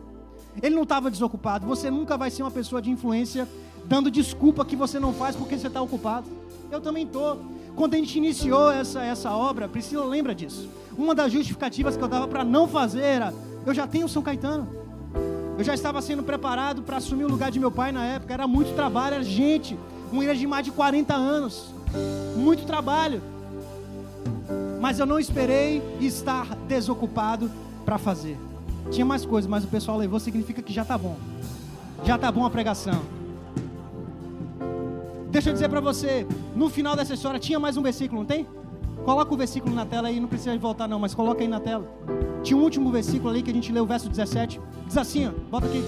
Ele 0.63 0.75
não 0.75 0.85
estava 0.85 1.11
desocupado. 1.11 1.67
Você 1.67 1.91
nunca 1.91 2.17
vai 2.17 2.31
ser 2.31 2.43
uma 2.43 2.51
pessoa 2.51 2.81
de 2.81 2.91
influência 2.91 3.49
dando 3.87 4.11
desculpa 4.11 4.65
que 4.65 4.77
você 4.77 4.99
não 4.99 5.13
faz 5.13 5.37
porque 5.37 5.59
você 5.59 5.67
está 5.67 5.81
ocupado. 5.81 6.27
Eu 6.71 6.81
também 6.81 7.05
estou. 7.05 7.41
Quando 7.77 7.95
a 7.95 7.97
gente 7.97 8.17
iniciou 8.17 8.71
essa, 8.71 9.03
essa 9.03 9.33
obra, 9.33 9.69
Priscila 9.69 10.05
lembra 10.05 10.35
disso. 10.35 10.69
Uma 10.97 11.15
das 11.15 11.33
justificativas 11.33 11.97
que 11.97 12.03
eu 12.03 12.09
dava 12.09 12.29
para 12.29 12.45
não 12.45 12.69
fazer 12.69 13.03
era: 13.03 13.35
eu 13.67 13.75
já 13.75 13.87
tenho 13.87 14.09
São 14.09 14.23
Caetano. 14.23 14.69
Eu 15.57 15.63
já 15.63 15.75
estava 15.75 16.03
sendo 16.03 16.23
preparado 16.23 16.83
para 16.83 16.97
assumir 16.97 17.25
o 17.25 17.29
lugar 17.29 17.51
de 17.51 17.61
meu 17.61 17.71
pai 17.71 17.93
na 17.93 18.05
época. 18.05 18.35
Era 18.35 18.47
muito 18.47 18.75
trabalho, 18.75 19.15
era 19.15 19.25
gente. 19.25 19.79
Uma 20.11 20.23
igreja 20.23 20.41
de 20.41 20.47
mais 20.47 20.65
de 20.65 20.73
40 20.73 21.15
anos. 21.15 21.73
Muito 22.37 22.67
trabalho. 22.67 23.23
Mas 24.81 24.99
eu 24.99 25.07
não 25.07 25.19
esperei 25.19 25.83
estar 26.01 26.57
desocupado 26.69 27.51
para 27.85 27.99
fazer. 27.99 28.37
Tinha 28.91 29.05
mais 29.05 29.25
coisas, 29.25 29.49
mas 29.49 29.65
o 29.65 29.69
pessoal 29.69 29.97
levou, 29.97 30.21
significa 30.21 30.63
que 30.63 30.73
já 30.73 30.83
está 30.83 30.97
bom. 30.97 31.17
Já 32.05 32.17
está 32.17 32.31
bom 32.31 32.45
a 32.45 32.51
pregação. 32.51 33.01
Deixa 35.31 35.51
eu 35.51 35.53
dizer 35.53 35.69
para 35.69 35.81
você, 35.81 36.27
no 36.55 36.69
final 36.69 36.95
dessa 36.95 37.15
história 37.15 37.41
tinha 37.41 37.59
mais 37.59 37.77
um 37.77 37.83
versículo, 37.83 38.21
não 38.21 38.27
tem? 38.27 38.47
Coloca 39.05 39.35
o 39.35 39.37
versículo 39.37 39.75
na 39.75 39.85
tela 39.85 40.09
aí, 40.09 40.21
não 40.21 40.29
precisa 40.29 40.57
voltar 40.57 40.87
não, 40.87 40.99
mas 40.99 41.15
coloca 41.15 41.43
aí 41.43 41.49
na 41.49 41.61
tela. 41.61 41.87
Tinha 42.43 42.57
um 42.57 42.63
último 42.63 42.91
versículo 42.91 43.31
ali 43.31 43.43
que 43.43 43.51
a 43.51 43.55
gente 43.55 43.73
leu, 43.73 43.83
o 43.85 43.87
verso 43.87 44.09
17. 44.09 44.61
Diz 44.87 44.97
assim, 44.97 45.27
ó, 45.27 45.31
bota 45.51 45.67
aqui. 45.67 45.83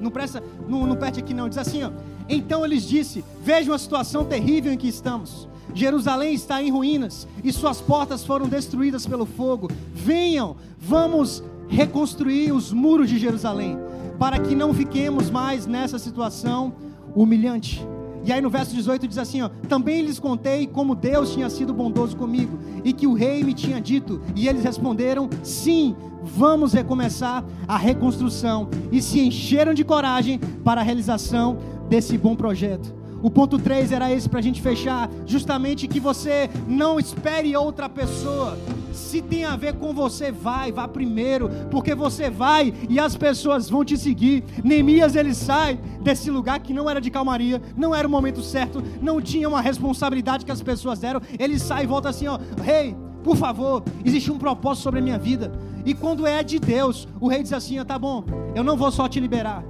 Não 0.00 0.10
presta, 0.10 0.42
não, 0.66 0.86
não 0.86 0.96
perde 0.96 1.20
aqui 1.20 1.34
não. 1.34 1.48
Diz 1.48 1.58
assim, 1.58 1.82
ó. 1.84 1.90
Então 2.28 2.64
eles 2.64 2.84
disse: 2.84 3.24
Vejam 3.42 3.74
a 3.74 3.78
situação 3.78 4.24
terrível 4.24 4.72
em 4.72 4.78
que 4.78 4.88
estamos. 4.88 5.48
Jerusalém 5.74 6.34
está 6.34 6.62
em 6.62 6.70
ruínas 6.70 7.26
e 7.42 7.52
suas 7.52 7.80
portas 7.80 8.24
foram 8.24 8.48
destruídas 8.48 9.06
pelo 9.06 9.26
fogo. 9.26 9.68
Venham, 9.94 10.56
vamos 10.78 11.42
reconstruir 11.68 12.52
os 12.52 12.72
muros 12.72 13.08
de 13.08 13.18
Jerusalém, 13.18 13.78
para 14.18 14.38
que 14.38 14.54
não 14.54 14.74
fiquemos 14.74 15.30
mais 15.30 15.66
nessa 15.66 15.98
situação 15.98 16.72
humilhante. 17.14 17.86
E 18.24 18.32
aí 18.32 18.40
no 18.40 18.50
verso 18.50 18.74
18 18.74 19.08
diz 19.08 19.18
assim: 19.18 19.40
ó, 19.40 19.48
Também 19.68 20.02
lhes 20.02 20.18
contei 20.18 20.66
como 20.66 20.94
Deus 20.94 21.32
tinha 21.32 21.48
sido 21.48 21.72
bondoso 21.72 22.16
comigo 22.16 22.58
e 22.84 22.92
que 22.92 23.06
o 23.06 23.14
rei 23.14 23.42
me 23.42 23.54
tinha 23.54 23.80
dito. 23.80 24.20
E 24.36 24.46
eles 24.46 24.62
responderam: 24.62 25.28
Sim, 25.42 25.96
vamos 26.22 26.72
recomeçar 26.72 27.44
a 27.66 27.78
reconstrução. 27.78 28.68
E 28.92 29.00
se 29.00 29.20
encheram 29.20 29.72
de 29.72 29.84
coragem 29.84 30.38
para 30.62 30.80
a 30.80 30.84
realização 30.84 31.58
desse 31.88 32.18
bom 32.18 32.36
projeto. 32.36 32.99
O 33.22 33.30
ponto 33.30 33.58
3 33.58 33.92
era 33.92 34.12
esse 34.12 34.28
para 34.28 34.38
a 34.38 34.42
gente 34.42 34.62
fechar, 34.62 35.10
justamente 35.26 35.86
que 35.86 36.00
você 36.00 36.48
não 36.66 36.98
espere 36.98 37.54
outra 37.56 37.88
pessoa. 37.88 38.58
Se 38.92 39.20
tem 39.20 39.44
a 39.44 39.56
ver 39.56 39.74
com 39.74 39.92
você, 39.92 40.32
vai, 40.32 40.72
vá 40.72 40.88
primeiro, 40.88 41.48
porque 41.70 41.94
você 41.94 42.30
vai 42.30 42.72
e 42.88 42.98
as 42.98 43.16
pessoas 43.16 43.68
vão 43.68 43.84
te 43.84 43.96
seguir. 43.96 44.42
Neemias 44.64 45.14
ele 45.14 45.34
sai 45.34 45.78
desse 46.02 46.30
lugar 46.30 46.60
que 46.60 46.72
não 46.72 46.88
era 46.88 47.00
de 47.00 47.10
calmaria, 47.10 47.60
não 47.76 47.94
era 47.94 48.06
o 48.06 48.10
momento 48.10 48.42
certo, 48.42 48.82
não 49.00 49.20
tinha 49.20 49.48
uma 49.48 49.60
responsabilidade 49.60 50.44
que 50.44 50.52
as 50.52 50.62
pessoas 50.62 50.98
deram. 50.98 51.20
Ele 51.38 51.58
sai 51.58 51.84
e 51.84 51.86
volta 51.86 52.08
assim, 52.08 52.26
ó, 52.26 52.38
rei, 52.62 52.88
hey, 52.88 52.96
por 53.22 53.36
favor, 53.36 53.82
existe 54.04 54.30
um 54.30 54.38
propósito 54.38 54.84
sobre 54.84 55.00
a 55.00 55.02
minha 55.02 55.18
vida. 55.18 55.52
E 55.84 55.94
quando 55.94 56.26
é 56.26 56.42
de 56.42 56.58
Deus, 56.58 57.06
o 57.20 57.28
rei 57.28 57.42
diz 57.42 57.52
assim: 57.52 57.78
ó, 57.78 57.84
tá 57.84 57.98
bom, 57.98 58.24
eu 58.54 58.64
não 58.64 58.76
vou 58.76 58.90
só 58.90 59.08
te 59.08 59.20
liberar, 59.20 59.64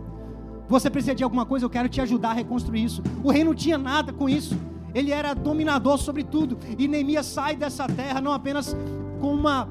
Você 0.71 0.89
precisa 0.89 1.17
de 1.17 1.25
alguma 1.25 1.45
coisa, 1.45 1.67
eu 1.67 1.71
quero 1.71 1.89
te 1.89 2.01
ajudar 2.01 2.31
a 2.31 2.33
reconstruir 2.33 2.85
isso. 2.85 3.03
O 3.25 3.31
rei 3.33 3.43
não 3.43 3.53
tinha 3.53 3.77
nada 3.77 4.13
com 4.13 4.29
isso. 4.29 4.57
Ele 4.95 5.11
era 5.11 5.35
dominador 5.35 5.99
sobre 5.99 6.23
tudo. 6.23 6.57
E 6.79 6.87
Neemias 6.87 7.27
sai 7.27 7.57
dessa 7.57 7.89
terra 7.89 8.21
não 8.21 8.33
apenas 8.33 8.77
com 9.21 9.35
uma 9.35 9.69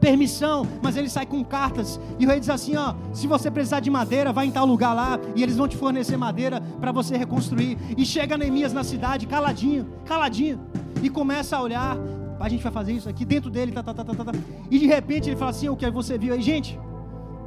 permissão, 0.00 0.66
mas 0.82 0.96
ele 0.96 1.08
sai 1.08 1.26
com 1.26 1.44
cartas. 1.44 2.00
E 2.18 2.26
o 2.26 2.28
rei 2.28 2.40
diz 2.40 2.50
assim: 2.50 2.74
ó, 2.74 2.96
se 3.12 3.28
você 3.28 3.52
precisar 3.52 3.78
de 3.78 3.88
madeira, 3.88 4.32
vai 4.32 4.46
em 4.46 4.50
tal 4.50 4.66
lugar 4.66 4.92
lá 4.94 5.16
e 5.36 5.44
eles 5.44 5.56
vão 5.56 5.68
te 5.68 5.76
fornecer 5.76 6.16
madeira 6.16 6.60
para 6.80 6.90
você 6.90 7.16
reconstruir. 7.16 7.78
E 7.96 8.04
chega 8.04 8.36
Neemias 8.36 8.72
na 8.72 8.82
cidade, 8.82 9.28
caladinho, 9.28 9.86
caladinho, 10.04 10.60
e 11.04 11.08
começa 11.08 11.56
a 11.56 11.62
olhar. 11.62 11.96
A 12.40 12.48
gente 12.48 12.64
vai 12.64 12.72
fazer 12.72 12.92
isso 12.92 13.08
aqui 13.08 13.24
dentro 13.24 13.48
dele, 13.48 13.70
tá, 13.70 13.82
tá, 13.82 13.94
tá, 13.94 14.04
tá, 14.04 14.24
tá. 14.24 14.32
E 14.70 14.78
de 14.78 14.86
repente 14.86 15.30
ele 15.30 15.36
fala 15.36 15.52
assim: 15.52 15.68
o 15.68 15.76
que 15.76 15.88
você 15.88 16.18
viu 16.18 16.34
aí, 16.34 16.42
gente? 16.42 16.76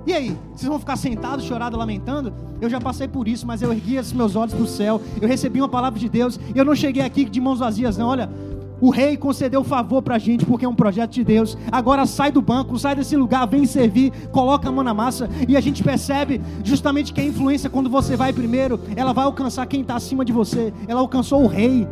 E 0.05 0.13
aí, 0.13 0.37
vocês 0.55 0.67
vão 0.67 0.79
ficar 0.79 0.95
sentados, 0.95 1.45
chorados, 1.45 1.77
lamentando? 1.77 2.33
Eu 2.61 2.69
já 2.69 2.79
passei 2.79 3.07
por 3.07 3.27
isso, 3.27 3.45
mas 3.45 3.61
eu 3.61 3.71
ergui 3.71 3.97
os 3.97 4.11
meus 4.11 4.35
olhos 4.35 4.53
para 4.53 4.63
o 4.63 4.67
céu. 4.67 5.01
Eu 5.21 5.27
recebi 5.27 5.61
uma 5.61 5.69
palavra 5.69 5.99
de 5.99 6.09
Deus. 6.09 6.39
Eu 6.55 6.65
não 6.65 6.75
cheguei 6.75 7.03
aqui 7.03 7.25
de 7.25 7.39
mãos 7.39 7.59
vazias, 7.59 7.97
não. 7.97 8.07
Olha, 8.07 8.29
o 8.81 8.89
rei 8.89 9.17
concedeu 9.17 9.63
favor 9.63 10.01
para 10.01 10.15
a 10.15 10.19
gente 10.19 10.45
porque 10.45 10.65
é 10.65 10.69
um 10.69 10.75
projeto 10.75 11.11
de 11.11 11.23
Deus. 11.23 11.57
Agora 11.71 12.05
sai 12.05 12.31
do 12.31 12.41
banco, 12.41 12.77
sai 12.79 12.95
desse 12.95 13.15
lugar, 13.15 13.45
vem 13.45 13.65
servir, 13.65 14.11
coloca 14.31 14.69
a 14.69 14.71
mão 14.71 14.83
na 14.83 14.93
massa 14.93 15.29
e 15.47 15.57
a 15.57 15.61
gente 15.61 15.83
percebe 15.83 16.41
justamente 16.63 17.13
que 17.13 17.19
a 17.19 17.23
influência, 17.23 17.69
quando 17.69 17.89
você 17.89 18.15
vai 18.15 18.31
primeiro, 18.31 18.79
ela 18.95 19.13
vai 19.13 19.25
alcançar 19.25 19.65
quem 19.65 19.81
está 19.81 19.95
acima 19.95 20.23
de 20.23 20.31
você. 20.31 20.73
Ela 20.87 21.01
alcançou 21.01 21.43
o 21.43 21.47
rei. 21.47 21.87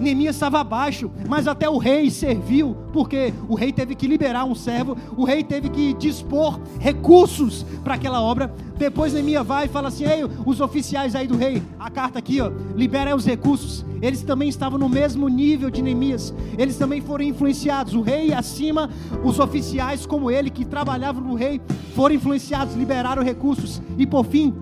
Neemias 0.00 0.36
estava 0.36 0.60
abaixo, 0.60 1.10
mas 1.28 1.48
até 1.48 1.68
o 1.68 1.78
rei 1.78 2.10
serviu, 2.10 2.76
porque 2.92 3.32
o 3.48 3.54
rei 3.54 3.72
teve 3.72 3.94
que 3.94 4.06
liberar 4.06 4.44
um 4.44 4.54
servo, 4.54 4.96
o 5.16 5.24
rei 5.24 5.42
teve 5.42 5.68
que 5.68 5.94
dispor 5.94 6.60
recursos 6.78 7.64
para 7.82 7.94
aquela 7.94 8.20
obra. 8.20 8.52
Depois 8.76 9.12
Neemias 9.12 9.46
vai 9.46 9.66
e 9.66 9.68
fala 9.68 9.88
assim: 9.88 10.04
Ei, 10.04 10.24
os 10.44 10.60
oficiais 10.60 11.14
aí 11.14 11.26
do 11.26 11.36
rei, 11.36 11.62
a 11.78 11.90
carta 11.90 12.18
aqui, 12.18 12.40
ó, 12.40 12.50
libera 12.74 13.14
os 13.14 13.24
recursos. 13.24 13.84
Eles 14.02 14.22
também 14.22 14.48
estavam 14.48 14.78
no 14.78 14.88
mesmo 14.88 15.28
nível 15.28 15.70
de 15.70 15.80
Neemias, 15.80 16.34
eles 16.58 16.76
também 16.76 17.00
foram 17.00 17.24
influenciados. 17.24 17.94
O 17.94 18.02
rei 18.02 18.32
acima, 18.32 18.90
os 19.24 19.38
oficiais 19.38 20.04
como 20.04 20.30
ele 20.30 20.50
que 20.50 20.64
trabalhavam 20.64 21.22
no 21.22 21.34
rei 21.34 21.60
foram 21.94 22.14
influenciados, 22.14 22.74
liberaram 22.74 23.22
recursos, 23.22 23.80
e 23.96 24.06
por 24.06 24.24
fim, 24.24 24.54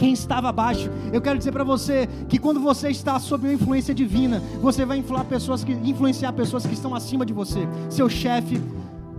quem 0.00 0.14
estava 0.14 0.48
abaixo. 0.48 0.90
Eu 1.12 1.20
quero 1.20 1.36
dizer 1.36 1.52
para 1.52 1.62
você 1.62 2.08
que 2.26 2.38
quando 2.38 2.58
você 2.58 2.88
está 2.88 3.20
sob 3.20 3.46
uma 3.46 3.52
influência 3.52 3.94
divina, 3.94 4.42
você 4.62 4.86
vai 4.86 4.96
pessoas 5.26 5.62
que, 5.62 5.72
influenciar 5.72 6.32
pessoas 6.32 6.64
que 6.64 6.72
estão 6.72 6.94
acima 6.94 7.26
de 7.26 7.34
você, 7.34 7.68
seu 7.90 8.08
chefe, 8.08 8.58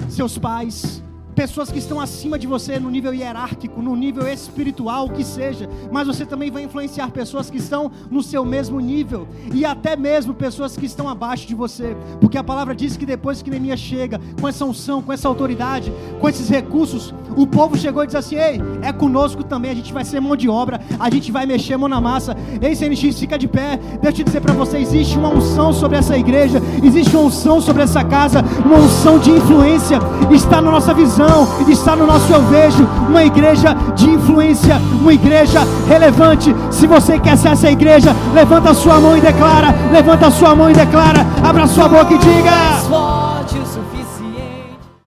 seus 0.10 0.40
pais, 0.40 1.04
pessoas 1.36 1.72
que 1.72 1.80
estão 1.80 2.00
acima 2.00 2.38
de 2.38 2.48
você 2.48 2.80
no 2.80 2.90
nível 2.90 3.14
hierárquico, 3.14 3.82
no 3.82 3.96
nível 3.96 4.28
espiritual, 4.28 5.06
o 5.06 5.12
que 5.12 5.24
seja, 5.24 5.70
mas 5.92 6.08
você 6.08 6.26
também 6.26 6.52
vai 6.52 6.64
influenciar 6.64 7.10
pessoas 7.12 7.50
que 7.50 7.58
estão 7.58 7.92
no 8.10 8.22
seu 8.22 8.44
mesmo 8.44 8.80
nível 8.80 9.28
e 9.54 9.66
até 9.66 9.96
mesmo 9.96 10.34
pessoas 10.34 10.76
que 10.76 10.86
estão 10.86 11.08
abaixo 11.08 11.48
de 11.48 11.56
você, 11.56 11.96
porque 12.20 12.38
a 12.38 12.44
palavra 12.44 12.76
diz 12.76 12.98
que 12.98 13.06
depois 13.06 13.42
que 13.42 13.50
Neemias 13.50 13.80
chega 13.80 14.20
com 14.40 14.48
essa 14.48 14.66
unção, 14.66 15.02
com 15.02 15.14
essa 15.14 15.28
autoridade, 15.28 15.92
com 16.20 16.28
esses 16.28 16.50
recursos, 16.50 17.14
o 17.36 17.48
povo 17.48 17.78
chegou 17.78 18.04
e 18.04 18.08
disse 18.08 18.18
assim: 18.18 18.36
Ei, 18.36 18.62
é 18.82 18.92
conosco 18.92 19.44
também, 19.44 19.72
a 19.72 19.76
gente 19.76 19.94
vai 19.94 20.04
ser 20.04 20.20
mão 20.20 20.36
de 20.36 20.50
obra, 20.50 20.82
a 21.00 21.10
gente 21.10 21.32
vai 21.32 21.46
mexer 21.46 21.78
mão 21.78 21.88
na 21.88 22.02
massa. 22.02 22.36
Ei, 22.62 22.76
CNX, 22.76 23.20
fica 23.20 23.38
de 23.38 23.48
pé, 23.48 23.78
deixa 24.02 24.08
eu 24.08 24.14
te 24.14 24.24
dizer 24.24 24.42
para 24.42 24.54
você: 24.54 24.78
existe 24.78 25.18
uma 25.18 25.30
unção 25.30 25.72
sobre 25.72 25.98
essa 25.98 26.18
igreja, 26.18 26.62
existe 26.84 27.16
uma 27.16 27.26
unção 27.26 27.62
sobre 27.62 27.84
essa 27.84 28.04
casa, 28.04 28.44
uma 28.66 28.78
unção 28.78 29.18
de 29.18 29.32
influência, 29.32 30.00
está 30.32 30.62
na 30.62 30.72
nossa 30.72 30.94
visão 30.94 31.21
visão 31.22 31.48
está 31.72 31.96
no 31.96 32.06
nosso 32.06 32.32
eu 32.32 32.42
vejo, 32.44 32.88
uma 33.08 33.24
igreja 33.24 33.76
de 33.96 34.10
influência, 34.10 34.82
uma 35.00 35.14
igreja 35.14 35.62
relevante. 35.88 36.56
Se 36.70 36.86
você 36.86 37.20
quer 37.20 37.38
ser 37.38 37.50
essa 37.50 37.72
igreja, 37.72 38.16
levanta 38.34 38.72
a 38.72 38.74
sua 38.74 39.00
mão 39.00 39.18
e 39.18 39.22
declara, 39.22 39.74
levanta 39.92 40.28
a 40.28 40.32
sua 40.32 40.56
mão 40.56 40.70
e 40.70 40.74
declara, 40.74 41.26
abra 41.44 41.68
sua 41.68 41.88
boca 41.88 42.14
e 42.14 42.18
diga. 42.18 43.31